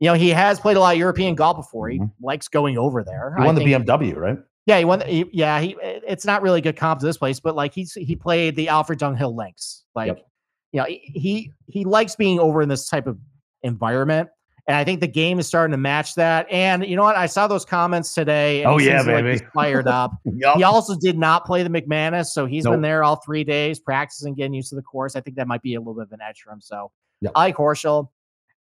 you 0.00 0.08
know, 0.08 0.14
he 0.14 0.30
has 0.30 0.58
played 0.58 0.76
a 0.76 0.80
lot 0.80 0.94
of 0.94 0.98
European 0.98 1.34
golf 1.36 1.56
before. 1.56 1.88
He 1.88 1.98
mm-hmm. 1.98 2.24
likes 2.24 2.48
going 2.48 2.76
over 2.76 3.04
there. 3.04 3.34
He 3.38 3.44
won 3.44 3.56
I 3.56 3.64
the 3.64 3.72
BMW, 3.72 4.16
right? 4.16 4.38
Yeah, 4.66 4.78
he 4.78 4.84
won. 4.84 5.00
He, 5.06 5.24
yeah, 5.32 5.60
he. 5.60 5.76
It's 5.80 6.24
not 6.24 6.42
really 6.42 6.60
good 6.60 6.76
comp 6.76 7.00
to 7.00 7.06
this 7.06 7.16
place, 7.16 7.40
but 7.40 7.56
like 7.56 7.74
he's 7.74 7.94
he 7.94 8.14
played 8.14 8.56
the 8.56 8.68
Alfred 8.68 8.98
Dunhill 8.98 9.34
links. 9.34 9.84
Like, 9.94 10.08
yep. 10.08 10.26
you 10.72 10.80
know, 10.80 10.86
he 10.86 11.52
he 11.66 11.84
likes 11.84 12.14
being 12.14 12.38
over 12.38 12.62
in 12.62 12.68
this 12.68 12.88
type 12.88 13.06
of 13.06 13.18
environment. 13.62 14.28
And 14.66 14.76
I 14.76 14.84
think 14.84 15.00
the 15.00 15.08
game 15.08 15.40
is 15.40 15.48
starting 15.48 15.72
to 15.72 15.78
match 15.78 16.14
that. 16.14 16.46
And 16.48 16.86
you 16.86 16.94
know 16.94 17.02
what? 17.02 17.16
I 17.16 17.26
saw 17.26 17.48
those 17.48 17.64
comments 17.64 18.14
today. 18.14 18.64
oh 18.64 18.78
yeah, 18.78 19.02
baby, 19.02 19.32
like 19.32 19.52
fired 19.52 19.88
up. 19.88 20.12
yep. 20.24 20.56
He 20.56 20.62
also 20.62 20.96
did 20.96 21.18
not 21.18 21.44
play 21.44 21.62
the 21.62 21.70
McManus, 21.70 22.26
so 22.26 22.46
he's 22.46 22.64
nope. 22.64 22.74
been 22.74 22.82
there 22.82 23.02
all 23.02 23.16
three 23.16 23.42
days 23.42 23.80
practicing, 23.80 24.34
getting 24.34 24.54
used 24.54 24.68
to 24.68 24.76
the 24.76 24.82
course. 24.82 25.16
I 25.16 25.22
think 25.22 25.36
that 25.38 25.48
might 25.48 25.62
be 25.62 25.74
a 25.74 25.80
little 25.80 25.94
bit 25.94 26.04
of 26.04 26.12
an 26.12 26.20
edge 26.22 26.42
for 26.42 26.52
him. 26.52 26.60
So 26.60 26.92
yep. 27.20 27.32
I 27.34 27.46
like 27.46 27.56
Horschel. 27.56 28.10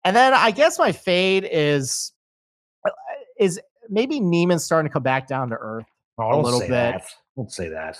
And 0.06 0.16
then 0.16 0.34
I 0.34 0.52
guess 0.52 0.80
my 0.80 0.94
fade 0.94 1.48
is 1.52 2.14
uh, 2.86 2.92
is 3.38 3.60
maybe 3.90 4.20
Niemann 4.20 4.60
starting 4.60 4.90
to 4.90 4.94
come 4.94 5.04
back 5.04 5.28
down 5.28 5.50
to 5.50 5.56
earth 5.56 5.86
oh, 6.18 6.40
a 6.40 6.42
little 6.42 6.60
bit. 6.60 6.70
That. 6.70 7.06
Don't 7.36 7.52
say 7.52 7.70
that. 7.70 8.00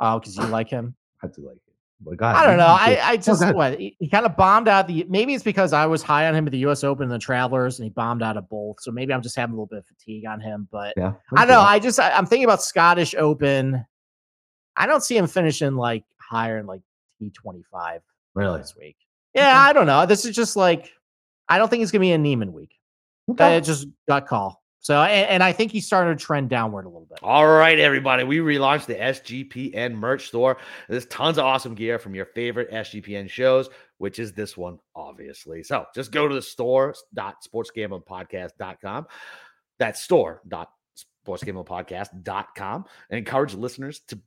Oh, 0.00 0.18
because 0.18 0.36
you 0.36 0.44
like 0.44 0.68
him. 0.68 0.94
I 1.22 1.26
do 1.26 1.42
like 1.42 1.54
him 1.54 1.68
God, 2.16 2.36
I 2.36 2.46
don't 2.46 2.58
know. 2.58 2.66
I, 2.66 2.98
I 3.02 3.16
just 3.16 3.42
oh, 3.42 3.52
what 3.52 3.78
he, 3.78 3.96
he 3.98 4.08
kind 4.08 4.24
of 4.24 4.36
bombed 4.36 4.68
out 4.68 4.86
the. 4.86 5.04
Maybe 5.08 5.34
it's 5.34 5.42
because 5.42 5.72
I 5.72 5.86
was 5.86 6.02
high 6.02 6.28
on 6.28 6.34
him 6.34 6.46
at 6.46 6.52
the 6.52 6.58
U.S. 6.58 6.84
Open 6.84 7.04
and 7.04 7.12
the 7.12 7.18
Travelers, 7.18 7.78
and 7.78 7.84
he 7.84 7.90
bombed 7.90 8.22
out 8.22 8.36
of 8.36 8.48
both. 8.48 8.76
So 8.80 8.92
maybe 8.92 9.12
I'm 9.12 9.20
just 9.20 9.36
having 9.36 9.52
a 9.52 9.56
little 9.56 9.66
bit 9.66 9.78
of 9.80 9.86
fatigue 9.86 10.24
on 10.24 10.40
him. 10.40 10.68
But 10.70 10.94
yeah, 10.96 11.14
I 11.36 11.44
don't 11.44 11.54
know. 11.54 11.60
I 11.60 11.80
just 11.80 11.98
I, 11.98 12.10
am 12.10 12.24
thinking 12.24 12.44
about 12.44 12.62
Scottish 12.62 13.14
Open. 13.16 13.84
I 14.76 14.86
don't 14.86 15.02
see 15.02 15.16
him 15.16 15.26
finishing 15.26 15.74
like 15.74 16.04
higher 16.18 16.58
in 16.58 16.66
like 16.66 16.82
T25 17.20 17.98
really 18.34 18.58
this 18.58 18.76
week. 18.76 18.96
Yeah, 19.34 19.48
okay. 19.48 19.58
I 19.58 19.72
don't 19.72 19.86
know. 19.86 20.06
This 20.06 20.24
is 20.24 20.36
just 20.36 20.54
like 20.54 20.92
I 21.48 21.58
don't 21.58 21.68
think 21.68 21.82
it's 21.82 21.90
gonna 21.90 22.00
be 22.00 22.12
a 22.12 22.18
Niemann 22.18 22.52
week. 22.52 22.76
Uh, 23.28 23.32
okay. 23.32 23.56
It 23.56 23.62
just 23.62 23.88
gut 24.06 24.28
call. 24.28 24.62
So, 24.88 25.02
and, 25.02 25.28
and, 25.28 25.42
I 25.42 25.52
think 25.52 25.70
he's 25.70 25.84
starting 25.84 26.16
to 26.16 26.24
trend 26.24 26.48
downward 26.48 26.86
a 26.86 26.88
little 26.88 27.04
bit. 27.04 27.18
All 27.22 27.46
right, 27.46 27.78
everybody. 27.78 28.24
We 28.24 28.38
relaunched 28.38 28.86
the 28.86 28.94
SGPN 28.94 29.92
merch 29.92 30.28
store. 30.28 30.56
There's 30.88 31.04
tons 31.04 31.36
of 31.36 31.44
awesome 31.44 31.74
gear 31.74 31.98
from 31.98 32.14
your 32.14 32.24
favorite 32.24 32.70
SGPN 32.70 33.28
shows, 33.28 33.68
which 33.98 34.18
is 34.18 34.32
this 34.32 34.56
one, 34.56 34.78
obviously. 34.96 35.62
So 35.62 35.84
just 35.94 36.10
go 36.10 36.26
to 36.26 36.34
the 36.34 36.40
store.sportsgamblingpodcast.com. 36.40 39.06
That's 39.78 40.00
store.sportsgamblingpodcast.com 40.00 42.84
and 43.10 43.18
encourage 43.18 43.52
listeners 43.52 44.00
to 44.08 44.18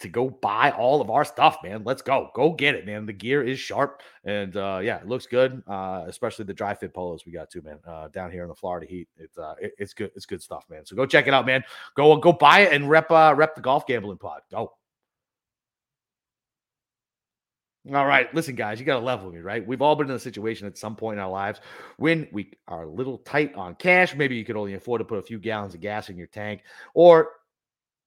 to 0.00 0.08
go 0.08 0.30
buy 0.30 0.70
all 0.72 1.00
of 1.00 1.10
our 1.10 1.24
stuff, 1.24 1.58
man. 1.62 1.82
Let's 1.84 2.02
go. 2.02 2.30
Go 2.34 2.52
get 2.52 2.74
it, 2.74 2.86
man. 2.86 3.06
The 3.06 3.12
gear 3.12 3.42
is 3.42 3.58
sharp 3.58 4.02
and 4.24 4.56
uh 4.56 4.80
yeah, 4.82 4.98
it 4.98 5.06
looks 5.06 5.26
good. 5.26 5.62
Uh 5.66 6.04
especially 6.06 6.44
the 6.44 6.54
dry 6.54 6.74
fit 6.74 6.92
polos 6.94 7.24
we 7.24 7.32
got 7.32 7.50
too, 7.50 7.62
man. 7.62 7.78
Uh 7.86 8.08
down 8.08 8.30
here 8.30 8.42
in 8.42 8.48
the 8.48 8.54
Florida 8.54 8.86
heat. 8.86 9.08
It's 9.16 9.38
uh 9.38 9.54
it, 9.60 9.72
it's 9.78 9.94
good. 9.94 10.10
It's 10.14 10.26
good 10.26 10.42
stuff, 10.42 10.66
man. 10.68 10.84
So 10.84 10.96
go 10.96 11.06
check 11.06 11.26
it 11.26 11.34
out, 11.34 11.46
man. 11.46 11.64
Go 11.94 12.16
go 12.16 12.32
buy 12.32 12.60
it 12.60 12.72
and 12.72 12.88
rep 12.88 13.10
uh 13.10 13.34
rep 13.36 13.54
the 13.54 13.62
golf 13.62 13.86
gambling 13.86 14.18
pod. 14.18 14.42
Go. 14.50 14.72
All 17.94 18.04
right, 18.04 18.34
listen, 18.34 18.56
guys, 18.56 18.80
you 18.80 18.86
got 18.86 18.98
to 18.98 19.04
level 19.04 19.30
me, 19.30 19.38
right? 19.38 19.64
We've 19.64 19.80
all 19.80 19.94
been 19.94 20.10
in 20.10 20.16
a 20.16 20.18
situation 20.18 20.66
at 20.66 20.76
some 20.76 20.96
point 20.96 21.18
in 21.18 21.22
our 21.22 21.30
lives 21.30 21.60
when 21.98 22.26
we 22.32 22.52
are 22.66 22.82
a 22.82 22.88
little 22.88 23.18
tight 23.18 23.54
on 23.54 23.76
cash. 23.76 24.12
Maybe 24.16 24.34
you 24.34 24.44
could 24.44 24.56
only 24.56 24.74
afford 24.74 24.98
to 24.98 25.04
put 25.04 25.20
a 25.20 25.22
few 25.22 25.38
gallons 25.38 25.72
of 25.72 25.80
gas 25.80 26.08
in 26.08 26.16
your 26.16 26.26
tank, 26.26 26.62
or 26.94 27.30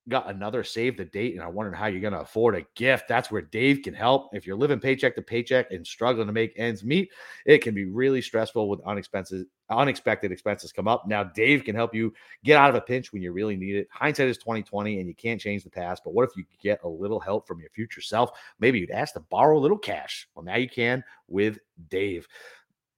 got 0.08 0.30
another 0.30 0.64
save 0.64 0.96
the 0.96 1.04
date 1.04 1.34
and 1.34 1.42
I 1.42 1.46
wondering 1.46 1.76
how 1.76 1.86
you're 1.86 2.00
going 2.00 2.14
to 2.14 2.20
afford 2.20 2.56
a 2.56 2.66
gift. 2.74 3.06
That's 3.08 3.30
where 3.30 3.42
Dave 3.42 3.82
can 3.82 3.94
help. 3.94 4.30
If 4.34 4.46
you're 4.46 4.56
living 4.56 4.80
paycheck 4.80 5.14
to 5.16 5.22
paycheck 5.22 5.70
and 5.70 5.86
struggling 5.86 6.26
to 6.26 6.32
make 6.32 6.52
ends 6.56 6.82
meet, 6.82 7.10
it 7.46 7.58
can 7.58 7.74
be 7.74 7.84
really 7.84 8.22
stressful 8.22 8.68
with 8.68 8.80
unexpensive 8.86 9.44
unexpected 9.68 10.32
expenses 10.32 10.72
come 10.72 10.88
up. 10.88 11.06
Now 11.06 11.22
Dave 11.22 11.64
can 11.64 11.76
help 11.76 11.94
you 11.94 12.12
get 12.44 12.58
out 12.58 12.70
of 12.70 12.74
a 12.74 12.80
pinch 12.80 13.12
when 13.12 13.22
you 13.22 13.32
really 13.32 13.56
need 13.56 13.76
it. 13.76 13.88
Hindsight 13.92 14.28
is 14.28 14.38
2020 14.38 14.98
and 14.98 15.06
you 15.06 15.14
can't 15.14 15.40
change 15.40 15.62
the 15.62 15.70
past, 15.70 16.02
but 16.04 16.12
what 16.12 16.28
if 16.28 16.36
you 16.36 16.44
get 16.60 16.82
a 16.82 16.88
little 16.88 17.20
help 17.20 17.46
from 17.46 17.60
your 17.60 17.70
future 17.70 18.00
self? 18.00 18.30
Maybe 18.58 18.80
you'd 18.80 18.90
ask 18.90 19.14
to 19.14 19.20
borrow 19.20 19.56
a 19.56 19.60
little 19.60 19.78
cash. 19.78 20.28
Well, 20.34 20.44
now 20.44 20.56
you 20.56 20.68
can 20.68 21.04
with 21.28 21.58
Dave. 21.88 22.26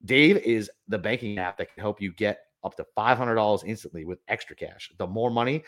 Dave 0.05 0.39
is 0.39 0.71
the 0.89 0.99
banking 0.99 1.39
app 1.39 1.59
that 1.59 1.73
can 1.73 1.83
help 1.83 2.01
you 2.01 2.13
get 2.13 2.41
up 2.65 2.77
to 2.77 2.87
$500 2.97 3.65
instantly 3.67 4.05
with 4.05 4.21
extra 4.29 4.55
cash. 4.55 4.91
The 4.99 5.07
more 5.07 5.31
money, 5.31 5.65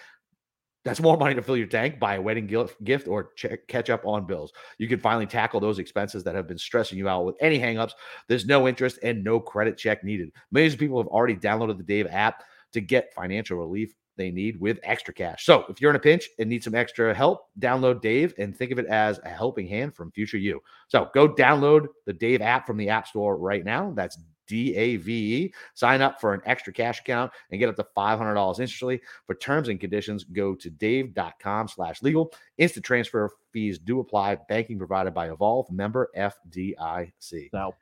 that's 0.84 1.00
more 1.00 1.16
money 1.16 1.34
to 1.34 1.42
fill 1.42 1.56
your 1.56 1.66
tank, 1.66 1.98
buy 1.98 2.16
a 2.16 2.20
wedding 2.20 2.46
gift, 2.46 3.08
or 3.08 3.30
check, 3.36 3.66
catch 3.68 3.88
up 3.90 4.04
on 4.04 4.26
bills. 4.26 4.52
You 4.78 4.86
can 4.86 5.00
finally 5.00 5.26
tackle 5.26 5.60
those 5.60 5.78
expenses 5.78 6.22
that 6.24 6.34
have 6.34 6.46
been 6.46 6.58
stressing 6.58 6.98
you 6.98 7.08
out 7.08 7.24
with 7.24 7.36
any 7.40 7.58
hangups. 7.58 7.92
There's 8.28 8.46
no 8.46 8.68
interest 8.68 8.98
and 9.02 9.24
no 9.24 9.40
credit 9.40 9.78
check 9.78 10.04
needed. 10.04 10.30
Millions 10.52 10.74
of 10.74 10.80
people 10.80 10.98
have 10.98 11.08
already 11.08 11.36
downloaded 11.36 11.78
the 11.78 11.84
Dave 11.84 12.06
app 12.10 12.44
to 12.72 12.80
get 12.80 13.14
financial 13.14 13.56
relief 13.56 13.94
they 14.16 14.30
need 14.30 14.60
with 14.60 14.78
extra 14.84 15.12
cash. 15.12 15.44
So 15.44 15.64
if 15.68 15.80
you're 15.80 15.90
in 15.90 15.96
a 15.96 16.00
pinch 16.00 16.28
and 16.38 16.48
need 16.48 16.62
some 16.62 16.74
extra 16.74 17.12
help, 17.14 17.48
download 17.58 18.00
Dave 18.00 18.32
and 18.38 18.56
think 18.56 18.70
of 18.70 18.78
it 18.78 18.86
as 18.86 19.18
a 19.24 19.28
helping 19.28 19.66
hand 19.66 19.94
from 19.94 20.12
future 20.12 20.38
you. 20.38 20.60
So 20.88 21.08
go 21.14 21.28
download 21.28 21.86
the 22.06 22.12
Dave 22.12 22.40
app 22.40 22.66
from 22.66 22.76
the 22.76 22.90
App 22.90 23.08
Store 23.08 23.36
right 23.36 23.64
now. 23.64 23.92
That's 23.96 24.18
D 24.46 24.74
A 24.76 24.96
V 24.96 25.44
E. 25.44 25.54
Sign 25.74 26.02
up 26.02 26.20
for 26.20 26.34
an 26.34 26.40
extra 26.44 26.72
cash 26.72 27.00
account 27.00 27.32
and 27.50 27.58
get 27.58 27.68
up 27.68 27.76
to 27.76 27.86
$500 27.96 28.60
instantly. 28.60 29.00
For 29.26 29.34
terms 29.34 29.68
and 29.68 29.80
conditions, 29.80 30.24
go 30.24 30.54
to 30.54 30.70
dave.com 30.70 31.68
slash 31.68 32.02
legal. 32.02 32.32
Instant 32.58 32.84
transfer 32.84 33.30
fees 33.52 33.78
do 33.78 34.00
apply. 34.00 34.36
Banking 34.48 34.78
provided 34.78 35.14
by 35.14 35.30
Evolve, 35.30 35.70
member 35.70 36.10
FDIC. 36.16 37.50
So 37.50 37.74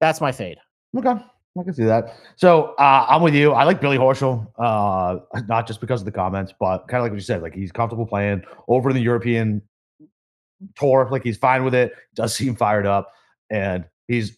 that's 0.00 0.20
my 0.20 0.32
fade. 0.32 0.58
Okay. 0.96 1.14
I 1.58 1.62
can 1.62 1.72
see 1.72 1.84
that. 1.84 2.16
So 2.36 2.74
uh, 2.78 3.06
I'm 3.08 3.22
with 3.22 3.34
you. 3.34 3.52
I 3.52 3.64
like 3.64 3.80
Billy 3.80 3.96
Horschel, 3.96 4.46
uh, 4.58 5.20
not 5.46 5.66
just 5.66 5.80
because 5.80 6.02
of 6.02 6.04
the 6.04 6.12
comments, 6.12 6.52
but 6.58 6.86
kind 6.88 7.00
of 7.00 7.04
like 7.04 7.12
what 7.12 7.16
you 7.16 7.24
said. 7.24 7.42
Like 7.42 7.54
he's 7.54 7.72
comfortable 7.72 8.06
playing 8.06 8.42
over 8.68 8.90
in 8.90 8.96
the 8.96 9.02
European 9.02 9.62
tour. 10.76 11.08
Like 11.10 11.22
he's 11.22 11.38
fine 11.38 11.64
with 11.64 11.74
it. 11.74 11.92
Does 12.14 12.34
seem 12.34 12.56
fired 12.56 12.86
up, 12.86 13.10
and 13.50 13.84
he's 14.06 14.36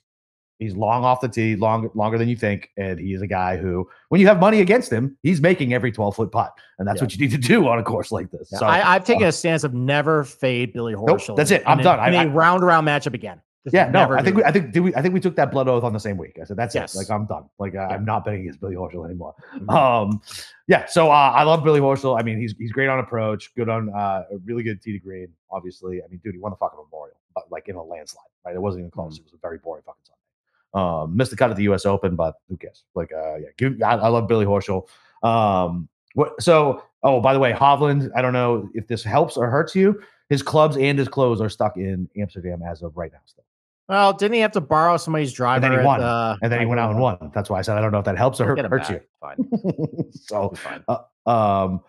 He's 0.58 0.74
long 0.74 1.04
off 1.04 1.20
the 1.20 1.28
tee, 1.28 1.54
long, 1.54 1.88
longer 1.94 2.18
than 2.18 2.28
you 2.28 2.36
think. 2.36 2.70
And 2.76 2.98
he's 2.98 3.22
a 3.22 3.26
guy 3.26 3.56
who, 3.56 3.88
when 4.08 4.20
you 4.20 4.26
have 4.26 4.40
money 4.40 4.60
against 4.60 4.92
him, 4.92 5.16
he's 5.22 5.40
making 5.40 5.72
every 5.72 5.92
12 5.92 6.16
foot 6.16 6.32
putt. 6.32 6.52
And 6.78 6.88
that's 6.88 6.98
yeah. 6.98 7.04
what 7.04 7.14
you 7.14 7.20
need 7.20 7.30
to 7.30 7.38
do 7.38 7.68
on 7.68 7.78
a 7.78 7.82
course 7.82 8.10
like 8.10 8.30
this. 8.30 8.48
Yeah. 8.50 8.58
So 8.58 8.66
I, 8.66 8.78
have 8.78 9.04
taken 9.04 9.24
uh, 9.24 9.28
a 9.28 9.32
stance 9.32 9.62
of 9.62 9.72
never 9.72 10.24
fade 10.24 10.72
Billy 10.72 10.94
Horschel. 10.94 11.28
Nope, 11.28 11.36
that's 11.36 11.50
it. 11.50 11.62
I'm 11.66 11.78
in 11.78 11.84
done. 11.84 12.08
In 12.08 12.14
I, 12.14 12.24
a 12.24 12.28
round 12.28 12.64
around 12.64 12.84
matchup 12.86 13.14
again. 13.14 13.40
Just 13.64 13.74
yeah, 13.74 13.90
no, 13.90 14.12
I 14.12 14.22
think 14.22 14.36
we, 14.36 14.44
I 14.44 14.52
think 14.52 14.74
we, 14.74 14.94
I 14.94 15.02
think 15.02 15.12
we 15.12 15.20
took 15.20 15.34
that 15.36 15.50
blood 15.50 15.68
oath 15.68 15.82
on 15.82 15.92
the 15.92 15.98
same 15.98 16.16
week. 16.16 16.38
I 16.40 16.44
said 16.44 16.56
that's 16.56 16.74
yes. 16.74 16.94
it. 16.94 16.98
Like 16.98 17.10
I'm 17.10 17.26
done. 17.26 17.44
Like 17.58 17.74
I, 17.74 17.96
am 17.96 18.04
not 18.04 18.24
betting 18.24 18.42
against 18.42 18.60
Billy 18.60 18.76
Horschel 18.76 19.04
anymore. 19.04 19.34
Mm-hmm. 19.54 19.68
Um, 19.68 20.22
yeah. 20.68 20.86
So 20.86 21.10
uh, 21.10 21.32
I 21.34 21.42
love 21.42 21.64
Billy 21.64 21.80
Horschel. 21.80 22.18
I 22.18 22.22
mean, 22.22 22.40
he's 22.40 22.54
he's 22.56 22.72
great 22.72 22.88
on 22.88 23.00
approach, 23.00 23.52
good 23.56 23.68
on 23.68 23.92
uh, 23.92 24.22
really 24.44 24.62
good 24.62 24.80
tee 24.80 24.92
to 24.92 24.98
green. 24.98 25.28
Obviously, 25.50 26.00
I 26.02 26.06
mean, 26.08 26.20
dude, 26.22 26.34
he 26.34 26.40
won 26.40 26.50
the 26.50 26.56
fucking 26.56 26.78
Memorial, 26.78 27.16
but 27.34 27.50
like 27.50 27.68
in 27.68 27.74
a 27.74 27.82
landslide. 27.82 28.24
Right? 28.46 28.54
It 28.54 28.62
wasn't 28.62 28.82
even 28.82 28.90
close. 28.90 29.14
Mm-hmm. 29.14 29.22
It 29.22 29.32
was 29.32 29.34
a 29.34 29.42
very 29.42 29.58
boring 29.58 29.82
fucking 29.84 30.00
Sunday. 30.04 30.17
Um, 30.74 31.16
missed 31.16 31.30
the 31.30 31.36
cut 31.36 31.50
at 31.50 31.56
the 31.56 31.62
U.S. 31.64 31.86
Open, 31.86 32.14
but 32.14 32.34
who 32.48 32.56
cares? 32.56 32.84
Like, 32.94 33.10
uh, 33.12 33.36
yeah, 33.36 33.48
give, 33.56 33.82
I, 33.82 33.94
I 33.94 34.08
love 34.08 34.28
Billy 34.28 34.44
Horschel. 34.44 34.86
Um, 35.22 35.88
what? 36.14 36.40
So, 36.42 36.82
oh, 37.02 37.20
by 37.20 37.32
the 37.32 37.38
way, 37.38 37.52
Hovland. 37.52 38.10
I 38.14 38.22
don't 38.22 38.32
know 38.32 38.68
if 38.74 38.86
this 38.86 39.02
helps 39.02 39.36
or 39.36 39.48
hurts 39.50 39.74
you. 39.74 40.00
His 40.28 40.42
clubs 40.42 40.76
and 40.76 40.98
his 40.98 41.08
clothes 41.08 41.40
are 41.40 41.48
stuck 41.48 41.76
in 41.76 42.08
Amsterdam 42.16 42.62
as 42.62 42.82
of 42.82 42.96
right 42.96 43.10
now. 43.10 43.20
Still. 43.24 43.44
Well, 43.88 44.12
didn't 44.12 44.34
he 44.34 44.40
have 44.40 44.52
to 44.52 44.60
borrow 44.60 44.98
somebody's 44.98 45.32
driver? 45.32 45.64
And 45.64 45.74
then 45.74 45.80
he 45.80 45.86
won. 45.86 46.00
The, 46.00 46.38
and 46.42 46.52
then 46.52 46.60
he 46.60 46.66
went 46.66 46.78
out 46.78 46.90
and 46.90 47.00
won. 47.00 47.30
That's 47.34 47.48
why 47.48 47.58
I 47.58 47.62
said 47.62 47.78
I 47.78 47.80
don't 47.80 47.90
know 47.90 47.98
if 47.98 48.04
that 48.04 48.18
helps 48.18 48.38
or 48.38 48.44
hurt, 48.44 48.58
hurts 48.58 48.90
back. 48.90 49.38
you. 49.38 49.46
Fine. 49.48 50.10
so, 50.12 50.50
fine. 50.50 50.84
Uh, 50.86 50.98
um, 51.26 51.80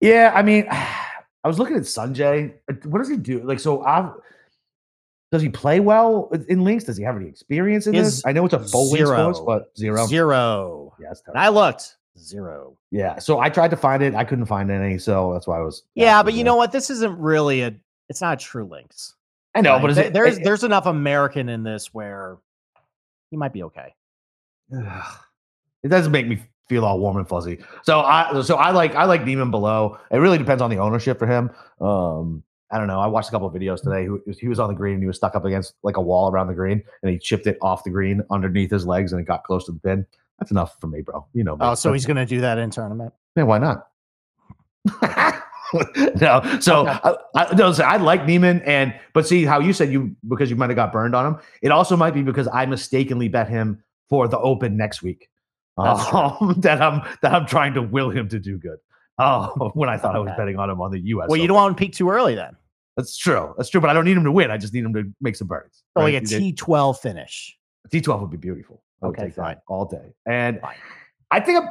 yeah, 0.00 0.32
I 0.34 0.42
mean, 0.42 0.66
I 0.70 1.48
was 1.48 1.58
looking 1.58 1.76
at 1.76 1.82
Sungjae. 1.82 2.54
What 2.84 2.98
does 3.00 3.08
he 3.08 3.16
do? 3.16 3.42
Like, 3.42 3.58
so 3.58 3.84
I 3.84 4.12
does 5.30 5.42
he 5.42 5.48
play 5.48 5.80
well 5.80 6.30
in 6.48 6.64
links? 6.64 6.84
Does 6.84 6.96
he 6.96 7.02
have 7.04 7.16
any 7.16 7.28
experience 7.28 7.86
in 7.86 7.94
Is 7.94 8.16
this? 8.16 8.26
I 8.26 8.32
know 8.32 8.44
it's 8.44 8.54
a 8.54 8.60
full 8.60 8.86
zero. 8.86 9.16
course, 9.16 9.40
but 9.40 9.76
zero. 9.76 10.06
Zero. 10.06 10.94
Yeah, 11.00 11.12
I 11.34 11.48
looked. 11.48 11.96
Zero. 12.18 12.76
Yeah. 12.90 13.18
So 13.18 13.38
I 13.38 13.50
tried 13.50 13.70
to 13.70 13.76
find 13.76 14.02
it. 14.02 14.14
I 14.14 14.24
couldn't 14.24 14.46
find 14.46 14.70
any. 14.70 14.98
So 14.98 15.32
that's 15.32 15.46
why 15.46 15.58
I 15.58 15.60
was. 15.60 15.82
Yeah, 15.94 16.22
but 16.22 16.34
you 16.34 16.44
know 16.44 16.56
what? 16.56 16.72
This 16.72 16.90
isn't 16.90 17.18
really 17.18 17.62
a. 17.62 17.74
It's 18.08 18.22
not 18.22 18.34
a 18.34 18.44
true 18.44 18.64
links. 18.64 19.14
I 19.54 19.60
know, 19.60 19.74
right? 19.74 19.82
but 19.82 19.98
it, 19.98 20.12
there's 20.12 20.38
it, 20.38 20.44
there's 20.44 20.64
enough 20.64 20.86
American 20.86 21.48
in 21.48 21.62
this 21.62 21.92
where 21.92 22.38
he 23.30 23.36
might 23.36 23.52
be 23.52 23.62
okay. 23.64 23.94
It 25.84 25.90
doesn't 25.90 26.10
make 26.10 26.26
me 26.26 26.42
feel 26.68 26.84
all 26.84 26.98
warm 26.98 27.18
and 27.18 27.28
fuzzy. 27.28 27.60
So 27.84 28.00
I 28.00 28.42
so 28.42 28.56
I 28.56 28.72
like 28.72 28.96
I 28.96 29.04
like 29.04 29.24
Demon 29.24 29.52
below. 29.52 29.96
It 30.10 30.16
really 30.16 30.38
depends 30.38 30.60
on 30.60 30.70
the 30.70 30.78
ownership 30.78 31.20
for 31.20 31.26
him. 31.28 31.50
Um, 31.80 32.42
I 32.70 32.78
don't 32.78 32.86
know. 32.86 33.00
I 33.00 33.06
watched 33.06 33.28
a 33.28 33.32
couple 33.32 33.48
of 33.48 33.54
videos 33.54 33.82
today. 33.82 34.08
He, 34.26 34.32
he 34.40 34.48
was 34.48 34.58
on 34.58 34.68
the 34.68 34.74
green 34.74 34.94
and 34.94 35.02
he 35.02 35.06
was 35.06 35.16
stuck 35.16 35.34
up 35.34 35.44
against 35.44 35.74
like 35.82 35.96
a 35.96 36.02
wall 36.02 36.30
around 36.30 36.48
the 36.48 36.54
green 36.54 36.82
and 37.02 37.10
he 37.10 37.18
chipped 37.18 37.46
it 37.46 37.56
off 37.62 37.84
the 37.84 37.90
green 37.90 38.22
underneath 38.30 38.70
his 38.70 38.86
legs 38.86 39.12
and 39.12 39.20
it 39.20 39.24
got 39.24 39.44
close 39.44 39.64
to 39.66 39.72
the 39.72 39.80
pin. 39.80 40.06
That's 40.38 40.50
enough 40.50 40.76
for 40.80 40.86
me, 40.86 41.00
bro. 41.00 41.26
You 41.32 41.44
know. 41.44 41.56
Me. 41.56 41.66
Oh, 41.66 41.74
so 41.74 41.92
he's 41.92 42.06
going 42.06 42.16
to 42.16 42.26
do 42.26 42.40
that 42.42 42.58
in 42.58 42.70
tournament? 42.70 43.12
Yeah, 43.36 43.44
why 43.44 43.58
not? 43.58 43.88
no, 46.20 46.58
so 46.60 46.88
okay. 46.88 46.98
I, 47.04 47.14
I, 47.34 47.54
no, 47.54 47.72
so 47.72 47.84
I 47.84 47.96
like 47.96 48.24
Niemann, 48.26 48.62
and 48.62 48.94
but 49.12 49.26
see 49.26 49.44
how 49.44 49.60
you 49.60 49.72
said 49.72 49.92
you 49.92 50.16
because 50.26 50.48
you 50.48 50.56
might 50.56 50.70
have 50.70 50.76
got 50.76 50.92
burned 50.92 51.14
on 51.14 51.26
him. 51.26 51.40
It 51.60 51.70
also 51.70 51.96
might 51.96 52.14
be 52.14 52.22
because 52.22 52.48
I 52.52 52.64
mistakenly 52.66 53.28
bet 53.28 53.48
him 53.48 53.82
for 54.08 54.28
the 54.28 54.38
Open 54.38 54.76
next 54.76 55.02
week. 55.02 55.28
Um, 55.76 56.54
that 56.58 56.80
I'm 56.80 57.02
that 57.22 57.34
I'm 57.34 57.46
trying 57.46 57.74
to 57.74 57.82
will 57.82 58.10
him 58.10 58.28
to 58.30 58.38
do 58.38 58.56
good. 58.56 58.78
Oh, 59.18 59.70
when 59.74 59.88
I 59.88 59.96
thought 59.96 60.16
okay. 60.16 60.18
I 60.18 60.32
was 60.32 60.32
betting 60.36 60.58
on 60.58 60.70
him 60.70 60.80
on 60.80 60.90
the 60.90 61.00
U.S. 61.00 61.28
Well, 61.28 61.34
Open. 61.34 61.42
you 61.42 61.48
don't 61.48 61.56
want 61.56 61.76
to 61.76 61.80
peak 61.80 61.94
too 61.94 62.10
early 62.10 62.34
then. 62.34 62.56
That's 62.96 63.16
true. 63.16 63.54
That's 63.56 63.68
true. 63.68 63.80
But 63.80 63.90
I 63.90 63.92
don't 63.92 64.04
need 64.04 64.16
him 64.16 64.24
to 64.24 64.32
win. 64.32 64.50
I 64.50 64.58
just 64.58 64.74
need 64.74 64.84
him 64.84 64.92
to 64.94 65.04
make 65.20 65.36
some 65.36 65.46
birdies. 65.46 65.82
Oh, 65.96 66.02
right? 66.02 66.14
like 66.14 66.22
a 66.22 66.26
T 66.26 66.52
twelve 66.52 66.98
finish. 67.00 67.56
T 67.90 68.00
twelve 68.00 68.20
would 68.20 68.30
be 68.30 68.36
beautiful. 68.36 68.82
I 69.02 69.06
would 69.06 69.16
okay, 69.16 69.26
take 69.26 69.36
fine. 69.36 69.54
that 69.54 69.62
all 69.68 69.84
day. 69.84 70.12
And. 70.26 70.60
I 71.30 71.40
think 71.40 71.58
I'm 71.58 71.70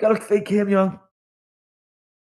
gonna 0.00 0.20
fake 0.20 0.46
Cam 0.46 0.68
Young. 0.68 0.98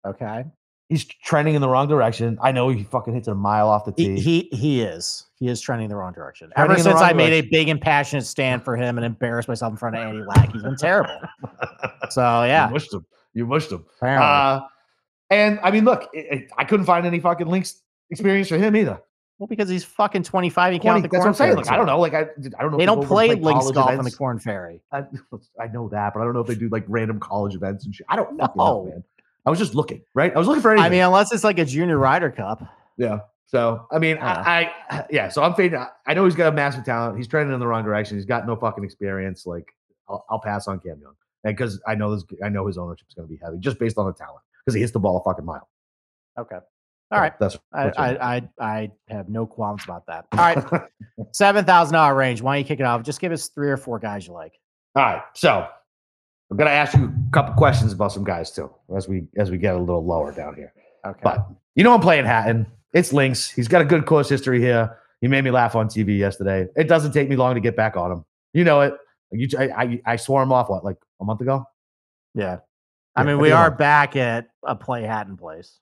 Okay. 0.05 0.45
He's 0.89 1.03
trending 1.03 1.55
in 1.55 1.61
the 1.61 1.67
wrong 1.67 1.89
direction. 1.89 2.37
I 2.41 2.53
know 2.53 2.69
he 2.69 2.83
fucking 2.83 3.13
hits 3.13 3.27
a 3.27 3.35
mile 3.35 3.67
off 3.67 3.83
the 3.83 3.91
tee. 3.91 4.15
He 4.15 4.47
he, 4.51 4.55
he 4.55 4.81
is. 4.81 5.25
He 5.37 5.49
is 5.49 5.59
trending 5.59 5.85
in 5.85 5.89
the 5.89 5.97
wrong 5.97 6.13
direction. 6.13 6.51
Trending 6.55 6.77
Ever 6.77 6.83
since 6.83 6.95
I 6.95 7.11
direction. 7.11 7.17
made 7.17 7.33
a 7.33 7.41
big 7.49 7.67
and 7.67 7.81
passionate 7.81 8.25
stand 8.25 8.63
for 8.63 8.77
him 8.77 8.97
and 8.97 9.05
embarrassed 9.05 9.49
myself 9.49 9.71
in 9.71 9.77
front 9.77 9.97
of 9.97 10.01
Andy 10.01 10.23
Lack, 10.23 10.53
he's 10.53 10.63
been 10.63 10.77
terrible. 10.77 11.19
so 12.09 12.21
yeah, 12.43 12.67
you 12.67 12.73
mushed 12.73 12.93
him. 12.93 13.05
You 13.33 13.45
mushed 13.45 13.71
him. 13.71 13.85
Uh, 14.01 14.61
and 15.29 15.59
I 15.61 15.71
mean, 15.71 15.85
look, 15.85 16.09
it, 16.13 16.25
it, 16.31 16.51
I 16.57 16.63
couldn't 16.63 16.85
find 16.85 17.05
any 17.05 17.19
fucking 17.19 17.47
links 17.47 17.81
experience 18.09 18.49
for 18.49 18.57
him 18.57 18.75
either. 18.75 19.01
Well, 19.39 19.47
because 19.47 19.69
he's 19.69 19.83
fucking 19.83 20.23
25. 20.23 20.73
He 20.73 20.79
can't. 20.79 21.03
That's 21.03 21.13
what 21.13 21.27
I'm 21.27 21.33
saying. 21.35 21.55
Like, 21.55 21.69
I 21.69 21.77
don't 21.77 21.85
know. 21.85 21.99
Like, 21.99 22.15
I, 22.15 22.21
I 22.21 22.61
don't 22.61 22.71
know. 22.71 22.77
They 22.77 22.87
don't 22.87 23.05
play 23.05 23.35
links 23.35 23.69
golf 23.71 23.89
events. 23.91 23.99
on 23.99 24.05
the 24.05 24.11
Korn 24.11 24.39
Ferry. 24.39 24.81
I, 24.91 25.03
I, 25.59 25.67
know 25.67 25.89
that, 25.89 26.13
but 26.13 26.21
I 26.21 26.23
don't 26.23 26.33
know 26.33 26.39
if 26.39 26.47
they 26.47 26.55
do 26.55 26.69
like 26.69 26.85
random 26.87 27.19
college 27.19 27.53
events 27.53 27.85
and 27.85 27.93
shit. 27.93 28.07
I 28.09 28.15
don't 28.15 28.35
know, 28.35 28.51
know 28.55 28.85
man. 28.85 29.03
I 29.45 29.49
was 29.51 29.59
just 29.59 29.75
looking, 29.75 30.01
right? 30.15 30.33
I 30.35 30.39
was 30.39 30.47
looking 30.47 30.63
for 30.63 30.71
anything. 30.71 30.87
I 30.87 30.89
mean, 30.89 31.01
unless 31.01 31.31
it's 31.31 31.43
like 31.43 31.59
a 31.59 31.65
junior 31.65 31.97
Ryder 31.97 32.31
Cup. 32.31 32.63
Yeah. 32.97 33.19
So 33.45 33.85
I 33.91 33.99
mean, 33.99 34.17
I, 34.17 34.71
I, 34.89 35.05
yeah. 35.11 35.29
So 35.29 35.43
I'm 35.43 35.53
fading. 35.53 35.85
I 36.05 36.13
know 36.15 36.25
he's 36.25 36.35
got 36.35 36.51
a 36.51 36.55
massive 36.55 36.83
talent. 36.83 37.17
He's 37.17 37.27
trending 37.27 37.53
in 37.53 37.59
the 37.59 37.67
wrong 37.67 37.83
direction. 37.83 38.17
He's 38.17 38.25
got 38.25 38.47
no 38.47 38.55
fucking 38.55 38.83
experience. 38.83 39.45
Like, 39.45 39.73
I'll, 40.09 40.25
I'll 40.29 40.39
pass 40.39 40.67
on 40.67 40.79
Cam 40.79 40.99
Young, 40.99 41.15
and 41.43 41.55
because 41.55 41.81
I 41.87 41.95
know 41.95 42.13
this, 42.13 42.23
I 42.43 42.49
know 42.49 42.67
his 42.67 42.77
ownership 42.77 43.07
is 43.07 43.13
going 43.13 43.27
to 43.27 43.33
be 43.33 43.39
heavy 43.43 43.57
just 43.59 43.79
based 43.79 43.97
on 43.97 44.05
the 44.05 44.13
talent 44.13 44.41
because 44.65 44.73
he 44.73 44.81
hits 44.81 44.91
the 44.91 44.99
ball 44.99 45.17
a 45.17 45.23
fucking 45.23 45.45
mile. 45.45 45.67
Okay. 46.37 46.57
All 47.09 47.21
right. 47.21 47.37
That's 47.39 47.57
I, 47.73 47.91
I, 47.97 48.35
I, 48.35 48.49
I 48.59 48.91
have 49.07 49.29
no 49.29 49.45
qualms 49.45 49.83
about 49.85 50.05
that. 50.07 50.25
All 50.33 50.39
right. 50.39 50.83
Seven 51.31 51.63
thousand 51.63 51.93
dollar 51.93 52.15
range. 52.15 52.41
Why 52.41 52.55
don't 52.55 52.59
you 52.59 52.67
kick 52.67 52.79
it 52.79 52.85
off? 52.85 53.03
Just 53.03 53.21
give 53.21 53.31
us 53.31 53.47
three 53.47 53.69
or 53.69 53.77
four 53.77 53.97
guys 53.97 54.27
you 54.27 54.33
like. 54.33 54.59
All 54.95 55.03
right. 55.03 55.21
So 55.33 55.67
I'm 56.51 56.57
gonna 56.57 56.69
ask 56.69 56.95
you 56.97 57.05
a 57.05 57.31
couple 57.31 57.53
questions 57.53 57.93
about 57.93 58.11
some 58.11 58.25
guys 58.25 58.51
too, 58.51 58.69
as 58.95 59.07
we 59.07 59.25
as 59.37 59.51
we 59.51 59.57
get 59.57 59.75
a 59.75 59.79
little 59.79 60.05
lower 60.05 60.33
down 60.33 60.55
here. 60.55 60.73
Okay. 61.05 61.21
But 61.23 61.47
you 61.75 61.83
know 61.83 61.93
I'm 61.93 62.01
playing 62.01 62.25
Hatton. 62.25 62.65
It's 62.93 63.13
Links. 63.13 63.49
He's 63.49 63.67
got 63.67 63.81
a 63.81 63.85
good 63.85 64.05
course 64.05 64.27
history 64.27 64.59
here. 64.59 64.97
He 65.21 65.27
made 65.27 65.43
me 65.43 65.51
laugh 65.51 65.75
on 65.75 65.87
TV 65.87 66.17
yesterday. 66.17 66.67
It 66.75 66.87
doesn't 66.87 67.13
take 67.13 67.29
me 67.29 67.35
long 67.35 67.55
to 67.55 67.61
get 67.61 67.75
back 67.75 67.95
on 67.95 68.11
him. 68.11 68.25
You 68.53 68.63
know 68.63 68.81
it. 68.81 68.93
You, 69.31 69.47
I, 69.57 69.63
I, 69.63 70.01
I 70.05 70.15
swore 70.15 70.41
him 70.41 70.51
off 70.51 70.69
what 70.69 70.83
like 70.83 70.97
a 71.21 71.25
month 71.25 71.41
ago. 71.41 71.65
Yeah. 72.33 72.59
I 73.15 73.23
mean, 73.23 73.39
we 73.39 73.51
are 73.51 73.71
back 73.71 74.15
at 74.15 74.49
a 74.63 74.75
play 74.75 75.03
Hatton 75.03 75.37
place. 75.37 75.79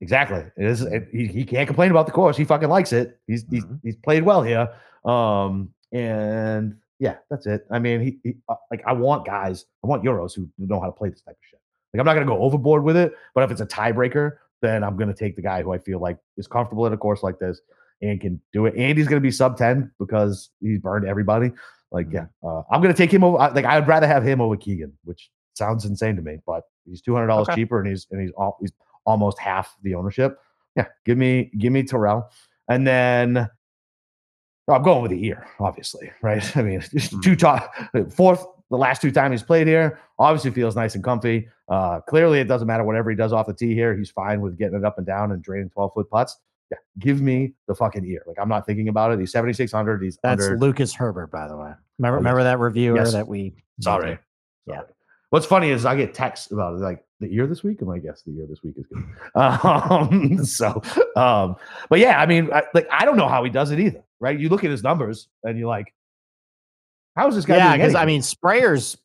Exactly. 0.00 0.44
It 0.56 0.66
is. 0.66 0.82
It, 0.82 1.08
he, 1.12 1.26
he 1.26 1.44
can't 1.44 1.68
complain 1.68 1.92
about 1.92 2.06
the 2.06 2.12
course. 2.12 2.36
He 2.36 2.44
fucking 2.44 2.68
likes 2.68 2.92
it. 2.92 3.20
He's 3.28 3.44
mm-hmm. 3.44 3.54
he's, 3.54 3.64
he's 3.84 3.96
played 3.96 4.24
well 4.24 4.42
here. 4.42 4.68
Um, 5.04 5.70
and 5.92 6.76
yeah, 6.98 7.16
that's 7.30 7.46
it. 7.46 7.66
I 7.70 7.78
mean, 7.78 8.00
he, 8.00 8.18
he 8.24 8.34
uh, 8.48 8.56
like 8.70 8.82
I 8.84 8.92
want 8.92 9.24
guys. 9.24 9.66
I 9.84 9.86
want 9.86 10.02
Euros 10.02 10.34
who 10.34 10.48
know 10.58 10.80
how 10.80 10.86
to 10.86 10.92
play 10.92 11.08
this 11.08 11.22
type 11.22 11.34
of 11.34 11.44
shit. 11.48 11.60
Like 11.94 12.00
I'm 12.00 12.06
not 12.06 12.14
gonna 12.14 12.26
go 12.26 12.42
overboard 12.42 12.82
with 12.82 12.96
it, 12.96 13.12
but 13.34 13.44
if 13.44 13.50
it's 13.50 13.60
a 13.60 13.66
tiebreaker, 13.66 14.38
then 14.60 14.82
I'm 14.82 14.96
gonna 14.96 15.14
take 15.14 15.36
the 15.36 15.42
guy 15.42 15.62
who 15.62 15.72
I 15.72 15.78
feel 15.78 16.00
like 16.00 16.18
is 16.36 16.46
comfortable 16.46 16.86
in 16.86 16.92
a 16.92 16.96
course 16.96 17.22
like 17.22 17.38
this 17.38 17.60
and 18.00 18.20
can 18.20 18.40
do 18.52 18.66
it. 18.66 18.74
And 18.76 18.98
he's 18.98 19.06
gonna 19.06 19.20
be 19.20 19.30
sub 19.30 19.56
ten 19.56 19.90
because 19.98 20.50
he's 20.60 20.80
burned 20.80 21.06
everybody. 21.06 21.52
Like, 21.92 22.08
mm-hmm. 22.08 22.16
yeah, 22.16 22.48
uh, 22.48 22.62
I'm 22.70 22.80
gonna 22.80 22.94
take 22.94 23.12
him 23.12 23.22
over. 23.22 23.36
Like, 23.38 23.64
I'd 23.64 23.86
rather 23.86 24.06
have 24.06 24.24
him 24.24 24.40
over 24.40 24.56
Keegan, 24.56 24.92
which 25.04 25.30
sounds 25.54 25.84
insane 25.84 26.16
to 26.16 26.22
me, 26.22 26.38
but 26.46 26.64
he's 26.84 27.02
two 27.02 27.14
hundred 27.14 27.28
dollars 27.28 27.48
okay. 27.48 27.56
cheaper, 27.60 27.78
and 27.78 27.88
he's 27.88 28.06
and 28.10 28.20
he's 28.20 28.32
all 28.32 28.56
he's 28.60 28.72
almost 29.04 29.38
half 29.38 29.76
the 29.82 29.94
ownership. 29.94 30.38
Yeah, 30.76 30.86
give 31.04 31.18
me 31.18 31.50
give 31.58 31.72
me 31.72 31.82
Tyrrell, 31.82 32.30
and 32.68 32.86
then 32.86 33.48
oh, 34.68 34.72
I'm 34.72 34.82
going 34.82 35.02
with 35.02 35.10
the 35.10 35.24
ear, 35.24 35.46
obviously, 35.60 36.10
right? 36.22 36.56
I 36.56 36.62
mean, 36.62 36.80
mm-hmm. 36.80 37.20
two 37.20 37.36
top 37.36 37.72
fourth. 38.10 38.44
The 38.70 38.78
last 38.78 39.02
two 39.02 39.10
times 39.10 39.32
he's 39.32 39.42
played 39.42 39.66
here, 39.66 40.00
obviously 40.18 40.50
feels 40.50 40.74
nice 40.74 40.94
and 40.94 41.04
comfy. 41.04 41.46
Uh, 41.68 42.00
clearly, 42.00 42.40
it 42.40 42.48
doesn't 42.48 42.66
matter 42.66 42.84
whatever 42.84 43.10
he 43.10 43.16
does 43.16 43.30
off 43.30 43.46
the 43.46 43.52
tee 43.52 43.74
here. 43.74 43.94
He's 43.94 44.10
fine 44.10 44.40
with 44.40 44.56
getting 44.56 44.78
it 44.78 44.84
up 44.84 44.96
and 44.96 45.06
down 45.06 45.30
and 45.32 45.42
draining 45.42 45.68
12 45.68 45.92
foot 45.92 46.08
putts. 46.08 46.38
Yeah, 46.72 46.78
give 46.98 47.20
me 47.20 47.52
the 47.68 47.74
fucking 47.74 48.06
ear. 48.06 48.22
Like 48.26 48.38
I'm 48.40 48.48
not 48.48 48.64
thinking 48.64 48.88
about 48.88 49.12
it. 49.12 49.20
He's 49.20 49.30
7600. 49.30 50.02
He's 50.02 50.18
that's 50.22 50.42
under... 50.42 50.58
Lucas 50.58 50.94
Herbert, 50.94 51.30
by 51.30 51.46
the 51.46 51.56
way. 51.56 51.72
Remember, 51.98 52.16
oh, 52.16 52.20
remember 52.20 52.42
that 52.44 52.58
reviewer 52.58 52.96
yes. 52.96 53.12
that 53.12 53.28
we. 53.28 53.54
Sorry. 53.80 54.18
Yeah. 54.66 54.82
What's 55.28 55.44
funny 55.44 55.70
is 55.70 55.84
I 55.84 55.96
get 55.96 56.14
texts 56.14 56.50
about 56.50 56.74
it, 56.74 56.80
like 56.80 57.04
the 57.20 57.28
year 57.28 57.46
this 57.46 57.62
week. 57.62 57.82
And 57.82 57.90
I 57.90 57.98
guess 57.98 58.22
the 58.22 58.32
year 58.32 58.46
this 58.48 58.62
week 58.62 58.74
is 58.78 58.86
good. 58.86 59.04
Um, 59.34 60.44
so, 60.44 60.80
um, 61.14 61.56
but 61.90 61.98
yeah, 61.98 62.20
I 62.20 62.26
mean, 62.26 62.50
I, 62.52 62.62
like 62.72 62.88
I 62.90 63.04
don't 63.04 63.18
know 63.18 63.28
how 63.28 63.44
he 63.44 63.50
does 63.50 63.70
it 63.70 63.78
either, 63.78 64.02
right? 64.18 64.38
You 64.38 64.48
look 64.48 64.64
at 64.64 64.70
his 64.70 64.82
numbers 64.82 65.28
and 65.44 65.58
you're 65.58 65.68
like, 65.68 65.92
how 67.16 67.28
is 67.28 67.34
this 67.34 67.44
guy? 67.44 67.56
Yeah, 67.56 67.76
because 67.76 67.94
I 67.94 68.06
mean, 68.06 68.22
sprayers 68.22 68.96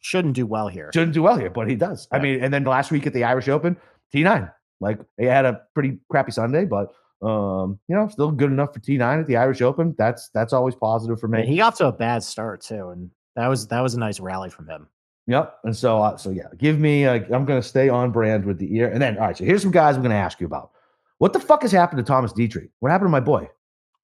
shouldn't 0.00 0.34
do 0.34 0.46
well 0.46 0.68
here. 0.68 0.90
Shouldn't 0.92 1.14
do 1.14 1.22
well 1.22 1.38
here, 1.38 1.50
but 1.50 1.68
he 1.68 1.74
does. 1.74 2.06
I 2.12 2.18
mean, 2.18 2.42
and 2.44 2.52
then 2.52 2.64
last 2.64 2.90
week 2.90 3.06
at 3.06 3.14
the 3.14 3.24
Irish 3.24 3.48
Open, 3.48 3.76
T9, 4.14 4.52
like 4.80 5.00
he 5.18 5.24
had 5.24 5.44
a 5.44 5.62
pretty 5.74 5.98
crappy 6.10 6.32
Sunday, 6.32 6.64
but 6.64 6.92
um, 7.20 7.78
you 7.88 7.96
know, 7.96 8.08
still 8.08 8.30
good 8.30 8.50
enough 8.50 8.72
for 8.72 8.80
T9 8.80 9.20
at 9.20 9.26
the 9.26 9.36
Irish 9.36 9.60
Open. 9.60 9.94
That's 9.98 10.28
that's 10.30 10.52
always 10.52 10.74
positive 10.74 11.20
for 11.20 11.28
me. 11.28 11.46
he 11.46 11.56
got 11.56 11.76
to 11.76 11.86
a 11.86 11.92
bad 11.92 12.22
start 12.22 12.60
too, 12.60 12.90
and 12.90 13.10
that 13.36 13.48
was 13.48 13.66
that 13.68 13.80
was 13.80 13.94
a 13.94 13.98
nice 13.98 14.20
rally 14.20 14.50
from 14.50 14.68
him. 14.68 14.88
Yep. 15.28 15.58
And 15.64 15.76
so, 15.76 16.02
uh, 16.02 16.16
so 16.16 16.30
yeah, 16.30 16.46
give 16.56 16.78
me. 16.80 17.04
Uh, 17.04 17.20
I'm 17.30 17.44
going 17.44 17.60
to 17.60 17.62
stay 17.62 17.88
on 17.90 18.10
brand 18.10 18.44
with 18.46 18.58
the 18.58 18.74
ear. 18.74 18.88
And 18.88 19.00
then, 19.00 19.18
all 19.18 19.26
right. 19.26 19.36
So 19.36 19.44
here's 19.44 19.60
some 19.60 19.70
guys 19.70 19.94
I'm 19.94 20.02
going 20.02 20.10
to 20.10 20.16
ask 20.16 20.40
you 20.40 20.46
about. 20.46 20.70
What 21.18 21.34
the 21.34 21.38
fuck 21.38 21.62
has 21.62 21.70
happened 21.70 21.98
to 21.98 22.02
Thomas 22.02 22.32
Detry? 22.32 22.70
What 22.80 22.90
happened 22.90 23.08
to 23.08 23.10
my 23.10 23.20
boy? 23.20 23.50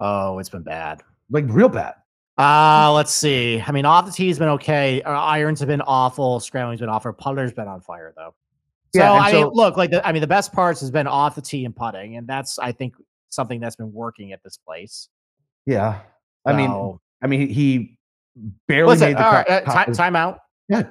Oh, 0.00 0.38
it's 0.38 0.50
been 0.50 0.62
bad. 0.62 1.02
Like 1.30 1.46
real 1.48 1.70
bad. 1.70 1.94
Uh, 2.36 2.92
let's 2.92 3.12
see. 3.12 3.62
I 3.66 3.72
mean, 3.72 3.86
off 3.86 4.04
the 4.04 4.12
tee 4.12 4.28
has 4.28 4.38
been 4.38 4.48
okay. 4.50 5.02
Irons 5.02 5.60
have 5.60 5.68
been 5.68 5.80
awful. 5.82 6.40
Scrambling's 6.40 6.80
been 6.80 6.90
awful. 6.90 7.12
Putter's 7.12 7.52
been 7.52 7.68
on 7.68 7.80
fire 7.80 8.12
though. 8.16 8.34
So 8.94 9.00
yeah, 9.00 9.12
I 9.12 9.32
so, 9.32 9.42
mean, 9.42 9.50
look, 9.54 9.76
like 9.76 9.90
the, 9.90 10.06
I 10.06 10.12
mean, 10.12 10.20
the 10.20 10.28
best 10.28 10.52
parts 10.52 10.80
has 10.80 10.92
been 10.92 11.08
off 11.08 11.34
the 11.34 11.42
tee 11.42 11.64
and 11.64 11.74
putting, 11.74 12.16
and 12.16 12.28
that's 12.28 12.60
I 12.60 12.70
think 12.70 12.94
something 13.28 13.58
that's 13.58 13.74
been 13.74 13.92
working 13.92 14.30
at 14.30 14.40
this 14.44 14.56
place. 14.56 15.08
Yeah, 15.66 15.98
I 16.46 16.52
so, 16.52 16.56
mean, 16.56 16.98
I 17.20 17.26
mean, 17.26 17.48
he 17.48 17.98
barely 18.68 18.90
listen, 18.90 19.08
made 19.08 19.16
the 19.16 19.22
right, 19.22 19.48
uh, 19.66 19.84
time 19.86 20.14
out. 20.14 20.38
Yeah, 20.68 20.84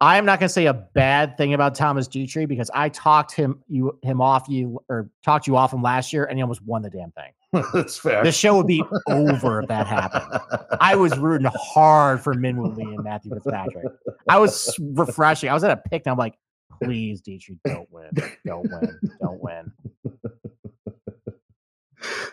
I 0.00 0.18
am 0.18 0.26
not 0.26 0.40
going 0.40 0.48
to 0.48 0.52
say 0.52 0.66
a 0.66 0.74
bad 0.74 1.36
thing 1.36 1.54
about 1.54 1.76
Thomas 1.76 2.08
Detry 2.08 2.48
because 2.48 2.70
I 2.74 2.88
talked 2.88 3.32
him 3.32 3.62
you 3.68 3.96
him 4.02 4.20
off 4.20 4.48
you 4.48 4.80
or 4.88 5.08
talked 5.24 5.46
you 5.46 5.56
off 5.56 5.72
him 5.72 5.82
last 5.82 6.12
year 6.12 6.24
and 6.24 6.36
he 6.36 6.42
almost 6.42 6.62
won 6.62 6.82
the 6.82 6.90
damn 6.90 7.12
thing. 7.12 7.30
That's 7.72 7.96
fair. 7.96 8.24
The 8.24 8.32
show 8.32 8.56
would 8.56 8.66
be 8.66 8.82
over 9.08 9.62
if 9.62 9.68
that 9.68 9.86
happened. 9.86 10.40
I 10.80 10.96
was 10.96 11.16
rooting 11.16 11.48
hard 11.54 12.20
for 12.20 12.34
Minwoo 12.34 12.76
Lee 12.76 12.82
and 12.82 13.04
Matthew 13.04 13.32
Fitzpatrick. 13.32 13.86
I 14.28 14.38
was 14.38 14.76
refreshing. 14.80 15.48
I 15.48 15.54
was 15.54 15.62
at 15.62 15.70
a 15.70 15.76
pick 15.76 16.02
and 16.04 16.10
I'm 16.10 16.18
like, 16.18 16.34
please, 16.82 17.22
Detry, 17.22 17.58
don't 17.64 17.90
win. 17.90 18.10
Don't 18.46 18.70
win. 18.70 19.00
Don't 19.20 19.42
win. 19.42 19.72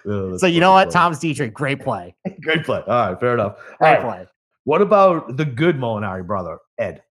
Oh, 0.06 0.38
so 0.38 0.48
you 0.48 0.60
know 0.60 0.72
what, 0.72 0.92
Thomas 0.92 1.20
Detry, 1.20 1.52
great 1.52 1.82
play. 1.82 2.16
great 2.42 2.64
play. 2.66 2.82
All 2.88 3.10
right, 3.10 3.20
fair 3.20 3.34
enough. 3.34 3.58
Great 3.80 3.92
right. 3.92 4.02
play. 4.02 4.28
What 4.64 4.82
about 4.82 5.38
the 5.38 5.46
good 5.46 5.78
Molinari 5.78 6.26
brother, 6.26 6.60
Ed? 6.78 7.04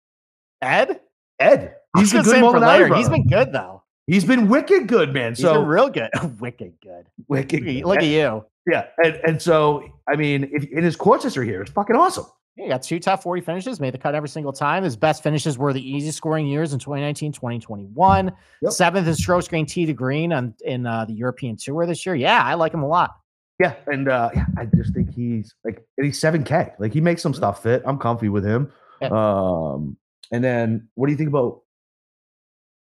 Ed? 0.61 1.01
Ed. 1.39 1.77
He's 1.97 2.13
a 2.13 2.23
good 2.23 2.43
Molinari. 2.43 2.89
brother. 2.89 2.95
He's 2.97 3.09
been 3.09 3.27
good 3.27 3.53
though. 3.53 3.83
He's 4.07 4.25
been 4.25 4.49
wicked 4.49 4.89
good, 4.89 5.13
man. 5.13 5.33
He's 5.33 5.41
so 5.41 5.63
real 5.63 5.89
good. 5.89 6.11
wicked 6.41 6.75
good. 6.83 7.07
Wicked. 7.29 7.65
Good. 7.65 7.85
Look 7.85 7.99
at 7.99 8.05
you. 8.05 8.45
Yeah, 8.71 8.87
and 9.03 9.15
and 9.27 9.43
so 9.43 9.85
I 10.09 10.17
mean, 10.17 10.51
if, 10.53 10.65
in 10.65 10.85
his 10.85 10.97
course 10.97 11.23
history 11.23 11.47
here, 11.47 11.63
it's 11.63 11.71
fucking 11.71 11.97
awesome. 11.97 12.27
He 12.57 12.69
got 12.69 12.83
two 12.83 13.01
top 13.01 13.23
40 13.23 13.41
finishes, 13.43 13.81
made 13.81 13.95
the 13.95 13.99
cut 13.99 14.15
every 14.15 14.29
single 14.29 14.53
time. 14.53 14.85
His 14.85 14.97
best 14.97 15.23
finishes 15.23 15.57
were 15.57 15.73
the 15.73 15.89
easy 15.89 16.11
scoring 16.11 16.47
years 16.47 16.73
in 16.73 16.79
2019, 16.79 17.33
2021. 17.33 18.33
Yep. 18.61 18.73
Seventh 18.73 19.09
in 19.09 19.15
strokes 19.15 19.49
gained 19.49 19.69
tee 19.69 19.87
to 19.87 19.93
green 19.93 20.33
on 20.33 20.55
in 20.65 20.85
uh, 20.85 21.05
the 21.07 21.15
European 21.15 21.57
Tour 21.57 21.87
this 21.87 22.05
year. 22.05 22.15
Yeah, 22.15 22.43
I 22.45 22.55
like 22.55 22.75
him 22.75 22.83
a 22.83 22.89
lot. 22.89 23.13
Yeah, 23.59 23.75
and 23.87 24.09
uh, 24.09 24.31
yeah, 24.35 24.47
I 24.57 24.67
just 24.67 24.95
think 24.95 25.15
he's 25.15 25.55
like 25.65 25.85
he's 26.01 26.21
7K. 26.21 26.73
Like 26.79 26.93
he 26.93 27.01
makes 27.01 27.23
some 27.23 27.35
stuff 27.35 27.63
fit. 27.63 27.83
I'm 27.87 27.99
comfy 27.99 28.29
with 28.29 28.45
him. 28.45 28.73
Yeah. 29.01 29.09
Um, 29.09 29.97
and 30.33 30.43
then 30.43 30.89
what 30.95 31.07
do 31.07 31.13
you 31.13 31.19
think 31.19 31.29
about 31.29 31.63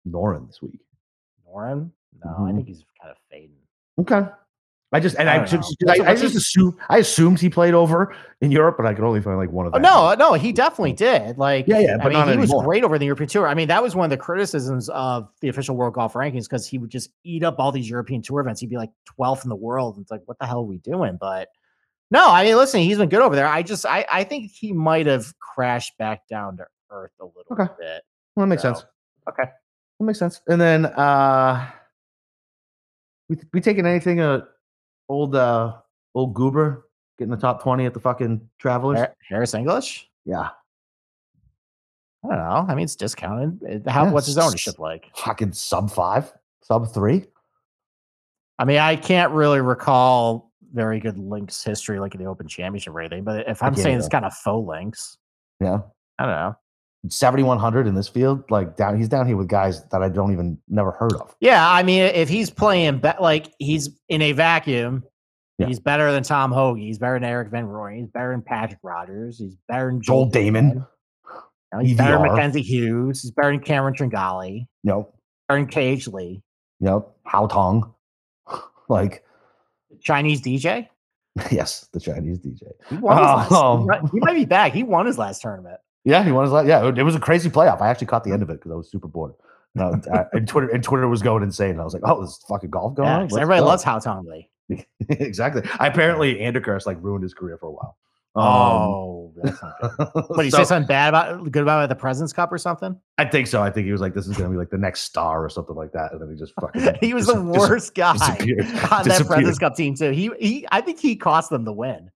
Noren 0.07 0.47
this 0.47 0.61
week? 0.61 0.79
Noren? 1.47 1.91
No, 2.23 2.31
mm-hmm. 2.31 2.45
I 2.45 2.51
think 2.53 2.67
he's 2.67 2.83
kind 3.01 3.11
of 3.11 3.17
fading. 3.29 3.55
Okay. 3.99 4.29
I 4.91 4.99
just 4.99 5.15
and 5.17 5.29
I, 5.29 5.43
I 5.43 5.45
just, 5.45 5.75
I, 5.87 6.11
I 6.11 6.15
just 6.15 6.35
assumed 6.35 6.73
I 6.89 6.97
assumed 6.97 7.39
he 7.39 7.47
played 7.47 7.75
over 7.75 8.15
in 8.41 8.49
Europe, 8.49 8.75
but 8.75 8.87
I 8.87 8.95
could 8.95 9.03
only 9.03 9.21
find 9.21 9.37
like 9.37 9.51
one 9.51 9.67
of 9.67 9.73
them. 9.73 9.85
Oh, 9.85 10.15
no, 10.15 10.31
no, 10.31 10.33
he 10.33 10.51
definitely 10.51 10.93
did. 10.93 11.37
Like, 11.37 11.67
yeah, 11.67 11.79
yeah, 11.79 11.97
but 11.97 12.07
I 12.07 12.09
mean, 12.09 12.25
he 12.25 12.33
anymore. 12.41 12.57
was 12.57 12.65
great 12.65 12.83
over 12.83 12.97
the 12.97 13.05
European 13.05 13.29
Tour. 13.29 13.47
I 13.47 13.53
mean, 13.53 13.67
that 13.67 13.83
was 13.83 13.95
one 13.95 14.05
of 14.05 14.09
the 14.09 14.17
criticisms 14.17 14.89
of 14.89 15.29
the 15.41 15.49
official 15.49 15.75
World 15.75 15.93
Golf 15.93 16.13
Rankings 16.13 16.45
because 16.45 16.65
he 16.65 16.79
would 16.79 16.89
just 16.89 17.11
eat 17.23 17.43
up 17.43 17.59
all 17.59 17.71
these 17.71 17.87
European 17.87 18.23
Tour 18.23 18.39
events. 18.39 18.61
He'd 18.61 18.71
be 18.71 18.77
like 18.77 18.89
12th 19.19 19.43
in 19.43 19.49
the 19.49 19.55
world. 19.55 19.95
And 19.95 20.03
it's 20.03 20.11
like, 20.11 20.21
what 20.25 20.39
the 20.39 20.47
hell 20.47 20.59
are 20.59 20.63
we 20.63 20.79
doing? 20.79 21.17
But 21.21 21.49
no, 22.09 22.27
I 22.27 22.43
mean, 22.43 22.55
listen, 22.55 22.81
he's 22.81 22.97
been 22.97 23.09
good 23.09 23.21
over 23.21 23.35
there. 23.35 23.47
I 23.47 23.61
just, 23.61 23.85
I, 23.85 24.07
I 24.11 24.23
think 24.23 24.49
he 24.51 24.73
might 24.73 25.05
have 25.05 25.37
crashed 25.37 25.95
back 25.99 26.27
down 26.27 26.57
to 26.57 26.65
earth 26.89 27.11
a 27.19 27.25
little 27.25 27.45
okay. 27.51 27.71
bit. 27.77 28.01
Well, 28.35 28.45
that 28.45 28.47
makes 28.47 28.63
so, 28.63 28.73
sense. 28.73 28.85
Okay, 29.29 29.43
that 29.43 30.03
makes 30.03 30.17
sense. 30.17 30.41
And 30.47 30.59
then, 30.59 30.87
uh, 30.87 31.69
we 33.29 33.37
we 33.53 33.61
taking 33.61 33.85
anything 33.85 34.19
uh 34.19 34.41
old 35.09 35.35
uh 35.35 35.73
old 36.15 36.33
goober 36.33 36.87
getting 37.17 37.31
the 37.31 37.37
top 37.37 37.61
20 37.61 37.85
at 37.85 37.93
the 37.93 37.99
fucking 37.99 38.49
travelers. 38.59 38.99
Harris 39.27 39.53
english? 39.53 40.09
Yeah. 40.25 40.49
I 42.23 42.27
don't 42.27 42.37
know. 42.37 42.65
I 42.67 42.75
mean 42.75 42.83
it's 42.83 42.95
discounted. 42.95 43.83
How 43.87 44.05
yeah, 44.05 44.11
what's 44.11 44.27
his 44.27 44.37
ownership 44.37 44.79
like? 44.79 45.09
fucking 45.15 45.53
sub 45.53 45.91
five 45.91 46.31
sub 46.61 46.93
three? 46.93 47.25
I 48.57 48.65
mean 48.65 48.77
i 48.77 48.95
can't 48.95 49.31
really 49.33 49.61
recall 49.61 50.51
very 50.73 50.99
good 50.99 51.17
links 51.17 51.63
history 51.63 51.99
like 51.99 52.13
in 52.13 52.21
the 52.21 52.27
open 52.27 52.47
championship 52.47 52.93
or 52.93 52.99
anything 52.99 53.23
but 53.23 53.47
if 53.49 53.63
i'm 53.63 53.75
saying 53.75 53.97
it's 53.97 54.07
kind 54.07 54.23
of 54.23 54.31
faux 54.33 54.67
links 54.67 55.17
yeah. 55.59 55.79
I 56.19 56.25
don't 56.25 56.35
know 56.35 56.55
7100 57.07 57.87
in 57.87 57.95
this 57.95 58.09
field 58.09 58.43
like 58.49 58.75
down 58.75 58.97
he's 58.97 59.07
down 59.07 59.25
here 59.25 59.37
with 59.37 59.47
guys 59.47 59.83
that 59.85 60.03
i 60.03 60.09
don't 60.09 60.33
even 60.33 60.57
never 60.67 60.91
heard 60.91 61.13
of. 61.13 61.33
Yeah 61.39 61.69
i 61.71 61.81
mean 61.81 62.03
if 62.03 62.27
he's 62.27 62.49
playing 62.49 62.99
be- 62.99 63.11
like 63.21 63.53
he's 63.57 63.89
in 64.09 64.21
a 64.21 64.33
vacuum 64.33 65.03
yeah. 65.57 65.67
he's 65.67 65.79
better 65.79 66.11
than 66.11 66.23
tom 66.23 66.51
hoge 66.51 66.79
he's 66.79 66.97
better 66.97 67.13
than 67.13 67.23
erik 67.23 67.49
van 67.49 67.67
rooyen 67.67 67.99
he's 67.99 68.09
better 68.09 68.31
than 68.31 68.41
patrick 68.41 68.79
rodgers 68.83 69.37
he's 69.37 69.55
better 69.69 69.89
than 69.89 70.01
joel, 70.01 70.25
joel 70.25 70.31
dahmen 70.31 70.85
he's 71.81 71.93
EVR. 71.93 71.97
better 71.97 72.17
than 72.17 72.27
mackenzie 72.33 72.61
hughes 72.61 73.21
he's 73.21 73.31
better 73.31 73.51
than 73.51 73.61
cameron 73.61 73.93
tringale 73.93 74.67
nope 74.83 75.15
better 75.47 75.61
than 75.61 75.69
cage 75.69 76.07
lee. 76.07 76.41
Yep 76.81 77.07
Haotong 77.25 77.93
like 78.89 79.23
chinese 80.01 80.41
dj 80.41 80.89
yes 81.51 81.87
the 81.93 81.99
chinese 82.01 82.39
dj 82.39 82.61
he, 82.89 82.97
won 82.97 83.17
his 83.17 83.25
last, 83.25 83.51
um, 83.53 83.87
he 84.11 84.19
might 84.19 84.33
be 84.33 84.45
back 84.45 84.73
he 84.73 84.83
won 84.83 85.05
his 85.05 85.17
last 85.17 85.41
tournament 85.41 85.79
yeah, 86.03 86.23
he 86.23 86.31
won 86.31 86.45
his 86.45 86.51
last. 86.51 86.67
Yeah, 86.67 86.87
it, 86.87 87.03
was 87.03 87.15
a 87.15 87.19
crazy 87.19 87.49
playoff. 87.49 87.81
I 87.81 87.89
actually 87.89 88.07
caught 88.07 88.23
the 88.23 88.31
end 88.31 88.41
of 88.41 88.49
it 88.49 88.53
because 88.53 88.71
I 88.71 88.75
was 88.75 88.89
super 88.89 89.07
bored. 89.07 89.33
No, 89.75 89.99
and 90.33 90.47
Twitter 90.47 90.69
and 90.69 90.83
Twiter 90.83 91.09
was 91.09 91.21
going 91.21 91.43
insane. 91.43 91.79
I 91.79 91.83
was 91.83 91.93
like, 91.93 92.03
"Oh, 92.05 92.21
this 92.21 92.43
fucking 92.47 92.69
golf 92.69 92.95
going 92.95 93.07
yeah, 93.07 93.17
on." 93.17 93.23
Everybody 93.25 93.59
go. 93.59 93.65
loves 93.65 93.83
Haotong 93.83 94.25
Li. 94.25 94.49
exactly. 95.09 95.61
I 95.79 95.87
apparently 95.87 96.35
Andujar's 96.35 96.85
like 96.85 96.97
ruined 97.01 97.23
his 97.23 97.33
career 97.33 97.57
for 97.57 97.67
a 97.67 97.71
while. 97.71 97.97
Um, 98.35 98.45
oh, 98.45 99.33
that's 99.43 99.61
not 99.61 99.73
good. 99.81 100.25
What 100.29 100.45
you 100.45 100.51
so, 100.51 100.57
say 100.57 100.63
something 100.63 100.87
bad 100.87 101.09
about 101.09 101.51
good 101.51 101.63
about 101.63 101.89
the 101.89 101.95
President's 101.95 102.31
Cup 102.31 102.51
or 102.51 102.57
something? 102.57 102.95
I 103.17 103.25
think 103.25 103.47
so. 103.47 103.61
I 103.61 103.69
think 103.69 103.85
he 103.85 103.91
was 103.91 104.01
like, 104.01 104.13
"This 104.13 104.27
is 104.27 104.37
going 104.37 104.49
to 104.49 104.53
be 104.53 104.57
like 104.57 104.69
the 104.69 104.77
next 104.77 105.01
star" 105.01 105.43
or 105.43 105.49
something 105.49 105.75
like 105.75 105.91
that, 105.93 106.13
and 106.13 106.21
then 106.21 106.29
he 106.29 106.35
just 106.35 106.53
fucking. 106.59 106.95
he 107.01 107.13
was 107.13 107.25
dis- 107.25 107.35
the 107.35 107.43
worst 107.43 107.95
dis- 107.95 108.03
guy 108.03 108.11
on 108.11 109.07
that 109.07 109.23
President's 109.27 109.59
Cup 109.59 109.75
team 109.75 109.95
too. 109.95 110.11
He 110.11 110.31
he. 110.39 110.67
I 110.71 110.81
think 110.81 110.99
he 110.99 111.15
cost 111.15 111.49
them 111.49 111.65
the 111.65 111.73
win 111.73 112.11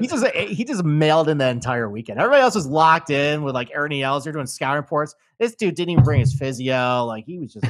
he 0.00 0.06
just 0.06 0.24
eh, 0.24 0.46
he 0.46 0.64
just 0.64 0.84
mailed 0.84 1.28
in 1.28 1.38
the 1.38 1.48
entire 1.48 1.88
weekend. 1.88 2.18
Everybody 2.18 2.42
else 2.42 2.54
was 2.54 2.66
locked 2.66 3.10
in 3.10 3.42
with 3.42 3.54
like 3.54 3.70
Ernie 3.74 4.02
Els. 4.02 4.24
They're 4.24 4.32
doing 4.32 4.46
scout 4.46 4.76
reports. 4.76 5.14
This 5.38 5.54
dude 5.54 5.74
didn't 5.74 5.90
even 5.90 6.04
bring 6.04 6.20
his 6.20 6.34
physio. 6.34 7.04
Like 7.04 7.24
he 7.24 7.38
was 7.38 7.52
just 7.52 7.66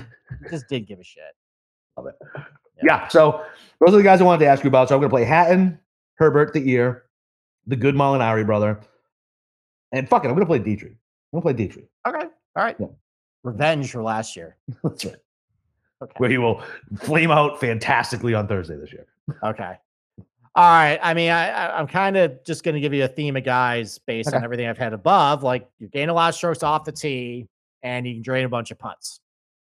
just 0.51 0.69
didn't 0.69 0.89
give 0.89 0.99
a 0.99 1.05
shit. 1.05 1.23
Love 1.97 2.07
it. 2.07 2.15
Yeah. 2.35 2.43
yeah. 2.85 3.09
So 3.09 3.45
those 3.81 3.95
are 3.95 3.99
the 3.99 4.03
guys 4.03 4.21
I 4.21 4.25
wanted 4.25 4.45
to 4.45 4.51
ask 4.51 4.65
you 4.65 4.69
about. 4.69 4.89
So 4.89 4.95
I'm 4.95 5.01
gonna 5.01 5.11
play 5.11 5.25
Hatton, 5.25 5.79
Herbert, 6.15 6.53
the 6.53 6.71
ear, 6.71 7.05
the 7.67 7.77
good 7.77 7.95
Molinari 7.95 8.47
brother, 8.47 8.81
and 9.93 10.09
fuck 10.09 10.25
it, 10.25 10.29
I'm 10.29 10.35
gonna 10.35 10.47
play 10.47 10.61
Detry. 10.61 10.97
I'm 11.33 11.41
gonna 11.41 11.55
play 11.55 11.67
Detry. 11.67 11.87
Okay. 12.07 12.27
All 12.57 12.65
right. 12.65 12.77
Yeah. 12.79 12.87
Revenge 13.45 13.91
for 13.91 14.03
last 14.03 14.37
year. 14.37 14.57
That's 14.83 15.05
right. 15.05 15.17
Okay. 16.03 16.15
Where 16.19 16.31
he 16.31 16.39
will 16.39 16.63
flame 17.01 17.31
out 17.31 17.61
fantastically 17.61 18.35
on 18.35 18.47
Thursday 18.47 18.77
this 18.77 18.93
year. 18.93 19.07
Okay. 19.43 19.77
All 20.59 20.65
right. 20.65 20.99
I 21.01 21.15
mean, 21.15 21.31
I, 21.31 21.79
am 21.79 21.87
kind 21.87 22.17
of 22.17 22.45
just 22.45 22.65
going 22.65 22.75
to 22.75 22.81
give 22.81 22.93
you 22.93 23.05
a 23.05 23.09
theme 23.09 23.37
of 23.37 23.45
guys 23.45 23.97
based 23.97 24.31
okay. 24.31 24.39
on 24.39 24.43
everything 24.43 24.67
I've 24.67 24.77
had 24.77 24.93
above. 24.93 25.45
Like 25.45 25.71
you 25.79 25.87
gain 25.87 26.09
a 26.09 26.13
lot 26.13 26.31
of 26.31 26.35
strokes 26.35 26.65
off 26.65 26.83
the 26.83 26.91
tee, 26.91 27.47
and 27.85 28.05
you 28.05 28.15
can 28.15 28.23
drain 28.23 28.45
a 28.45 28.49
bunch 28.49 28.73
of 28.73 28.79
putts. 28.81 29.21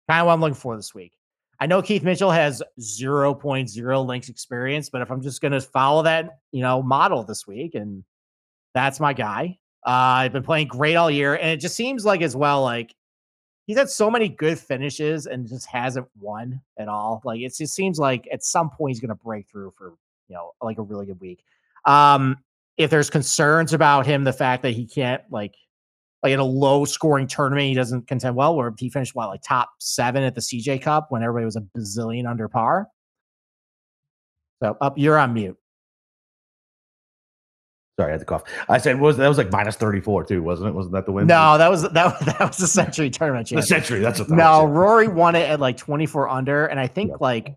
Kind 0.10 0.20
of 0.20 0.28
what 0.28 0.34
I'm 0.34 0.42
looking 0.42 0.54
for 0.54 0.76
this 0.76 0.94
week. 0.94 1.14
I 1.62 1.66
know 1.66 1.82
Keith 1.82 2.04
Mitchell 2.04 2.30
has 2.30 2.62
0.0 2.78 4.06
links 4.06 4.28
experience, 4.28 4.89
but 4.89 5.02
if 5.02 5.10
I'm 5.10 5.22
just 5.22 5.39
going 5.39 5.54
to 5.54 5.62
follow 5.62 6.04
that, 6.04 6.39
you 6.52 6.62
know, 6.62 6.84
model 6.84 7.24
this 7.24 7.48
week, 7.48 7.74
and 7.74 8.04
that's 8.74 9.00
my 9.00 9.14
guy. 9.14 9.60
Uh, 9.88 10.28
I've 10.28 10.34
been 10.34 10.44
playing 10.44 10.68
great 10.68 10.96
all 10.96 11.10
year, 11.10 11.36
and 11.36 11.52
it 11.52 11.62
just 11.62 11.78
seems 11.78 12.04
like 12.04 12.22
as 12.22 12.36
well, 12.36 12.64
like 12.64 12.94
he's 13.66 13.78
had 13.78 13.89
so 13.89 14.12
many 14.12 14.28
good 14.28 14.60
finishes 14.60 15.26
and 15.26 15.48
just 15.48 15.68
hasn't 15.68 16.10
won 16.20 16.60
at 16.78 16.89
all. 16.89 17.22
Like 17.24 17.39
it 17.39 17.56
just 17.56 17.74
seems 17.76 17.98
like 17.98 18.28
at 18.30 18.44
some 18.44 18.70
point 18.70 18.89
he's 18.92 19.00
going 19.00 19.08
to 19.08 19.16
break 19.16 19.48
through 19.48 19.72
for 19.78 19.94
you 20.32 20.38
know, 20.38 20.54
like 20.62 20.78
a 20.78 20.82
really 20.82 21.06
good 21.06 21.20
week. 21.20 21.44
Um, 21.86 22.38
if 22.78 22.90
there's 22.90 23.10
concerns 23.10 23.74
about 23.74 24.06
him, 24.06 24.24
the 24.24 24.34
fact 24.34 24.64
that 24.64 24.72
he 24.72 24.88
can't 24.88 25.22
like 25.30 25.56
like 26.24 26.32
in 26.32 26.40
a 26.40 26.46
low 26.46 26.86
scoring 26.86 27.28
tournament, 27.28 27.68
he 27.68 27.74
doesn't 27.74 28.08
contend 28.08 28.36
well, 28.36 28.56
where 28.56 28.74
he 28.78 28.90
finished 28.90 29.14
what 29.14 29.28
like 29.28 29.42
top 29.42 29.72
seven 29.80 30.24
at 30.24 30.36
the 30.36 30.42
CJ 30.42 30.82
Cup 30.82 31.08
when 31.10 31.22
everybody 31.22 31.46
was 31.46 31.58
a 31.58 31.62
bazillion 31.78 32.30
under 32.30 32.48
par. 32.48 32.88
So 34.64 34.78
up, 34.80 34.98
you're 34.98 35.18
on 35.18 35.34
mute. 35.34 35.58
Sorry, 38.00 38.10
I 38.10 38.12
had 38.14 38.20
to 38.22 38.26
cough. 38.26 38.44
I 38.70 38.78
said 38.78 39.02
was 39.02 39.18
that 39.18 39.28
was 39.28 39.38
like 39.38 39.52
minus 39.52 39.76
thirty 39.76 40.00
four 40.00 40.24
too, 40.24 40.42
wasn't 40.42 40.70
it? 40.70 40.76
Wasn't 40.76 40.94
that 40.94 41.06
the 41.06 41.12
win? 41.12 41.28
No, 41.28 41.58
that 41.58 41.70
was 41.70 41.82
that 41.82 41.94
that 42.22 42.40
was 42.40 42.58
the 42.58 42.68
Sentry 42.68 43.10
tournament. 43.10 43.50
the 43.50 43.62
Sentry. 43.62 44.00
That's 44.00 44.20
what. 44.20 44.30
No, 44.30 44.64
Rory 44.64 45.10
won 45.10 45.36
it 45.36 45.50
at 45.50 45.60
like 45.60 45.76
twenty 45.76 46.06
four 46.06 46.30
under, 46.30 46.68
and 46.68 46.80
I 46.80 46.88
think 46.88 47.20
like 47.20 47.54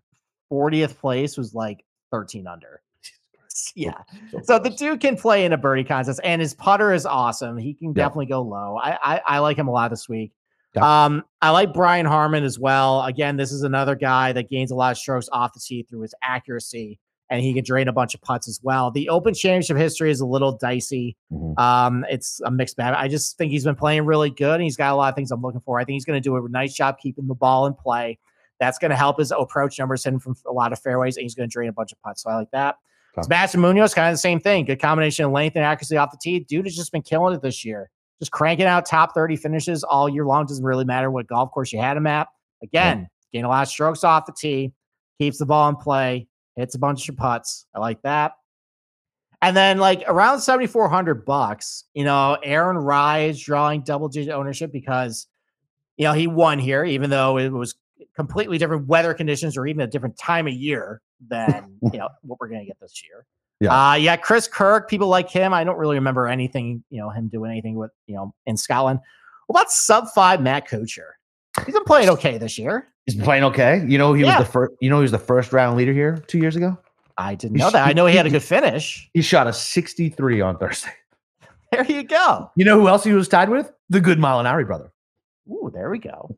fortieth 0.49 0.99
place 0.99 1.37
was 1.37 1.53
like 1.53 1.84
13 2.15 2.47
under. 2.47 2.81
Yeah. 3.75 3.93
So, 4.31 4.41
so 4.43 4.59
the 4.59 4.69
dude 4.69 4.99
can 4.99 5.15
play 5.15 5.45
in 5.45 5.53
a 5.53 5.57
birdie 5.57 5.83
contest 5.83 6.19
and 6.23 6.41
his 6.41 6.53
putter 6.53 6.93
is 6.93 7.05
awesome. 7.05 7.57
He 7.57 7.73
can 7.73 7.93
definitely 7.93 8.25
go 8.25 8.41
low. 8.41 8.77
I, 8.77 8.97
I, 9.01 9.21
I 9.25 9.39
like 9.39 9.57
him 9.57 9.67
a 9.67 9.71
lot 9.71 9.89
this 9.89 10.09
week. 10.09 10.31
Um, 10.81 11.23
I 11.41 11.51
like 11.51 11.73
Brian 11.73 12.05
Harman 12.05 12.43
as 12.43 12.59
well. 12.59 13.01
Again, 13.03 13.37
this 13.37 13.51
is 13.51 13.63
another 13.63 13.95
guy 13.95 14.33
that 14.33 14.49
gains 14.49 14.71
a 14.71 14.75
lot 14.75 14.91
of 14.91 14.97
strokes 14.97 15.29
off 15.31 15.53
the 15.53 15.59
tee 15.59 15.83
through 15.83 16.01
his 16.01 16.13
accuracy, 16.21 16.99
and 17.29 17.41
he 17.41 17.53
can 17.53 17.63
drain 17.63 17.87
a 17.87 17.93
bunch 17.93 18.13
of 18.13 18.21
putts 18.21 18.49
as 18.49 18.59
well. 18.61 18.91
The 18.91 19.07
Open 19.09 19.33
Championship 19.33 19.77
history 19.77 20.11
is 20.11 20.19
a 20.19 20.25
little 20.25 20.51
dicey. 20.51 21.15
Mm-hmm. 21.31 21.57
Um, 21.57 22.05
it's 22.09 22.41
a 22.41 22.51
mixed 22.51 22.75
bag. 22.75 22.93
I 22.93 23.07
just 23.07 23.37
think 23.37 23.51
he's 23.51 23.63
been 23.63 23.75
playing 23.75 24.05
really 24.05 24.29
good, 24.29 24.55
and 24.55 24.63
he's 24.63 24.77
got 24.77 24.91
a 24.91 24.95
lot 24.95 25.09
of 25.09 25.15
things 25.15 25.31
I'm 25.31 25.41
looking 25.41 25.61
for. 25.61 25.79
I 25.79 25.85
think 25.85 25.95
he's 25.95 26.05
going 26.05 26.21
to 26.21 26.29
do 26.29 26.35
a 26.35 26.49
nice 26.49 26.73
job 26.73 26.97
keeping 26.99 27.27
the 27.27 27.35
ball 27.35 27.67
in 27.67 27.73
play. 27.73 28.19
That's 28.59 28.77
going 28.77 28.91
to 28.91 28.95
help 28.95 29.19
his 29.19 29.31
approach 29.31 29.77
numbers 29.77 30.03
hitting 30.03 30.19
from 30.19 30.35
a 30.47 30.51
lot 30.51 30.71
of 30.71 30.79
fairways, 30.79 31.17
and 31.17 31.23
he's 31.23 31.35
going 31.35 31.49
to 31.49 31.51
drain 31.51 31.69
a 31.69 31.73
bunch 31.73 31.91
of 31.91 32.01
putts. 32.01 32.23
So 32.23 32.29
I 32.29 32.35
like 32.35 32.51
that. 32.51 32.77
Sebastian 33.23 33.61
Munoz, 33.61 33.93
kind 33.93 34.09
of 34.09 34.13
the 34.13 34.19
same 34.19 34.39
thing. 34.39 34.65
Good 34.65 34.81
combination 34.81 35.25
of 35.25 35.31
length 35.31 35.55
and 35.55 35.63
accuracy 35.63 35.97
off 35.97 36.11
the 36.11 36.17
tee. 36.21 36.39
Dude 36.39 36.65
has 36.65 36.75
just 36.75 36.91
been 36.91 37.01
killing 37.01 37.33
it 37.33 37.41
this 37.41 37.63
year. 37.63 37.89
Just 38.19 38.31
cranking 38.31 38.65
out 38.65 38.85
top 38.85 39.13
30 39.13 39.35
finishes 39.37 39.83
all 39.83 40.09
year 40.09 40.25
long. 40.25 40.45
Doesn't 40.45 40.65
really 40.65 40.85
matter 40.85 41.11
what 41.11 41.27
golf 41.27 41.51
course 41.51 41.71
you 41.71 41.79
had 41.79 41.97
him 41.97 42.07
at. 42.07 42.27
Again, 42.63 43.07
yeah. 43.33 43.39
gain 43.39 43.45
a 43.45 43.49
lot 43.49 43.63
of 43.63 43.69
strokes 43.69 44.03
off 44.03 44.25
the 44.25 44.33
tee, 44.33 44.73
keeps 45.17 45.37
the 45.37 45.45
ball 45.45 45.69
in 45.69 45.75
play, 45.75 46.27
hits 46.55 46.75
a 46.75 46.79
bunch 46.79 47.07
of 47.09 47.17
putts. 47.17 47.65
I 47.73 47.79
like 47.79 48.01
that. 48.03 48.33
And 49.41 49.55
then 49.55 49.77
like 49.77 50.03
around 50.07 50.39
7,400 50.39 51.25
bucks, 51.25 51.83
you 51.93 52.03
know, 52.03 52.37
Aaron 52.41 52.77
Rai 52.77 53.33
drawing 53.33 53.81
double 53.81 54.07
digit 54.07 54.33
ownership 54.33 54.71
because, 54.71 55.27
you 55.97 56.05
know, 56.05 56.13
he 56.13 56.27
won 56.27 56.57
here, 56.57 56.83
even 56.83 57.09
though 57.09 57.37
it 57.37 57.49
was 57.49 57.75
completely 58.15 58.57
different 58.57 58.87
weather 58.87 59.13
conditions 59.13 59.57
or 59.57 59.67
even 59.67 59.81
a 59.81 59.87
different 59.87 60.17
time 60.17 60.47
of 60.47 60.53
year 60.53 61.01
than, 61.27 61.77
you 61.93 61.99
know, 61.99 62.09
what 62.21 62.39
we're 62.39 62.47
going 62.47 62.61
to 62.61 62.65
get 62.65 62.79
this 62.79 63.01
year. 63.03 63.25
Yeah. 63.59 63.91
Uh, 63.91 63.93
yeah. 63.95 64.17
Chris 64.17 64.47
Kirk, 64.47 64.89
people 64.89 65.07
like 65.07 65.29
him. 65.29 65.53
I 65.53 65.63
don't 65.63 65.77
really 65.77 65.95
remember 65.95 66.27
anything, 66.27 66.83
you 66.89 66.99
know, 66.99 67.09
him 67.09 67.29
doing 67.29 67.51
anything 67.51 67.75
with, 67.75 67.91
you 68.07 68.15
know, 68.15 68.33
in 68.45 68.57
Scotland. 68.57 68.99
What 69.47 69.61
about 69.61 69.71
sub 69.71 70.09
five 70.13 70.41
Matt 70.41 70.67
Kuchar? 70.67 71.11
He's 71.65 71.73
been 71.73 71.83
playing 71.85 72.09
okay 72.09 72.37
this 72.37 72.57
year. 72.57 72.91
He's 73.05 73.15
been 73.15 73.23
playing 73.23 73.43
okay. 73.45 73.85
You 73.87 73.97
know, 73.97 74.13
he 74.13 74.23
yeah. 74.23 74.39
was 74.39 74.47
the 74.47 74.51
first, 74.51 74.73
you 74.81 74.89
know, 74.89 74.97
he 74.97 75.03
was 75.03 75.11
the 75.11 75.19
first 75.19 75.53
round 75.53 75.77
leader 75.77 75.93
here 75.93 76.17
two 76.27 76.39
years 76.39 76.55
ago. 76.55 76.77
I 77.17 77.35
didn't 77.35 77.57
know 77.57 77.69
that. 77.69 77.87
I 77.87 77.93
know 77.93 78.07
he 78.07 78.15
had 78.15 78.25
a 78.25 78.29
good 78.29 78.43
finish. 78.43 79.09
He 79.13 79.21
shot 79.21 79.47
a 79.47 79.53
63 79.53 80.41
on 80.41 80.57
Thursday. 80.57 80.89
There 81.71 81.83
you 81.83 82.03
go. 82.03 82.51
You 82.55 82.63
know 82.63 82.79
who 82.79 82.87
else 82.87 83.03
he 83.03 83.11
was 83.11 83.27
tied 83.27 83.49
with? 83.49 83.69
The 83.89 83.99
good 83.99 84.17
Molinari 84.17 84.65
brother. 84.65 84.93
Ooh, 85.49 85.71
there 85.73 85.89
we 85.89 85.99
go. 85.99 86.35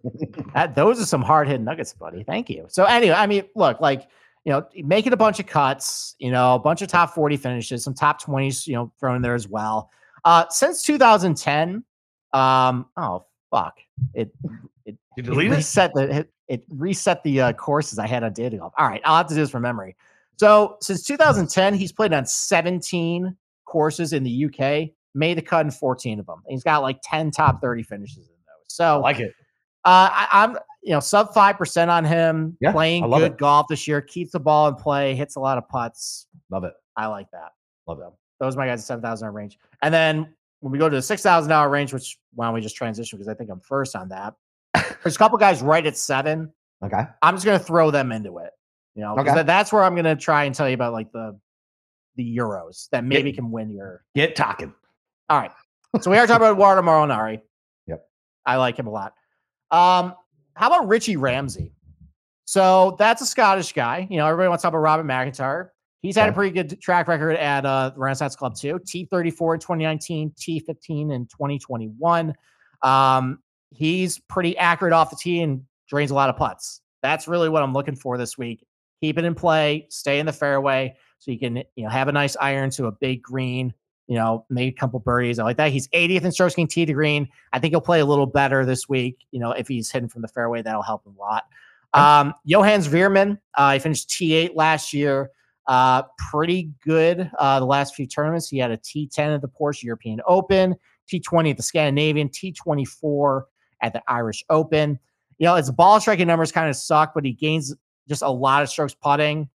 that, 0.53 0.75
those 0.75 1.01
are 1.01 1.05
some 1.05 1.21
hard 1.21 1.47
hit 1.47 1.61
nuggets, 1.61 1.93
buddy. 1.93 2.23
Thank 2.23 2.49
you. 2.49 2.65
So 2.67 2.83
anyway, 2.85 3.15
I 3.15 3.27
mean, 3.27 3.43
look, 3.55 3.79
like 3.79 4.07
you 4.47 4.53
know, 4.53 4.65
making 4.75 5.11
a 5.11 5.17
bunch 5.17 5.41
of 5.41 5.45
cuts, 5.45 6.15
you 6.19 6.31
know, 6.31 6.55
a 6.55 6.59
bunch 6.59 6.81
of 6.81 6.87
top 6.87 7.13
40 7.13 7.35
finishes, 7.35 7.83
some 7.83 7.93
top 7.93 8.21
20s, 8.21 8.65
you 8.65 8.75
know, 8.75 8.91
thrown 8.97 9.17
in 9.17 9.21
there 9.21 9.35
as 9.35 9.45
well. 9.45 9.89
Uh, 10.23 10.45
since 10.49 10.83
2010, 10.83 11.83
um, 12.33 12.85
oh 12.95 13.25
fuck, 13.51 13.77
it 14.13 14.31
it, 14.85 14.97
it 15.17 15.27
reset 15.27 15.93
the 15.93 16.19
it, 16.19 16.31
it 16.47 16.63
reset 16.69 17.23
the 17.23 17.41
uh, 17.41 17.53
courses 17.53 17.99
I 17.99 18.07
had 18.07 18.23
on 18.23 18.33
data 18.33 18.57
golf. 18.57 18.73
All 18.77 18.87
right, 18.87 19.01
I'll 19.03 19.17
have 19.17 19.27
to 19.27 19.35
do 19.35 19.41
this 19.41 19.49
from 19.49 19.63
memory. 19.63 19.95
So 20.37 20.77
since 20.81 21.03
2010, 21.03 21.73
he's 21.73 21.91
played 21.91 22.13
on 22.13 22.25
17 22.25 23.35
courses 23.65 24.13
in 24.13 24.23
the 24.23 24.45
UK, 24.45 24.91
made 25.13 25.37
the 25.37 25.41
cut 25.41 25.65
in 25.65 25.71
14 25.71 26.19
of 26.19 26.25
them. 26.25 26.43
He's 26.47 26.63
got 26.63 26.83
like 26.83 26.99
10 27.03 27.31
top 27.31 27.59
30 27.61 27.83
finishes. 27.83 28.29
So 28.77 28.85
I 28.85 28.93
like 28.97 29.19
it. 29.19 29.33
Uh, 29.85 30.09
I, 30.11 30.27
I'm 30.31 30.57
you 30.83 30.91
know, 30.91 30.99
sub 30.99 31.33
five 31.33 31.57
percent 31.57 31.89
on 31.89 32.05
him. 32.05 32.55
Yeah, 32.61 32.71
playing 32.71 33.09
good 33.09 33.31
it. 33.33 33.37
golf 33.37 33.65
this 33.69 33.87
year, 33.87 34.01
keeps 34.01 34.31
the 34.33 34.39
ball 34.39 34.67
in 34.67 34.75
play, 34.75 35.15
hits 35.15 35.35
a 35.35 35.39
lot 35.39 35.57
of 35.57 35.67
putts. 35.67 36.27
Love 36.51 36.63
it. 36.63 36.73
I 36.95 37.07
like 37.07 37.29
that. 37.31 37.53
Love 37.87 37.99
it. 37.99 38.05
Those 38.39 38.55
are 38.55 38.59
my 38.59 38.67
guys 38.67 38.81
at 38.81 38.85
seven 38.85 39.01
thousand 39.01 39.33
range. 39.33 39.57
And 39.81 39.91
then 39.91 40.31
when 40.59 40.71
we 40.71 40.77
go 40.77 40.89
to 40.89 40.95
the 40.95 41.01
six 41.01 41.23
thousand 41.23 41.49
dollar 41.49 41.69
range, 41.69 41.91
which 41.91 42.19
why 42.35 42.45
don't 42.45 42.53
we 42.53 42.61
just 42.61 42.75
transition 42.75 43.17
because 43.17 43.27
I 43.27 43.33
think 43.33 43.49
I'm 43.49 43.61
first 43.61 43.95
on 43.95 44.09
that. 44.09 44.35
There's 45.03 45.15
a 45.15 45.17
couple 45.19 45.39
guys 45.39 45.63
right 45.63 45.85
at 45.85 45.97
seven. 45.97 46.51
Okay. 46.85 47.03
I'm 47.23 47.35
just 47.35 47.45
gonna 47.45 47.57
throw 47.57 47.89
them 47.89 48.11
into 48.11 48.37
it. 48.37 48.51
You 48.93 49.01
know, 49.01 49.17
okay. 49.17 49.41
that's 49.41 49.73
where 49.73 49.83
I'm 49.83 49.95
gonna 49.95 50.15
try 50.15 50.43
and 50.43 50.53
tell 50.53 50.69
you 50.69 50.75
about 50.75 50.93
like 50.93 51.11
the 51.11 51.39
the 52.15 52.37
Euros 52.37 52.89
that 52.91 53.03
maybe 53.03 53.31
get, 53.31 53.37
can 53.37 53.51
win 53.51 53.71
your 53.71 54.03
get 54.13 54.35
talking. 54.35 54.73
All 55.29 55.39
right. 55.39 55.51
So 56.01 56.11
we 56.11 56.17
are 56.17 56.27
talking 56.27 56.45
about 56.45 56.53
Edoardo 56.53 56.83
Molinari. 56.83 57.41
I 58.47 58.55
like 58.55 58.79
him 58.79 58.87
a 58.87 58.89
lot. 58.89 59.13
Um, 59.69 60.15
how 60.55 60.67
about 60.67 60.87
Richie 60.87 61.17
Ramsay? 61.17 61.73
So 62.45 62.95
that's 62.97 63.21
a 63.21 63.25
Scottish 63.25 63.73
guy. 63.73 64.07
You 64.09 64.17
know, 64.17 64.25
everybody 64.25 64.47
wants 64.47 64.61
to 64.61 64.67
talk 64.67 64.73
about 64.73 64.79
Robert 64.79 65.03
MacIntyre. 65.03 65.73
He's 66.01 66.15
had 66.15 66.29
a 66.29 66.31
pretty 66.31 66.51
good 66.51 66.79
track 66.81 67.07
record 67.07 67.35
at 67.35 67.65
uh, 67.65 67.89
the 67.89 67.99
Renaissance 67.99 68.35
Club 68.35 68.55
too. 68.55 68.79
T34 68.79 69.55
in 69.55 69.59
2019, 69.59 70.31
T15 70.31 71.13
in 71.13 71.25
2021. 71.25 72.33
Um, 72.83 73.39
he's 73.71 74.19
pretty 74.19 74.57
accurate 74.57 74.93
off 74.93 75.09
the 75.09 75.17
tee 75.17 75.41
and 75.41 75.63
drains 75.89 76.11
a 76.11 76.15
lot 76.15 76.29
of 76.29 76.37
putts. 76.37 76.81
That's 77.01 77.27
really 77.27 77.49
what 77.49 77.63
I'm 77.63 77.73
looking 77.73 77.95
for 77.95 78.17
this 78.17 78.37
week. 78.37 78.65
Keep 79.01 79.17
it 79.19 79.25
in 79.25 79.35
play, 79.35 79.87
stay 79.89 80.19
in 80.19 80.25
the 80.25 80.33
fairway, 80.33 80.95
so 81.19 81.31
you 81.31 81.39
can 81.39 81.57
you 81.75 81.83
know 81.83 81.89
have 81.89 82.07
a 82.07 82.11
nice 82.11 82.37
iron 82.39 82.69
to 82.71 82.85
a 82.85 82.91
big 82.91 83.21
green 83.21 83.73
you 84.07 84.15
know, 84.15 84.45
made 84.49 84.73
a 84.73 84.75
couple 84.75 84.99
birdies. 84.99 85.37
I 85.37 85.43
like 85.43 85.57
that. 85.57 85.71
He's 85.71 85.87
80th 85.89 86.23
in 86.23 86.31
strokes 86.31 86.55
gained 86.55 86.69
tee 86.69 86.85
to 86.85 86.93
green. 86.93 87.27
I 87.51 87.59
think 87.59 87.73
he'll 87.73 87.81
play 87.81 87.99
a 87.99 88.05
little 88.05 88.25
better 88.25 88.65
this 88.65 88.87
week. 88.87 89.25
You 89.31 89.39
know, 89.39 89.51
if 89.51 89.67
he's 89.67 89.91
hitting 89.91 90.09
from 90.09 90.21
the 90.21 90.29
fairway, 90.29 90.61
that'll 90.61 90.81
help 90.81 91.05
him 91.05 91.15
a 91.17 91.19
lot. 91.19 91.43
Um, 91.93 92.33
Johannes 92.45 92.87
Veerman, 92.87 93.37
uh, 93.55 93.73
he 93.73 93.79
finished 93.79 94.09
T8 94.09 94.55
last 94.55 94.93
year. 94.93 95.31
Uh, 95.67 96.03
pretty 96.31 96.71
good 96.81 97.29
uh, 97.37 97.59
the 97.59 97.65
last 97.65 97.95
few 97.95 98.07
tournaments. 98.07 98.47
He 98.47 98.57
had 98.57 98.71
a 98.71 98.77
T10 98.77 99.35
at 99.35 99.41
the 99.41 99.49
Porsche 99.49 99.83
European 99.83 100.21
Open, 100.25 100.75
T20 101.11 101.51
at 101.51 101.57
the 101.57 101.63
Scandinavian, 101.63 102.29
T24 102.29 103.43
at 103.81 103.91
the 103.91 104.01
Irish 104.07 104.45
Open. 104.49 104.97
You 105.37 105.45
know, 105.45 105.55
his 105.55 105.69
ball 105.69 105.99
striking 105.99 106.27
numbers 106.27 106.53
kind 106.53 106.69
of 106.69 106.75
suck, 106.77 107.13
but 107.13 107.25
he 107.25 107.33
gains 107.33 107.75
just 108.07 108.21
a 108.21 108.29
lot 108.29 108.63
of 108.63 108.69
strokes 108.69 108.93
putting. 108.93 109.49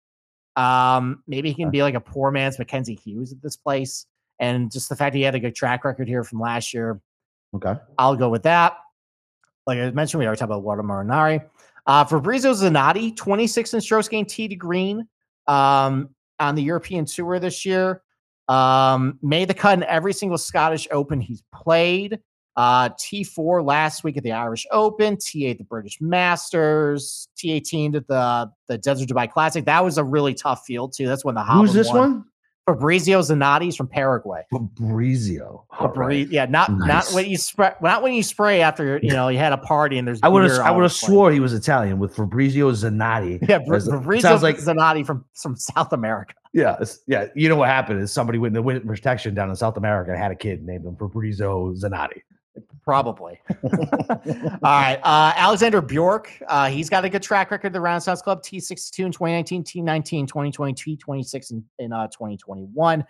Um, 0.56 1.22
maybe 1.26 1.48
he 1.48 1.54
can 1.54 1.70
be 1.70 1.82
like 1.82 1.94
a 1.94 2.00
poor 2.00 2.30
man's 2.30 2.58
Mackenzie 2.58 2.94
Hughes 2.94 3.32
at 3.32 3.40
this 3.40 3.56
place 3.56 4.06
and 4.38 4.70
just 4.70 4.88
the 4.88 4.96
fact 4.96 5.14
he 5.14 5.22
had 5.22 5.34
a 5.34 5.40
good 5.40 5.54
track 5.54 5.84
record 5.84 6.08
here 6.08 6.24
from 6.24 6.40
last 6.40 6.74
year. 6.74 7.00
Okay, 7.54 7.74
I'll 7.98 8.16
go 8.16 8.28
with 8.28 8.44
that. 8.44 8.76
Like 9.66 9.78
I 9.78 9.90
mentioned, 9.90 10.18
we 10.18 10.26
already 10.26 10.38
talked 10.38 10.50
about 10.50 10.62
Walter 10.62 10.82
Molinari. 10.82 11.44
Uh, 11.86 12.04
Fabrizio 12.04 12.52
Zanotti, 12.52 13.16
26 13.16 13.74
in 13.74 13.80
strokes 13.80 14.08
gained 14.08 14.28
T 14.28 14.48
to 14.48 14.56
green 14.56 15.06
um, 15.46 16.10
on 16.38 16.54
the 16.54 16.62
European 16.62 17.04
Tour 17.04 17.38
this 17.38 17.64
year. 17.64 18.02
Um, 18.48 19.18
made 19.22 19.48
the 19.48 19.54
cut 19.54 19.78
in 19.78 19.84
every 19.84 20.12
single 20.12 20.38
Scottish 20.38 20.88
Open 20.90 21.20
he's 21.20 21.42
played. 21.54 22.20
Uh, 22.54 22.90
T4 22.90 23.64
last 23.64 24.04
week 24.04 24.18
at 24.18 24.22
the 24.24 24.32
Irish 24.32 24.66
Open, 24.70 25.16
T8 25.16 25.56
the 25.56 25.64
British 25.64 26.00
Masters, 26.02 27.28
T18 27.38 27.94
at 27.94 28.06
the 28.08 28.50
the 28.68 28.76
Desert 28.76 29.08
Dubai 29.08 29.30
Classic. 29.30 29.64
That 29.64 29.82
was 29.82 29.96
a 29.96 30.04
really 30.04 30.34
tough 30.34 30.66
field 30.66 30.92
too. 30.92 31.06
That's 31.06 31.24
when 31.24 31.34
the 31.34 31.42
Who's 31.44 31.72
this 31.72 31.88
won. 31.88 31.96
one? 31.96 32.24
Fabrizio 32.66 33.20
Zanotti's 33.20 33.76
from 33.76 33.88
Paraguay. 33.88 34.42
Fabrizio. 34.50 35.64
Fabri- 35.72 35.96
right. 35.96 36.28
Yeah, 36.28 36.46
not 36.46 36.70
nice. 36.70 36.88
not 36.88 37.14
when 37.14 37.28
you 37.28 37.36
spray 37.36 37.72
not 37.82 38.02
when 38.02 38.14
you 38.14 38.22
spray 38.22 38.62
after 38.62 39.00
you 39.02 39.12
know 39.12 39.28
you 39.28 39.38
had 39.38 39.52
a 39.52 39.58
party 39.58 39.98
and 39.98 40.06
there's 40.06 40.20
I 40.22 40.28
would 40.28 40.48
have 40.48 40.60
I 40.60 40.70
would 40.70 40.82
have 40.82 40.92
swore 40.92 41.32
he 41.32 41.40
was 41.40 41.52
Italian 41.52 41.98
with 41.98 42.14
Fabrizio 42.14 42.70
Zanotti. 42.70 43.40
Yeah, 43.48 43.58
Fabrizio 43.58 44.30
sounds 44.30 44.42
like 44.42 44.58
Zanotti 44.58 45.04
from 45.04 45.24
from 45.34 45.56
South 45.56 45.92
America. 45.92 46.34
Yeah, 46.52 46.82
yeah. 47.06 47.26
You 47.34 47.48
know 47.48 47.56
what 47.56 47.68
happened 47.68 48.00
is 48.00 48.12
somebody 48.12 48.38
went 48.38 48.50
in 48.50 48.54
the 48.54 48.62
wind 48.62 48.86
protection 48.86 49.34
down 49.34 49.50
in 49.50 49.56
South 49.56 49.76
America 49.76 50.12
and 50.12 50.20
had 50.20 50.30
a 50.30 50.36
kid 50.36 50.62
named 50.64 50.84
him 50.84 50.96
Fabrizio 50.96 51.72
Zanotti. 51.74 52.22
Probably. 52.82 53.40
All 53.64 54.58
right. 54.62 55.00
Uh, 55.02 55.32
Alexander 55.36 55.80
Bjork. 55.80 56.30
Uh, 56.46 56.68
he's 56.68 56.90
got 56.90 57.04
a 57.04 57.08
good 57.08 57.22
track 57.22 57.50
record. 57.50 57.72
The 57.72 57.80
Renaissance 57.80 58.20
Club 58.22 58.42
T62 58.42 59.06
in 59.06 59.12
2019, 59.12 59.64
T19, 59.64 60.26
2020, 60.26 60.74
T26 60.74 61.50
in, 61.52 61.64
in 61.78 61.92
uh, 61.92 62.08
2021. 62.08 63.04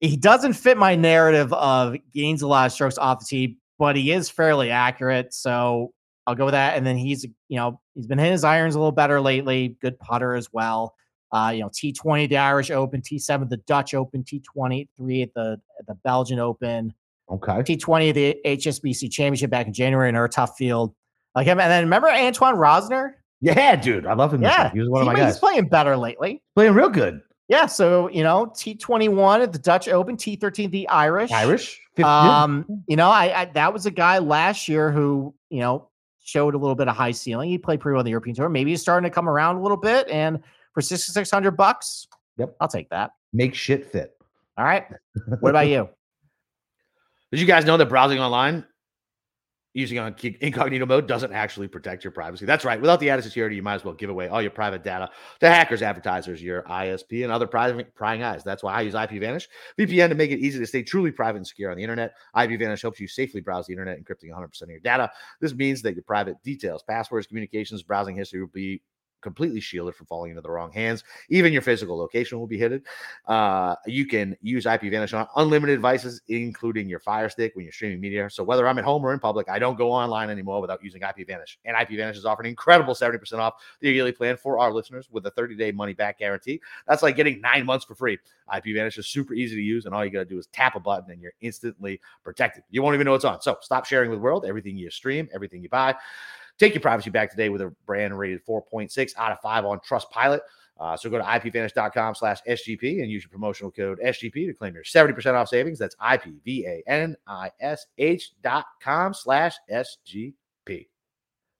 He 0.00 0.16
doesn't 0.16 0.54
fit 0.54 0.78
my 0.78 0.94
narrative 0.94 1.52
of 1.52 1.96
gains 2.12 2.42
a 2.42 2.46
lot 2.46 2.66
of 2.66 2.72
strokes 2.72 2.96
off 2.96 3.20
the 3.20 3.26
tee, 3.26 3.58
but 3.78 3.96
he 3.96 4.12
is 4.12 4.30
fairly 4.30 4.70
accurate. 4.70 5.34
So 5.34 5.92
I'll 6.26 6.34
go 6.34 6.46
with 6.46 6.52
that. 6.52 6.76
And 6.76 6.86
then 6.86 6.96
he's, 6.96 7.24
you 7.24 7.56
know, 7.56 7.80
he's 7.94 8.06
been 8.06 8.18
hitting 8.18 8.32
his 8.32 8.44
irons 8.44 8.74
a 8.74 8.78
little 8.78 8.92
better 8.92 9.20
lately. 9.20 9.76
Good 9.80 9.98
putter 9.98 10.34
as 10.34 10.52
well. 10.52 10.94
Uh, 11.32 11.52
you 11.54 11.60
know, 11.60 11.68
T20 11.68 12.28
the 12.28 12.38
Irish 12.38 12.70
Open, 12.70 13.02
T7 13.02 13.48
the 13.48 13.58
Dutch 13.58 13.94
Open, 13.94 14.24
T20 14.24 14.88
three 14.96 15.22
at 15.22 15.32
the 15.34 15.60
at 15.78 15.86
the 15.86 15.94
Belgian 15.94 16.38
Open. 16.38 16.92
Okay. 17.30 17.76
T20 17.76 18.14
the 18.14 18.36
HSBC 18.44 19.10
Championship 19.10 19.50
back 19.50 19.66
in 19.66 19.72
January 19.72 20.08
in 20.08 20.16
our 20.16 20.28
tough 20.28 20.56
field. 20.56 20.94
Like 21.34 21.46
him. 21.46 21.60
And 21.60 21.70
then 21.70 21.84
remember 21.84 22.08
Antoine 22.08 22.56
Rozner? 22.56 23.12
Yeah, 23.40 23.76
dude. 23.76 24.06
I 24.06 24.14
love 24.14 24.34
him. 24.34 24.42
Yeah. 24.42 24.70
He 24.72 24.80
was 24.80 24.88
one 24.88 25.02
of 25.02 25.06
my 25.06 25.14
guys. 25.14 25.34
He's 25.34 25.38
playing 25.38 25.68
better 25.68 25.96
lately. 25.96 26.42
Playing 26.54 26.74
real 26.74 26.88
good. 26.88 27.20
Yeah. 27.48 27.66
So, 27.66 28.10
you 28.10 28.22
know, 28.22 28.46
T21 28.46 29.42
at 29.42 29.52
the 29.52 29.58
Dutch 29.58 29.88
Open, 29.88 30.16
T13 30.16 30.70
the 30.70 30.88
Irish. 30.88 31.30
Irish. 31.30 31.80
50, 31.96 32.02
um, 32.02 32.82
you 32.86 32.96
know, 32.96 33.08
I, 33.08 33.42
I 33.42 33.44
that 33.46 33.72
was 33.72 33.86
a 33.86 33.90
guy 33.90 34.18
last 34.18 34.68
year 34.68 34.90
who, 34.90 35.34
you 35.50 35.60
know, 35.60 35.88
showed 36.22 36.54
a 36.54 36.58
little 36.58 36.76
bit 36.76 36.88
of 36.88 36.96
high 36.96 37.10
ceiling. 37.10 37.48
He 37.48 37.58
played 37.58 37.80
pretty 37.80 37.94
well 37.94 38.00
on 38.00 38.04
the 38.04 38.10
European 38.10 38.36
tour. 38.36 38.48
Maybe 38.48 38.70
he's 38.70 38.80
starting 38.80 39.08
to 39.08 39.14
come 39.14 39.28
around 39.28 39.56
a 39.56 39.62
little 39.62 39.76
bit. 39.76 40.08
And 40.08 40.40
for 40.74 40.80
6,600 40.80 41.52
bucks, 41.52 42.06
yep, 42.38 42.54
I'll 42.60 42.68
take 42.68 42.88
that. 42.90 43.12
Make 43.32 43.54
shit 43.54 43.90
fit. 43.90 44.16
All 44.56 44.64
right. 44.64 44.84
What 45.40 45.50
about 45.50 45.68
you? 45.68 45.88
Did 47.30 47.40
you 47.40 47.46
guys 47.46 47.64
know 47.64 47.76
that 47.76 47.88
browsing 47.88 48.18
online 48.18 48.64
using 49.72 49.98
incognito 49.98 50.84
mode 50.84 51.06
doesn't 51.06 51.32
actually 51.32 51.68
protect 51.68 52.02
your 52.02 52.10
privacy? 52.10 52.44
That's 52.44 52.64
right. 52.64 52.80
Without 52.80 52.98
the 52.98 53.08
added 53.08 53.22
security, 53.22 53.54
you 53.54 53.62
might 53.62 53.76
as 53.76 53.84
well 53.84 53.94
give 53.94 54.10
away 54.10 54.26
all 54.26 54.42
your 54.42 54.50
private 54.50 54.82
data 54.82 55.08
to 55.38 55.48
hackers, 55.48 55.80
advertisers, 55.80 56.42
your 56.42 56.62
ISP, 56.64 57.22
and 57.22 57.30
other 57.30 57.46
private 57.46 57.94
prying 57.94 58.24
eyes. 58.24 58.42
That's 58.42 58.64
why 58.64 58.74
I 58.74 58.80
use 58.80 58.94
IPVanish 58.94 59.46
VPN 59.78 60.08
to 60.08 60.16
make 60.16 60.32
it 60.32 60.40
easy 60.40 60.58
to 60.58 60.66
stay 60.66 60.82
truly 60.82 61.12
private 61.12 61.38
and 61.38 61.46
secure 61.46 61.70
on 61.70 61.76
the 61.76 61.84
internet. 61.84 62.14
IPVanish 62.34 62.82
helps 62.82 62.98
you 62.98 63.06
safely 63.06 63.40
browse 63.40 63.68
the 63.68 63.74
internet, 63.74 64.02
encrypting 64.02 64.32
100% 64.32 64.62
of 64.62 64.70
your 64.70 64.80
data. 64.80 65.08
This 65.40 65.54
means 65.54 65.82
that 65.82 65.94
your 65.94 66.02
private 66.02 66.42
details, 66.42 66.82
passwords, 66.82 67.28
communications, 67.28 67.84
browsing 67.84 68.16
history 68.16 68.40
will 68.40 68.48
be 68.48 68.82
completely 69.20 69.60
shielded 69.60 69.94
from 69.94 70.06
falling 70.06 70.30
into 70.30 70.42
the 70.42 70.50
wrong 70.50 70.72
hands. 70.72 71.04
Even 71.28 71.52
your 71.52 71.62
physical 71.62 71.96
location 71.96 72.38
will 72.38 72.46
be 72.46 72.58
hidden. 72.58 72.82
Uh, 73.26 73.74
you 73.86 74.06
can 74.06 74.36
use 74.42 74.64
IPVanish 74.64 75.18
on 75.18 75.26
unlimited 75.36 75.78
devices, 75.78 76.22
including 76.28 76.88
your 76.88 77.00
Fire 77.00 77.28
Stick 77.28 77.54
when 77.54 77.64
you're 77.64 77.72
streaming 77.72 78.00
media. 78.00 78.28
So 78.30 78.42
whether 78.42 78.66
I'm 78.66 78.78
at 78.78 78.84
home 78.84 79.04
or 79.04 79.12
in 79.12 79.20
public, 79.20 79.48
I 79.48 79.58
don't 79.58 79.76
go 79.76 79.92
online 79.92 80.30
anymore 80.30 80.60
without 80.60 80.82
using 80.82 81.02
IPVanish. 81.02 81.56
And 81.64 81.76
IPVanish 81.76 82.16
is 82.16 82.24
offering 82.24 82.48
incredible 82.48 82.94
70% 82.94 83.38
off 83.38 83.54
the 83.80 83.90
yearly 83.90 84.12
plan 84.12 84.36
for 84.36 84.58
our 84.58 84.72
listeners 84.72 85.08
with 85.10 85.26
a 85.26 85.30
30-day 85.32 85.72
money-back 85.72 86.18
guarantee. 86.18 86.60
That's 86.86 87.02
like 87.02 87.16
getting 87.16 87.40
nine 87.40 87.66
months 87.66 87.84
for 87.84 87.94
free. 87.94 88.18
IPVanish 88.52 88.98
is 88.98 89.06
super 89.06 89.34
easy 89.34 89.56
to 89.56 89.62
use, 89.62 89.86
and 89.86 89.94
all 89.94 90.04
you 90.04 90.10
got 90.10 90.20
to 90.20 90.24
do 90.24 90.38
is 90.38 90.46
tap 90.48 90.74
a 90.76 90.80
button, 90.80 91.10
and 91.10 91.22
you're 91.22 91.32
instantly 91.40 92.00
protected. 92.24 92.64
You 92.70 92.82
won't 92.82 92.94
even 92.94 93.04
know 93.04 93.14
it's 93.14 93.24
on. 93.24 93.40
So 93.40 93.56
stop 93.60 93.86
sharing 93.86 94.10
with 94.10 94.18
the 94.18 94.22
world. 94.22 94.44
Everything 94.44 94.76
you 94.76 94.90
stream, 94.90 95.28
everything 95.32 95.62
you 95.62 95.68
buy. 95.68 95.94
Take 96.60 96.74
your 96.74 96.82
privacy 96.82 97.08
back 97.08 97.30
today 97.30 97.48
with 97.48 97.62
a 97.62 97.74
brand 97.86 98.16
rated 98.18 98.44
4.6 98.44 99.12
out 99.16 99.32
of 99.32 99.40
5 99.40 99.64
on 99.64 99.80
Trustpilot. 99.80 100.40
Uh, 100.78 100.94
so 100.94 101.08
go 101.08 101.16
to 101.16 101.24
ipvanish.com 101.24 102.14
slash 102.14 102.40
SGP 102.46 103.00
and 103.00 103.10
use 103.10 103.22
your 103.22 103.30
promotional 103.30 103.70
code 103.70 103.98
SGP 104.04 104.46
to 104.46 104.52
claim 104.52 104.74
your 104.74 104.84
70% 104.84 105.32
off 105.32 105.48
savings. 105.48 105.78
That's 105.78 105.96
I-P-V-A-N-I-S-H 105.98 106.42
dot 108.42 108.66
com 108.82 109.14
slash 109.14 109.54
SGP. 109.72 110.34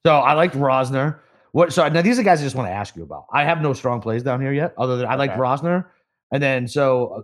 So 0.04 0.16
I 0.16 0.34
liked 0.34 0.54
Rozner. 0.54 1.20
What 1.52 1.72
so 1.72 1.88
now 1.88 2.02
these 2.02 2.18
are 2.18 2.22
guys 2.22 2.40
I 2.40 2.44
just 2.44 2.54
want 2.54 2.68
to 2.68 2.72
ask 2.72 2.94
you 2.94 3.02
about. 3.02 3.24
I 3.32 3.44
have 3.44 3.62
no 3.62 3.72
strong 3.72 4.02
plays 4.02 4.22
down 4.22 4.42
here 4.42 4.52
yet, 4.52 4.74
other 4.76 4.98
than 4.98 5.06
I 5.06 5.14
like 5.14 5.32
Rozner. 5.32 5.86
And 6.30 6.42
then 6.42 6.68
so 6.68 7.06
uh, 7.08 7.22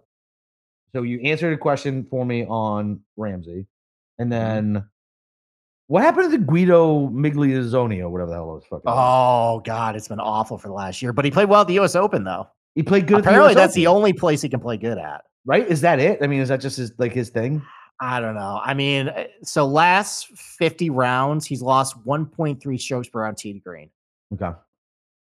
so 0.94 1.02
you 1.02 1.20
answered 1.20 1.52
a 1.52 1.58
question 1.58 2.06
for 2.08 2.24
me 2.24 2.46
on 2.46 3.00
Ramsay. 3.18 3.66
And 4.18 4.32
mm-hmm. 4.32 4.72
then. 4.74 4.86
What 5.88 6.02
happened 6.02 6.32
to 6.32 6.38
the 6.38 6.44
Guido 6.44 7.08
Migliazzoni 7.10 8.00
or 8.00 8.08
whatever 8.08 8.30
the 8.30 8.36
hell 8.36 8.50
it 8.50 8.54
was? 8.54 8.64
Fucking 8.64 8.82
oh 8.86 9.60
God, 9.64 9.94
it's 9.94 10.08
been 10.08 10.20
awful 10.20 10.58
for 10.58 10.68
the 10.68 10.74
last 10.74 11.00
year. 11.00 11.12
But 11.12 11.24
he 11.24 11.30
played 11.30 11.48
well 11.48 11.60
at 11.60 11.68
the 11.68 11.74
U.S. 11.74 11.94
Open 11.94 12.24
though. 12.24 12.48
He 12.74 12.82
played 12.82 13.06
good. 13.06 13.20
Apparently, 13.20 13.54
the 13.54 13.60
that's 13.60 13.74
Open. 13.74 13.82
the 13.82 13.86
only 13.86 14.12
place 14.12 14.42
he 14.42 14.48
can 14.48 14.60
play 14.60 14.76
good 14.76 14.98
at. 14.98 15.22
Right? 15.44 15.66
Is 15.66 15.80
that 15.82 16.00
it? 16.00 16.18
I 16.22 16.26
mean, 16.26 16.40
is 16.40 16.48
that 16.48 16.60
just 16.60 16.76
his 16.76 16.92
like 16.98 17.12
his 17.12 17.30
thing? 17.30 17.62
I 18.00 18.20
don't 18.20 18.34
know. 18.34 18.60
I 18.62 18.74
mean, 18.74 19.08
eh, 19.08 19.28
so 19.42 19.64
last 19.64 20.26
50 20.26 20.90
rounds, 20.90 21.46
he's 21.46 21.62
lost 21.62 21.96
1.3 22.04 22.80
strokes 22.80 23.08
per 23.08 23.22
round 23.22 23.38
tee 23.38 23.52
to 23.54 23.60
green. 23.60 23.88
Okay. 24.34 24.50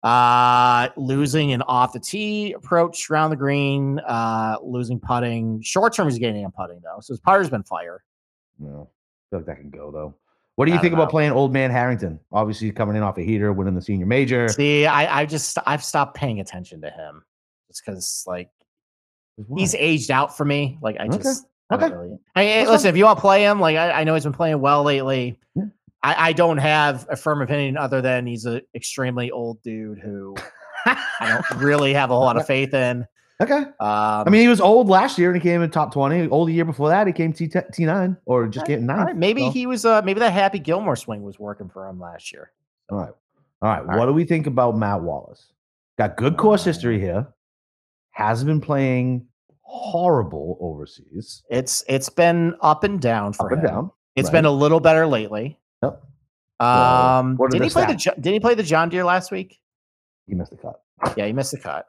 Uh 0.04 0.88
losing 0.96 1.52
an 1.52 1.62
off 1.62 1.92
the 1.92 2.00
tee 2.00 2.52
approach 2.54 3.10
around 3.10 3.30
the 3.30 3.36
green, 3.36 3.98
uh 4.00 4.56
losing 4.62 4.98
putting. 5.00 5.60
Short 5.62 5.92
term 5.92 6.08
he's 6.08 6.18
getting 6.18 6.44
on 6.44 6.52
putting 6.52 6.80
though. 6.82 6.98
So 7.00 7.12
his 7.12 7.20
putter's 7.20 7.50
been 7.50 7.62
fire. 7.64 8.02
No. 8.58 8.88
I 8.90 9.30
feel 9.30 9.38
like 9.40 9.46
that 9.46 9.56
can 9.58 9.70
go 9.70 9.90
though. 9.90 10.14
What 10.56 10.66
do 10.66 10.72
you 10.72 10.80
think 10.80 10.92
about 10.92 11.08
playing 11.10 11.32
Old 11.32 11.52
Man 11.52 11.70
Harrington? 11.70 12.20
Obviously, 12.30 12.70
coming 12.72 12.96
in 12.96 13.02
off 13.02 13.16
a 13.16 13.22
heater, 13.22 13.52
winning 13.52 13.74
the 13.74 13.80
senior 13.80 14.04
major. 14.04 14.48
See, 14.48 14.84
I, 14.84 15.22
I 15.22 15.26
just 15.26 15.56
I've 15.66 15.82
stopped 15.82 16.14
paying 16.14 16.40
attention 16.40 16.82
to 16.82 16.90
him 16.90 17.22
just 17.68 17.82
because 17.84 18.24
like 18.26 18.50
he's 19.56 19.74
aged 19.74 20.10
out 20.10 20.36
for 20.36 20.44
me. 20.44 20.78
Like 20.82 20.96
I 21.00 21.08
just 21.08 21.46
okay. 21.72 21.86
okay. 21.86 21.94
Really, 21.94 22.18
I, 22.36 22.66
listen, 22.66 22.90
if 22.90 22.96
you 22.96 23.04
want 23.04 23.16
to 23.16 23.22
play 23.22 23.42
him, 23.42 23.60
like 23.60 23.76
I, 23.76 23.92
I, 23.92 24.04
know 24.04 24.14
he's 24.14 24.24
been 24.24 24.34
playing 24.34 24.60
well 24.60 24.82
lately. 24.82 25.38
Yeah. 25.54 25.64
I, 26.02 26.28
I 26.28 26.32
don't 26.34 26.58
have 26.58 27.06
a 27.08 27.16
firm 27.16 27.40
opinion 27.40 27.78
other 27.78 28.02
than 28.02 28.26
he's 28.26 28.44
an 28.44 28.60
extremely 28.74 29.30
old 29.30 29.62
dude 29.62 30.00
who 30.00 30.36
I 30.84 31.40
don't 31.50 31.62
really 31.62 31.94
have 31.94 32.10
a 32.10 32.14
whole 32.14 32.24
lot 32.24 32.36
of 32.36 32.46
faith 32.46 32.74
in. 32.74 33.06
Okay. 33.40 33.54
Um, 33.54 33.74
I 33.80 34.30
mean, 34.30 34.42
he 34.42 34.48
was 34.48 34.60
old 34.60 34.88
last 34.88 35.18
year 35.18 35.32
and 35.32 35.40
he 35.40 35.48
came 35.48 35.62
in 35.62 35.70
top 35.70 35.92
20. 35.92 36.28
Old 36.28 36.48
the 36.48 36.52
year 36.52 36.64
before 36.64 36.88
that, 36.90 37.06
he 37.06 37.12
came 37.12 37.32
T 37.32 37.48
T9 37.48 38.16
or 38.24 38.46
just 38.46 38.66
getting 38.66 38.86
nine. 38.86 39.06
Right. 39.06 39.16
Maybe 39.16 39.42
so. 39.42 39.50
he 39.50 39.66
was, 39.66 39.84
uh, 39.84 40.02
maybe 40.02 40.20
that 40.20 40.32
Happy 40.32 40.58
Gilmore 40.58 40.96
swing 40.96 41.22
was 41.22 41.38
working 41.38 41.68
for 41.68 41.88
him 41.88 41.98
last 41.98 42.32
year. 42.32 42.52
All 42.90 42.98
right. 42.98 43.12
All 43.62 43.68
right. 43.68 43.80
All 43.80 43.86
what 43.86 43.96
right. 43.96 44.06
do 44.06 44.12
we 44.12 44.24
think 44.24 44.46
about 44.46 44.76
Matt 44.76 45.02
Wallace? 45.02 45.52
Got 45.98 46.16
good 46.16 46.36
course 46.36 46.64
history 46.64 47.00
here. 47.00 47.26
Has 48.12 48.44
been 48.44 48.60
playing 48.60 49.26
horrible 49.72 50.58
overseas. 50.60 51.42
It's 51.48 51.82
it's 51.88 52.10
been 52.10 52.54
up 52.60 52.84
and 52.84 53.00
down 53.00 53.32
for 53.32 53.46
up 53.46 53.52
him. 53.52 53.58
And 53.58 53.68
down. 53.68 53.90
It's 54.14 54.26
right. 54.26 54.32
been 54.32 54.44
a 54.44 54.50
little 54.50 54.80
better 54.80 55.06
lately. 55.06 55.58
Yep. 55.82 56.02
Um, 56.60 57.38
did 57.50 57.62
he 57.62 57.70
play 57.70 57.84
stats? 57.84 58.04
the 58.04 58.20
Did 58.20 58.32
he 58.34 58.40
play 58.40 58.54
the 58.54 58.62
John 58.62 58.88
Deere 58.88 59.04
last 59.04 59.30
week? 59.32 59.58
He 60.26 60.34
missed 60.34 60.50
the 60.50 60.58
cut. 60.58 60.82
Yeah, 61.16 61.26
he 61.26 61.32
missed 61.32 61.52
the 61.52 61.58
cut. 61.58 61.88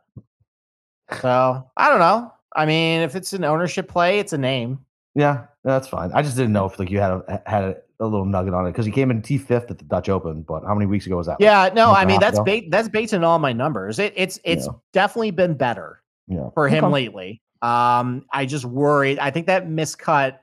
So 1.21 1.69
I 1.77 1.89
don't 1.89 1.99
know. 1.99 2.31
I 2.55 2.65
mean, 2.65 3.01
if 3.01 3.15
it's 3.15 3.33
an 3.33 3.43
ownership 3.43 3.87
play, 3.87 4.19
it's 4.19 4.33
a 4.33 4.37
name. 4.37 4.79
Yeah, 5.15 5.45
that's 5.63 5.87
fine. 5.87 6.11
I 6.13 6.21
just 6.21 6.35
didn't 6.35 6.53
know 6.53 6.65
if 6.65 6.79
like 6.79 6.89
you 6.89 6.99
had 6.99 7.11
a, 7.11 7.41
had 7.45 7.63
a, 7.63 7.75
a 7.99 8.05
little 8.05 8.25
nugget 8.25 8.53
on 8.53 8.65
it 8.65 8.71
because 8.71 8.85
he 8.85 8.91
came 8.91 9.11
in 9.11 9.21
T 9.21 9.37
fifth 9.37 9.69
at 9.69 9.77
the 9.77 9.85
Dutch 9.85 10.09
Open. 10.09 10.41
But 10.41 10.63
how 10.63 10.73
many 10.73 10.85
weeks 10.85 11.05
ago 11.05 11.17
was 11.17 11.27
that? 11.27 11.37
Yeah, 11.39 11.69
no, 11.73 11.91
I 11.91 12.05
mean 12.05 12.19
that's 12.19 12.39
ba- 12.39 12.63
that's 12.69 12.89
based 12.89 13.13
on 13.13 13.23
all 13.23 13.39
my 13.39 13.53
numbers. 13.53 13.99
It, 13.99 14.13
it's 14.15 14.39
it's 14.43 14.65
yeah. 14.65 14.73
definitely 14.91 15.31
been 15.31 15.55
better 15.55 16.01
yeah. 16.27 16.49
for 16.53 16.67
him 16.67 16.85
okay. 16.85 16.93
lately. 16.93 17.41
Um, 17.61 18.25
I 18.31 18.45
just 18.45 18.65
worried. 18.65 19.19
I 19.19 19.31
think 19.31 19.47
that 19.47 19.67
miscut 19.67 20.37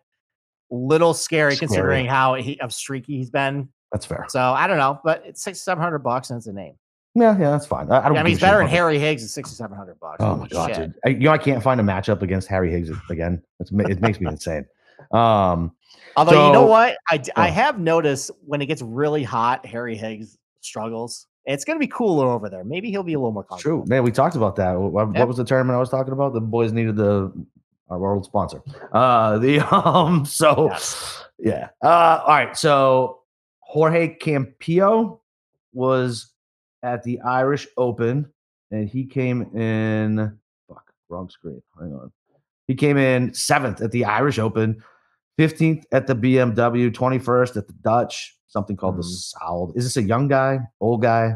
little 0.70 1.14
scary, 1.14 1.56
scary. 1.56 1.66
considering 1.66 2.06
how 2.06 2.34
he 2.34 2.60
of 2.60 2.72
streaky 2.72 3.16
he's 3.18 3.30
been. 3.30 3.68
That's 3.92 4.06
fair. 4.06 4.26
So 4.28 4.40
I 4.40 4.66
don't 4.66 4.78
know, 4.78 5.00
but 5.02 5.22
it's 5.26 5.42
six 5.42 5.60
seven 5.60 5.82
hundred 5.82 5.98
bucks 6.00 6.30
and 6.30 6.38
it's 6.38 6.46
a 6.46 6.52
name. 6.52 6.74
Yeah, 7.14 7.36
yeah, 7.38 7.50
that's 7.50 7.66
fine. 7.66 7.90
I, 7.90 7.98
I 7.98 8.02
don't. 8.04 8.14
Yeah, 8.14 8.20
I 8.20 8.22
mean, 8.22 8.30
he's 8.30 8.40
better 8.40 8.58
than 8.58 8.68
Harry 8.68 8.98
Higgs 8.98 9.24
at 9.24 9.30
sixty 9.30 9.56
seven 9.56 9.76
hundred 9.76 9.98
bucks. 9.98 10.18
Oh 10.20 10.36
my 10.36 10.48
god, 10.48 10.68
shit. 10.68 10.76
dude! 10.76 10.94
I, 11.04 11.08
you 11.08 11.18
know, 11.20 11.32
I 11.32 11.38
can't 11.38 11.62
find 11.62 11.80
a 11.80 11.84
matchup 11.84 12.22
against 12.22 12.46
Harry 12.48 12.70
Higgs 12.70 12.90
again. 13.10 13.42
It's, 13.58 13.72
it 13.72 14.00
makes 14.00 14.20
me 14.20 14.28
insane. 14.28 14.66
Um, 15.12 15.72
Although 16.16 16.32
so, 16.32 16.46
you 16.46 16.52
know 16.52 16.66
what, 16.66 16.96
I 17.08 17.20
I 17.36 17.48
have 17.48 17.80
noticed 17.80 18.30
when 18.44 18.62
it 18.62 18.66
gets 18.66 18.82
really 18.82 19.24
hot, 19.24 19.66
Harry 19.66 19.96
Higgs 19.96 20.38
struggles. 20.60 21.26
It's 21.46 21.64
going 21.64 21.76
to 21.76 21.80
be 21.80 21.88
cooler 21.88 22.28
over 22.28 22.48
there. 22.48 22.62
Maybe 22.64 22.90
he'll 22.90 23.02
be 23.02 23.14
a 23.14 23.18
little 23.18 23.32
more 23.32 23.42
comfortable. 23.42 23.80
True, 23.80 23.88
man. 23.88 24.04
We 24.04 24.12
talked 24.12 24.36
about 24.36 24.56
that. 24.56 24.78
What, 24.78 25.08
what 25.08 25.26
was 25.26 25.38
the 25.38 25.44
tournament 25.44 25.74
I 25.74 25.80
was 25.80 25.88
talking 25.88 26.12
about? 26.12 26.34
The 26.34 26.40
boys 26.40 26.70
needed 26.72 26.96
the 26.96 27.32
our 27.88 27.98
world 27.98 28.24
sponsor. 28.24 28.62
Uh, 28.92 29.38
the 29.38 29.60
um, 29.74 30.24
so 30.24 30.68
yes. 30.70 31.24
yeah. 31.38 31.68
Uh, 31.82 32.22
all 32.24 32.28
right. 32.28 32.56
So 32.56 33.20
Jorge 33.60 34.16
Campillo 34.18 35.20
was 35.72 36.30
at 36.82 37.02
the 37.02 37.20
Irish 37.20 37.66
Open, 37.76 38.30
and 38.70 38.88
he 38.88 39.04
came 39.04 39.42
in. 39.56 40.38
Fuck, 40.68 40.92
wrong 41.08 41.28
screen. 41.28 41.62
Hang 41.78 41.92
on. 41.92 42.12
He 42.66 42.74
came 42.74 42.96
in 42.96 43.34
seventh 43.34 43.80
at 43.80 43.90
the 43.90 44.04
Irish 44.04 44.38
Open, 44.38 44.82
15th 45.38 45.84
at 45.92 46.06
the 46.06 46.14
BMW, 46.14 46.92
21st 46.92 47.56
at 47.56 47.66
the 47.66 47.72
Dutch, 47.82 48.36
something 48.46 48.76
called 48.76 48.94
mm. 48.94 48.98
the 48.98 49.04
Soud. 49.04 49.72
Is 49.74 49.84
this 49.84 49.96
a 49.96 50.02
young 50.02 50.28
guy, 50.28 50.60
old 50.80 51.02
guy? 51.02 51.34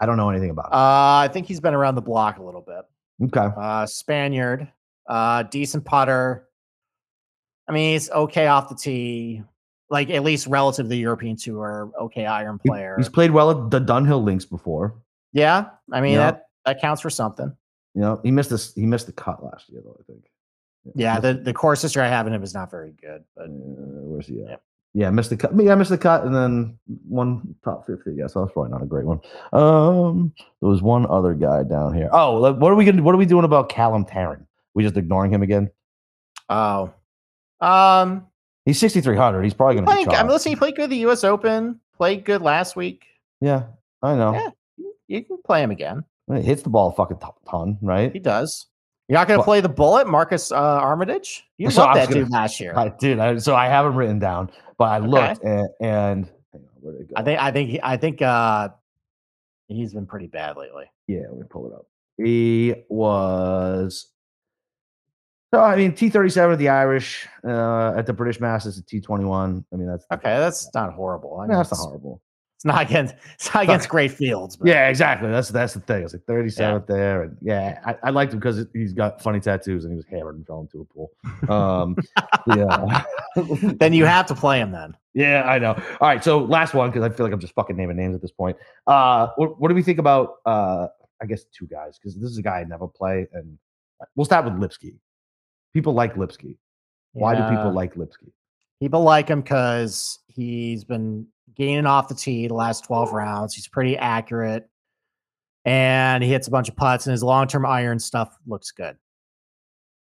I 0.00 0.06
don't 0.06 0.16
know 0.16 0.30
anything 0.30 0.50
about 0.50 0.66
it. 0.66 0.74
Uh, 0.74 1.18
I 1.24 1.30
think 1.32 1.46
he's 1.46 1.58
been 1.58 1.74
around 1.74 1.96
the 1.96 2.02
block 2.02 2.38
a 2.38 2.42
little 2.42 2.60
bit. 2.60 2.84
Okay. 3.24 3.52
Uh, 3.60 3.86
Spaniard, 3.86 4.70
uh, 5.08 5.42
decent 5.44 5.84
putter. 5.84 6.46
I 7.66 7.72
mean, 7.72 7.94
he's 7.94 8.08
okay 8.10 8.46
off 8.46 8.68
the 8.68 8.76
tee 8.76 9.42
like 9.90 10.10
at 10.10 10.22
least 10.22 10.46
relative 10.46 10.86
to 10.86 10.88
the 10.88 10.96
European 10.96 11.36
tour, 11.36 11.90
okay 12.00 12.26
iron 12.26 12.58
player. 12.58 12.96
He's 12.98 13.08
played 13.08 13.30
well 13.30 13.50
at 13.50 13.70
the 13.70 13.80
Dunhill 13.80 14.22
links 14.22 14.44
before. 14.44 14.94
Yeah, 15.32 15.66
I 15.92 16.00
mean 16.00 16.16
that 16.16 16.46
that 16.64 16.80
counts 16.80 17.02
for 17.02 17.10
something. 17.10 17.54
You 17.94 18.02
know, 18.02 18.20
he 18.22 18.30
missed 18.30 18.50
this. 18.50 18.74
He 18.74 18.86
missed 18.86 19.06
the 19.06 19.12
cut 19.12 19.42
last 19.44 19.68
year, 19.68 19.80
though. 19.84 19.96
I 19.98 20.02
think. 20.04 20.24
Yeah, 20.94 21.14
yeah 21.14 21.20
the 21.20 21.34
the 21.34 21.52
course 21.52 21.82
history 21.82 22.02
I 22.02 22.08
have 22.08 22.26
in 22.26 22.32
him 22.32 22.42
is 22.42 22.54
not 22.54 22.70
very 22.70 22.92
good. 23.00 23.24
But 23.34 23.46
uh, 23.46 23.48
where's 23.48 24.26
he 24.26 24.42
at? 24.42 24.62
Yeah. 24.94 25.06
yeah, 25.06 25.10
missed 25.10 25.30
the 25.30 25.36
cut. 25.36 25.52
Yeah, 25.58 25.74
missed 25.74 25.90
the 25.90 25.98
cut, 25.98 26.24
and 26.24 26.32
then 26.34 26.78
one 27.08 27.56
top 27.64 27.86
fifty. 27.86 28.12
Yeah, 28.14 28.28
so 28.28 28.40
that's 28.40 28.52
probably 28.52 28.70
not 28.70 28.82
a 28.82 28.86
great 28.86 29.04
one. 29.04 29.20
Um, 29.52 30.32
there 30.60 30.70
was 30.70 30.80
one 30.80 31.06
other 31.10 31.34
guy 31.34 31.64
down 31.64 31.92
here. 31.92 32.08
Oh, 32.12 32.52
what 32.52 32.70
are 32.70 32.76
we 32.76 32.84
gonna? 32.84 33.02
What 33.02 33.14
are 33.14 33.18
we 33.18 33.26
doing 33.26 33.44
about 33.44 33.68
Callum 33.68 34.04
Tarren? 34.04 34.46
We 34.74 34.84
just 34.84 34.96
ignoring 34.96 35.32
him 35.32 35.42
again? 35.42 35.70
Oh, 36.48 36.94
um, 37.60 38.27
He's 38.68 38.78
6,300. 38.80 39.42
He's 39.44 39.54
probably 39.54 39.76
going 39.76 39.86
to 39.86 40.10
be. 40.10 40.14
I'm 40.14 40.28
listening. 40.28 40.56
He 40.56 40.58
played 40.58 40.76
good 40.76 40.82
at 40.84 40.90
the 40.90 40.98
U.S. 40.98 41.24
Open. 41.24 41.80
Played 41.96 42.26
good 42.26 42.42
last 42.42 42.76
week. 42.76 43.06
Yeah, 43.40 43.62
I 44.02 44.14
know. 44.14 44.34
Yeah, 44.34 44.50
you 45.06 45.24
can 45.24 45.38
play 45.42 45.62
him 45.62 45.70
again. 45.70 46.04
He 46.30 46.42
hits 46.42 46.60
the 46.60 46.68
ball 46.68 46.90
a 46.90 46.92
fucking 46.92 47.16
ton, 47.50 47.78
right? 47.80 48.12
He 48.12 48.18
does. 48.18 48.66
You're 49.08 49.18
not 49.18 49.26
going 49.26 49.40
to 49.40 49.44
play 49.44 49.62
the 49.62 49.70
bullet, 49.70 50.06
Marcus 50.06 50.52
uh, 50.52 50.56
Armitage? 50.56 51.46
You 51.56 51.70
so 51.70 51.80
loved 51.80 51.96
that 51.96 52.08
gonna, 52.10 52.24
dude 52.24 52.30
last 52.30 52.60
year. 52.60 52.74
I, 52.76 52.90
dude, 52.90 53.18
I, 53.18 53.38
so 53.38 53.56
I 53.56 53.68
have 53.68 53.86
him 53.86 53.96
written 53.96 54.18
down, 54.18 54.50
but 54.76 54.84
I 54.84 54.98
looked 54.98 55.42
okay. 55.42 55.48
and, 55.48 55.68
and 55.80 56.30
I 57.16 57.22
think 57.22 57.40
I 57.40 57.50
think 57.50 57.80
I 57.82 57.96
think 57.96 58.20
uh, 58.20 58.68
he's 59.68 59.94
been 59.94 60.04
pretty 60.04 60.26
bad 60.26 60.58
lately. 60.58 60.84
Yeah, 61.06 61.20
let 61.30 61.38
me 61.38 61.46
pull 61.48 61.68
it 61.68 61.72
up. 61.72 61.86
He 62.18 62.74
was 62.90 64.10
so 65.52 65.60
I 65.60 65.76
mean, 65.76 65.94
T 65.94 66.10
thirty 66.10 66.30
seven 66.30 66.52
at 66.52 66.58
the 66.58 66.68
Irish, 66.68 67.26
uh, 67.44 67.94
at 67.96 68.06
the 68.06 68.12
British 68.12 68.40
Masters 68.40 68.78
at 68.78 68.86
T 68.86 69.00
twenty 69.00 69.24
one. 69.24 69.64
I 69.72 69.76
mean, 69.76 69.88
that's 69.88 70.04
okay. 70.12 70.36
That's 70.36 70.68
not 70.74 70.92
horrible. 70.92 71.38
I 71.40 71.46
mean, 71.46 71.56
that's 71.56 71.70
not 71.70 71.78
horrible. 71.78 72.22
It's 72.58 72.64
not 72.64 72.82
against 72.82 73.14
it's 73.34 73.54
not 73.54 73.62
against 73.62 73.88
great 73.88 74.10
fields. 74.10 74.56
But. 74.56 74.66
Yeah, 74.66 74.88
exactly. 74.88 75.30
That's 75.30 75.48
that's 75.48 75.74
the 75.74 75.80
thing. 75.80 76.02
It's 76.02 76.12
like 76.12 76.26
37th 76.26 76.58
yeah. 76.58 76.78
there, 76.88 77.22
and 77.22 77.36
yeah, 77.40 77.80
I, 77.86 78.08
I, 78.08 78.10
liked 78.10 78.32
him 78.32 78.40
because 78.40 78.66
he's 78.72 78.92
got 78.92 79.22
funny 79.22 79.38
tattoos 79.38 79.84
and 79.84 79.92
he 79.92 79.96
was 79.96 80.04
hammered 80.06 80.34
and 80.34 80.44
fell 80.44 80.62
into 80.62 80.80
a 80.80 80.84
pool. 80.84 81.12
Um, 81.48 81.96
yeah. 82.56 83.04
then 83.78 83.92
you 83.92 84.06
have 84.06 84.26
to 84.26 84.34
play 84.34 84.58
him 84.58 84.72
then. 84.72 84.96
Yeah, 85.14 85.44
I 85.44 85.60
know. 85.60 85.80
All 86.00 86.08
right, 86.08 86.22
so 86.22 86.40
last 86.40 86.74
one 86.74 86.90
because 86.90 87.04
I 87.04 87.14
feel 87.14 87.24
like 87.24 87.32
I'm 87.32 87.38
just 87.38 87.54
fucking 87.54 87.76
naming 87.76 87.96
names 87.96 88.16
at 88.16 88.22
this 88.22 88.32
point. 88.32 88.56
Uh, 88.88 89.28
what, 89.36 89.60
what 89.60 89.68
do 89.68 89.76
we 89.76 89.82
think 89.84 90.00
about? 90.00 90.38
Uh, 90.44 90.88
I 91.22 91.26
guess 91.26 91.44
two 91.44 91.68
guys 91.68 91.96
because 91.96 92.16
this 92.16 92.28
is 92.28 92.38
a 92.38 92.42
guy 92.42 92.58
I 92.58 92.64
never 92.64 92.88
play, 92.88 93.28
and 93.32 93.56
we'll 94.16 94.24
start 94.24 94.44
with 94.44 94.54
Lipsky. 94.54 94.96
People 95.74 95.92
like 95.92 96.16
Lipsky. 96.16 96.56
Why 97.12 97.34
yeah. 97.34 97.50
do 97.50 97.56
people 97.56 97.72
like 97.72 97.96
Lipsky? 97.96 98.32
People 98.80 99.02
like 99.02 99.28
him 99.28 99.40
because 99.40 100.20
he's 100.28 100.84
been 100.84 101.26
gaining 101.54 101.86
off 101.86 102.08
the 102.08 102.14
tee 102.14 102.46
the 102.46 102.54
last 102.54 102.84
12 102.84 103.12
rounds. 103.12 103.54
He's 103.54 103.68
pretty 103.68 103.96
accurate 103.96 104.68
and 105.68 106.24
he 106.24 106.30
hits 106.30 106.48
a 106.48 106.50
bunch 106.50 106.70
of 106.70 106.76
putts, 106.76 107.06
and 107.06 107.12
his 107.12 107.22
long 107.22 107.46
term 107.46 107.66
iron 107.66 107.98
stuff 107.98 108.34
looks 108.46 108.70
good. 108.70 108.96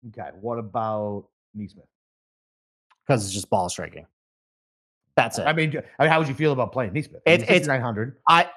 Okay. 0.08 0.30
What 0.40 0.60
about 0.60 1.26
NeSmith? 1.58 1.88
Because 3.06 3.26
it's 3.26 3.34
just 3.34 3.50
ball 3.50 3.68
striking. 3.68 4.06
That's 5.18 5.40
it. 5.40 5.44
I 5.44 5.52
mean, 5.52 5.78
I 6.00 6.04
mean, 6.04 6.10
how 6.10 6.20
would 6.20 6.30
you 6.30 6.36
feel 6.36 6.54
about 6.54 6.72
playing 6.72 6.92
NeSmith? 6.92 7.20
It, 7.26 7.50
it's 7.50 7.68
900. 7.68 8.16
I. 8.28 8.50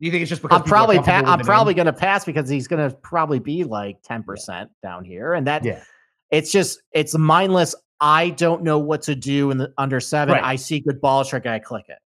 You 0.00 0.10
think 0.10 0.22
it's 0.22 0.28
just 0.28 0.42
because 0.42 0.60
I'm 0.60 0.66
probably 0.66 0.98
pa- 0.98 1.22
I'm 1.24 1.40
probably 1.40 1.74
going 1.74 1.86
to 1.86 1.92
pass 1.92 2.24
because 2.24 2.48
he's 2.48 2.66
going 2.66 2.90
to 2.90 2.94
probably 2.96 3.38
be 3.38 3.64
like 3.64 4.02
10% 4.02 4.24
yeah. 4.48 4.64
down 4.82 5.04
here, 5.04 5.34
and 5.34 5.46
that 5.46 5.64
yeah. 5.64 5.82
it's 6.30 6.50
just 6.50 6.82
it's 6.92 7.16
mindless 7.16 7.74
I 8.00 8.30
don't 8.30 8.62
know 8.62 8.78
what 8.78 9.02
to 9.02 9.14
do 9.14 9.50
in 9.50 9.58
the 9.58 9.72
under 9.78 10.00
seven. 10.00 10.34
Right. 10.34 10.44
I 10.44 10.56
see 10.56 10.80
good 10.80 11.00
ball 11.00 11.24
trick, 11.24 11.46
I 11.46 11.58
click 11.58 11.86
it. 11.88 11.98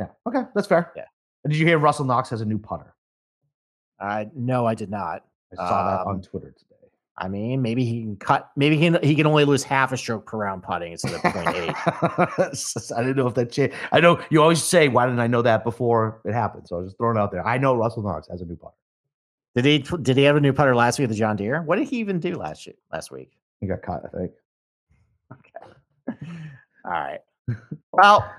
Yeah. 0.00 0.08
Okay, 0.26 0.42
that's 0.54 0.66
fair. 0.66 0.92
Yeah. 0.96 1.04
And 1.44 1.52
did 1.52 1.58
you 1.58 1.66
hear 1.66 1.78
Russell 1.78 2.04
Knox 2.04 2.28
has 2.30 2.40
a 2.40 2.44
new 2.44 2.58
putter? 2.58 2.94
Uh, 3.98 4.26
no, 4.34 4.66
I 4.66 4.74
did 4.74 4.90
not. 4.90 5.24
I 5.52 5.56
saw 5.56 5.80
um, 5.80 5.86
that 5.86 6.06
on 6.06 6.14
um, 6.16 6.22
Twitter. 6.22 6.54
I 7.18 7.28
mean, 7.28 7.62
maybe 7.62 7.84
he 7.84 8.02
can 8.02 8.16
cut. 8.16 8.50
Maybe 8.56 8.76
he 8.76 8.90
can, 8.90 9.02
he 9.02 9.14
can 9.14 9.26
only 9.26 9.44
lose 9.44 9.62
half 9.62 9.90
a 9.90 9.96
stroke 9.96 10.26
per 10.26 10.36
round 10.36 10.62
putting 10.62 10.92
instead 10.92 11.14
of 11.14 11.22
0.8. 11.22 12.92
I 12.96 13.00
didn't 13.00 13.16
know 13.16 13.26
if 13.26 13.34
that 13.34 13.50
changed. 13.50 13.74
I 13.90 14.00
know 14.00 14.20
you 14.28 14.42
always 14.42 14.62
say, 14.62 14.88
"Why 14.88 15.06
didn't 15.06 15.20
I 15.20 15.26
know 15.26 15.40
that 15.42 15.64
before 15.64 16.20
it 16.26 16.34
happened?" 16.34 16.68
So 16.68 16.76
I 16.76 16.80
was 16.80 16.88
just 16.88 16.98
throwing 16.98 17.16
out 17.16 17.32
there. 17.32 17.46
I 17.46 17.56
know 17.56 17.74
Russell 17.74 18.02
Knox 18.02 18.28
has 18.28 18.42
a 18.42 18.44
new 18.44 18.56
putter. 18.56 18.74
Did 19.54 19.64
he? 19.64 19.78
Did 20.02 20.18
he 20.18 20.24
have 20.24 20.36
a 20.36 20.40
new 20.40 20.52
putter 20.52 20.76
last 20.76 20.98
week 20.98 21.04
at 21.04 21.10
the 21.10 21.16
John 21.16 21.36
Deere? 21.36 21.62
What 21.62 21.76
did 21.76 21.88
he 21.88 21.96
even 22.00 22.20
do 22.20 22.34
last 22.34 22.66
year? 22.66 22.76
Last 22.92 23.10
week? 23.10 23.30
He 23.60 23.66
got 23.66 23.80
caught, 23.80 24.02
I 24.04 24.08
think. 24.08 24.32
Okay. 25.32 26.18
All 26.84 26.90
right. 26.90 27.20
Well, 27.92 28.30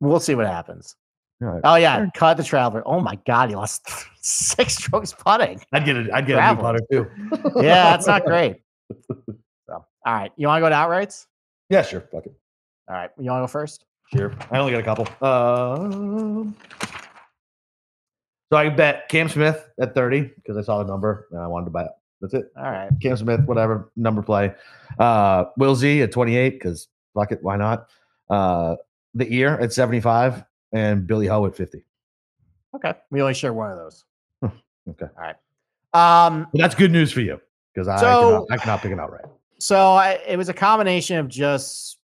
we'll 0.00 0.18
see 0.18 0.34
what 0.34 0.46
happens. 0.46 0.96
Right. 1.44 1.60
Oh 1.64 1.74
yeah, 1.76 2.06
cut 2.14 2.36
the 2.36 2.44
traveler. 2.44 2.82
Oh 2.86 3.00
my 3.00 3.18
god, 3.26 3.50
he 3.50 3.56
lost 3.56 3.88
six 4.22 4.76
strokes 4.76 5.12
putting. 5.12 5.60
I'd 5.72 5.84
get 5.84 5.96
a 5.96 6.08
I'd 6.12 6.26
get 6.26 6.38
a 6.38 6.54
new 6.54 6.60
putter 6.60 6.80
too. 6.90 7.10
yeah, 7.56 7.90
that's 7.90 8.06
not 8.06 8.24
great. 8.24 8.56
So, 9.66 9.82
all 10.04 10.14
right, 10.14 10.30
you 10.36 10.46
want 10.46 10.58
to 10.58 10.66
go 10.66 10.68
to 10.68 10.74
outrights? 10.74 11.24
Yeah, 11.70 11.80
sure. 11.80 12.02
Fuck 12.12 12.26
it. 12.26 12.34
All 12.86 12.94
right, 12.94 13.10
you 13.18 13.30
want 13.30 13.40
to 13.40 13.44
go 13.44 13.46
first? 13.46 13.86
Sure. 14.14 14.30
I 14.50 14.58
only 14.58 14.72
got 14.72 14.80
a 14.80 14.82
couple. 14.82 15.26
Um, 15.26 16.54
so 18.52 18.58
I 18.58 18.68
bet 18.68 19.08
Cam 19.08 19.30
Smith 19.30 19.66
at 19.80 19.94
thirty 19.94 20.30
because 20.36 20.58
I 20.58 20.60
saw 20.60 20.82
the 20.82 20.84
number 20.84 21.28
and 21.30 21.40
I 21.40 21.46
wanted 21.46 21.64
to 21.64 21.70
buy 21.70 21.84
it. 21.84 21.90
That's 22.20 22.34
it. 22.34 22.52
All 22.56 22.64
right. 22.64 22.90
Cam 23.02 23.16
Smith, 23.16 23.40
whatever 23.46 23.90
number 23.96 24.22
play. 24.22 24.54
Uh, 24.98 25.46
Will 25.56 25.74
Z 25.74 26.02
at 26.02 26.12
28 26.12 26.50
because 26.50 26.88
fuck 27.14 27.32
it, 27.32 27.42
why 27.42 27.56
not? 27.56 27.88
Uh, 28.30 28.76
the 29.14 29.26
ear 29.34 29.58
at 29.60 29.72
75 29.72 30.42
and 30.74 31.06
Billy 31.06 31.26
Ho 31.26 31.46
at 31.46 31.56
50. 31.56 31.84
Okay. 32.74 32.92
We 33.10 33.22
only 33.22 33.34
share 33.34 33.54
one 33.54 33.70
of 33.70 33.78
those. 33.78 34.04
okay. 34.42 35.06
All 35.16 35.22
right. 35.22 35.36
Um, 35.94 36.48
well, 36.52 36.60
that's 36.60 36.74
good 36.74 36.90
news 36.90 37.12
for 37.12 37.20
you 37.20 37.40
because 37.72 37.88
I, 37.88 37.96
so, 37.96 38.30
cannot, 38.30 38.46
I 38.50 38.56
cannot 38.56 38.82
pick 38.82 38.92
it 38.92 38.98
out 38.98 39.12
right. 39.12 39.24
So 39.58 39.92
I, 39.92 40.20
it 40.26 40.36
was 40.36 40.48
a 40.48 40.52
combination 40.52 41.16
of 41.18 41.28
just, 41.28 41.98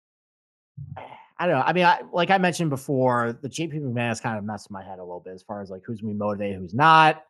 I 1.38 1.46
don't 1.46 1.56
know. 1.56 1.64
I 1.64 1.72
mean, 1.72 1.86
I, 1.86 2.00
like 2.12 2.30
I 2.30 2.36
mentioned 2.36 2.68
before, 2.68 3.38
the 3.40 3.48
JP 3.48 3.80
McManus 3.80 4.08
has 4.08 4.20
kind 4.20 4.38
of 4.38 4.44
messed 4.44 4.70
my 4.70 4.82
head 4.82 4.98
a 4.98 5.02
little 5.02 5.20
bit 5.20 5.32
as 5.32 5.42
far 5.42 5.62
as 5.62 5.70
like 5.70 5.82
who's 5.86 6.02
be 6.02 6.12
motivated, 6.12 6.58
who's 6.58 6.74
not. 6.74 7.24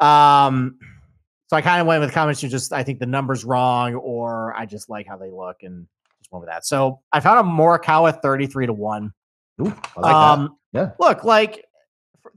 Um, 0.00 0.78
so 1.48 1.56
I 1.56 1.60
kind 1.60 1.80
of 1.80 1.86
went 1.86 2.00
with 2.00 2.12
comments 2.12 2.42
you 2.42 2.48
just 2.48 2.72
I 2.72 2.82
think 2.82 3.00
the 3.00 3.06
numbers 3.06 3.44
wrong, 3.44 3.94
or 3.94 4.54
I 4.54 4.66
just 4.66 4.88
like 4.88 5.06
how 5.06 5.16
they 5.16 5.30
look 5.30 5.62
and 5.62 5.86
just 6.20 6.32
went 6.32 6.42
with 6.42 6.50
that. 6.50 6.64
So 6.64 7.00
I 7.12 7.20
found 7.20 7.40
a 7.40 7.50
Morikawa 7.50 8.20
33 8.22 8.66
to 8.66 8.72
1. 8.72 9.12
Ooh, 9.60 9.74
like 9.96 10.14
um. 10.14 10.56
Yeah. 10.72 10.90
Look, 10.98 11.24
like 11.24 11.64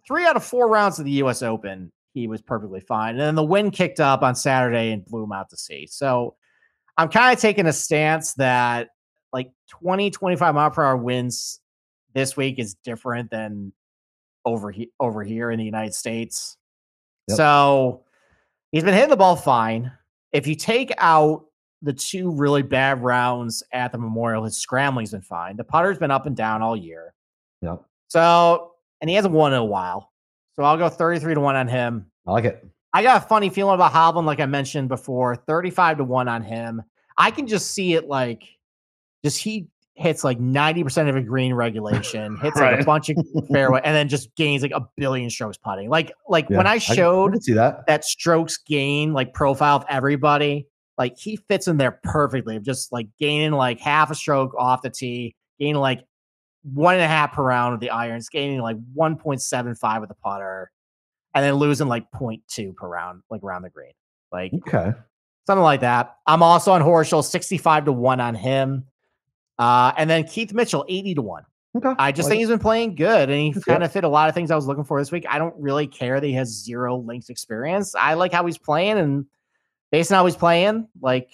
three 0.08 0.26
out 0.26 0.36
of 0.36 0.44
four 0.44 0.70
rounds 0.70 1.00
of 1.00 1.06
the 1.06 1.12
US 1.24 1.42
Open, 1.42 1.92
he 2.14 2.28
was 2.28 2.42
perfectly 2.42 2.80
fine. 2.80 3.12
And 3.12 3.20
then 3.20 3.36
the 3.36 3.44
wind 3.44 3.74
kicked 3.74 4.00
up 4.00 4.22
on 4.22 4.36
Saturday 4.36 4.92
and 4.92 5.06
blew 5.06 5.24
him 5.24 5.32
out 5.32 5.50
to 5.50 5.58
sea. 5.58 5.88
So 5.88 6.36
I'm 6.98 7.10
kind 7.10 7.34
of 7.36 7.42
taking 7.42 7.68
a 7.68 7.74
stance 7.74 8.34
that 8.36 8.90
like 9.34 9.52
20, 9.70 10.12
25 10.12 10.56
mile 10.56 10.72
per 10.72 10.84
hour 10.84 10.98
winds 10.98 11.60
this 12.14 12.38
week 12.38 12.60
is 12.60 12.76
different 12.84 13.30
than 13.32 13.74
over, 14.46 14.72
he- 14.72 14.92
over 15.00 15.24
here 15.24 15.52
in 15.52 15.60
the 15.60 15.66
United 15.66 15.94
States. 15.94 16.58
Yep. 17.28 17.38
So 17.38 18.04
He's 18.72 18.84
been 18.84 18.94
hitting 18.94 19.10
the 19.10 19.18
ball 19.18 19.36
fine. 19.36 19.92
If 20.32 20.48
you 20.48 20.56
take 20.56 20.94
out 20.98 21.46
the 21.82 21.94
two 21.94 22.32
really 22.32 22.62
bad 22.62 23.04
rounds 23.04 23.64
at 23.72 23.92
the 23.92 23.98
Memorial, 23.98 24.44
his 24.44 24.58
scrambling's 24.58 25.12
been 25.12 25.22
fine. 25.22 25.58
The 25.58 25.64
putter's 25.64 25.98
been 25.98 26.12
up 26.12 26.26
and 26.26 26.36
down 26.36 26.62
all 26.62 26.76
year. 26.76 27.14
Yeah. 27.62 27.78
So, 28.08 28.74
and 29.00 29.10
he 29.10 29.16
hasn't 29.16 29.34
won 29.34 29.54
in 29.54 29.60
a 29.60 29.66
while. 29.66 30.12
So 30.56 30.64
I'll 30.64 30.78
go 30.78 30.90
33 30.90 31.36
to 31.36 31.40
1 31.40 31.56
on 31.56 31.68
him. 31.68 32.06
I 32.28 32.32
like 32.32 32.46
it. 32.46 32.66
I 32.94 33.04
got 33.04 33.24
a 33.24 33.26
funny 33.26 33.50
feeling 33.50 33.76
about 33.76 33.94
Hovland, 33.94 34.26
like 34.26 34.40
I 34.40 34.46
mentioned 34.46 34.90
before. 34.90 35.36
35 35.36 35.98
to 36.00 36.04
1 36.04 36.28
on 36.28 36.44
him. 36.44 36.84
I 37.18 37.32
can 37.32 37.48
just 37.48 37.72
see 37.72 37.94
it 37.94 38.08
like 38.08 38.44
just 39.24 39.38
he 39.38 39.68
hits 39.96 40.24
like 40.24 40.40
90% 40.40 41.10
of 41.10 41.16
a 41.16 41.22
green 41.22 41.54
regulation, 41.54 42.38
hits 42.42 42.60
right. 42.60 42.74
like 42.74 42.82
a 42.82 42.86
bunch 42.86 43.10
of 43.10 43.18
fairway, 43.52 43.82
and 43.84 43.96
then 43.96 44.08
just 44.10 44.36
gains 44.36 44.62
like 44.62 44.72
a 44.72 44.86
billion 44.98 45.30
strokes 45.30 45.58
putting. 45.58 45.90
Like, 45.90 46.12
like 46.28 46.50
yeah, 46.50 46.58
when 46.58 46.68
I 46.68 46.78
showed 46.78 47.34
I, 47.34 47.52
I 47.52 47.56
that. 47.56 47.88
that 47.88 48.06
strokes 48.06 48.58
gain 48.58 49.14
like 49.14 49.34
profile 49.34 49.78
of 49.78 49.86
everybody, 49.90 50.68
like 51.02 51.18
he 51.18 51.36
fits 51.36 51.68
in 51.68 51.78
there 51.78 52.00
perfectly. 52.04 52.56
Of 52.56 52.64
just 52.64 52.92
like 52.92 53.08
gaining 53.20 53.54
like 53.54 53.80
half 53.80 54.12
a 54.12 54.16
stroke 54.16 54.54
off 54.56 54.84
the 54.84 54.92
tee, 54.92 55.36
gaining 55.60 55.78
like 55.78 56.06
one 56.62 56.94
and 56.94 57.04
a 57.04 57.08
half 57.08 57.34
per 57.34 57.44
round 57.44 57.74
with 57.74 57.82
the 57.82 57.90
irons, 57.90 58.30
gaining 58.30 58.62
like 58.62 58.78
1.75 58.96 60.00
with 60.00 60.10
the 60.10 60.16
putter, 60.16 60.72
and 61.34 61.44
then 61.44 61.56
losing 61.56 61.88
like 61.88 62.06
0.2 62.12 62.76
per 62.76 62.88
round, 62.88 63.24
like 63.32 63.42
around 63.42 63.64
the 63.64 63.72
green. 63.72 63.94
Like 64.32 64.54
okay. 64.54 64.94
Something 65.48 65.64
like 65.64 65.82
that. 65.82 66.18
I'm 66.28 66.44
also 66.44 66.72
on 66.72 66.84
Horschel, 66.84 67.24
65 67.24 67.86
to 67.86 67.92
1 67.92 68.20
on 68.20 68.36
him. 68.36 68.86
Uh, 69.58 69.92
and 69.98 70.08
then 70.08 70.24
Keith 70.24 70.54
Mitchell, 70.54 70.86
80 70.88 71.16
to 71.16 71.22
1. 71.24 71.44
Okay. 71.78 71.94
I 71.98 72.12
just 72.12 72.28
like 72.28 72.34
think 72.34 72.40
he's 72.42 72.50
been 72.50 72.60
playing 72.60 72.94
good 72.94 73.32
and 73.32 73.42
he 73.42 73.60
kind 73.62 73.84
of 73.84 73.92
fit 73.92 74.04
a 74.04 74.10
lot 74.10 74.30
of 74.30 74.36
things 74.36 74.52
I 74.52 74.56
was 74.56 74.68
looking 74.68 74.84
for 74.84 75.02
this 75.02 75.12
week. 75.12 75.26
I 75.28 75.40
don't 75.40 75.56
really 75.58 75.88
care 75.88 76.20
that 76.20 76.28
he 76.28 76.34
has 76.34 76.64
zero 76.64 76.98
links 76.98 77.30
experience. 77.30 77.96
I 77.96 78.14
like 78.14 78.34
how 78.34 78.46
he's 78.46 78.60
playing 78.60 79.00
and 79.00 79.26
based 79.92 80.12
on 80.12 80.18
how 80.18 80.26
he's 80.26 80.36
playing, 80.36 80.88
like 81.02 81.30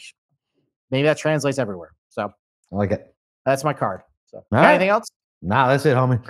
maybe 0.91 1.03
that 1.03 1.17
translates 1.17 1.59
everywhere. 1.59 1.93
So 2.09 2.31
I 2.71 2.75
like 2.75 2.91
it. 2.91 3.13
That's 3.45 3.63
my 3.63 3.73
card. 3.73 4.01
So 4.25 4.43
anything 4.53 4.89
else? 4.89 5.09
Nah, 5.41 5.67
that's 5.67 5.85
it, 5.85 5.95
homie. 5.95 6.21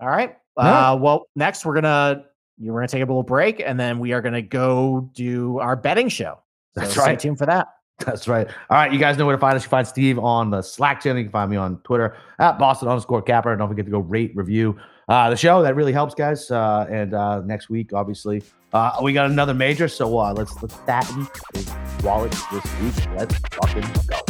All 0.00 0.08
right. 0.08 0.36
Uh, 0.56 0.96
well, 1.00 1.28
next 1.36 1.64
we're 1.64 1.74
gonna 1.74 2.24
we're 2.58 2.80
gonna 2.80 2.88
take 2.88 3.02
a 3.02 3.06
little 3.06 3.22
break 3.22 3.60
and 3.64 3.78
then 3.78 3.98
we 3.98 4.12
are 4.12 4.20
gonna 4.20 4.42
go 4.42 5.10
do 5.14 5.58
our 5.58 5.76
betting 5.76 6.08
show. 6.08 6.38
So 6.74 6.80
that's 6.80 6.96
right. 6.96 7.18
Stay 7.20 7.28
tuned 7.28 7.38
for 7.38 7.46
that. 7.46 7.68
That's 8.04 8.28
right. 8.28 8.46
All 8.68 8.76
right, 8.76 8.92
you 8.92 8.98
guys 8.98 9.16
know 9.16 9.24
where 9.24 9.36
to 9.36 9.40
find 9.40 9.56
us. 9.56 9.64
You 9.64 9.70
find 9.70 9.86
Steve 9.86 10.18
on 10.18 10.50
the 10.50 10.60
Slack 10.60 11.00
channel. 11.00 11.18
You 11.18 11.24
can 11.24 11.32
find 11.32 11.50
me 11.50 11.56
on 11.56 11.78
Twitter 11.78 12.16
at 12.38 12.58
Boston 12.58 12.88
underscore 12.88 13.22
Capper. 13.22 13.56
Don't 13.56 13.68
forget 13.68 13.86
to 13.86 13.90
go 13.90 14.00
rate, 14.00 14.32
review 14.36 14.78
uh, 15.08 15.30
the 15.30 15.36
show. 15.36 15.62
That 15.62 15.76
really 15.76 15.92
helps, 15.92 16.14
guys. 16.14 16.50
Uh, 16.50 16.86
and 16.90 17.14
uh, 17.14 17.40
next 17.40 17.70
week, 17.70 17.94
obviously, 17.94 18.42
uh, 18.72 18.98
we 19.02 19.12
got 19.12 19.30
another 19.30 19.54
major. 19.54 19.88
So 19.88 20.18
uh, 20.18 20.32
let's 20.32 20.60
let's 20.62 20.74
fatten 20.74 21.26
his 21.54 21.70
wallet 22.02 22.34
this 22.52 22.80
week. 22.80 23.14
Let's 23.16 23.34
fucking 23.52 23.84
go. 24.08 24.25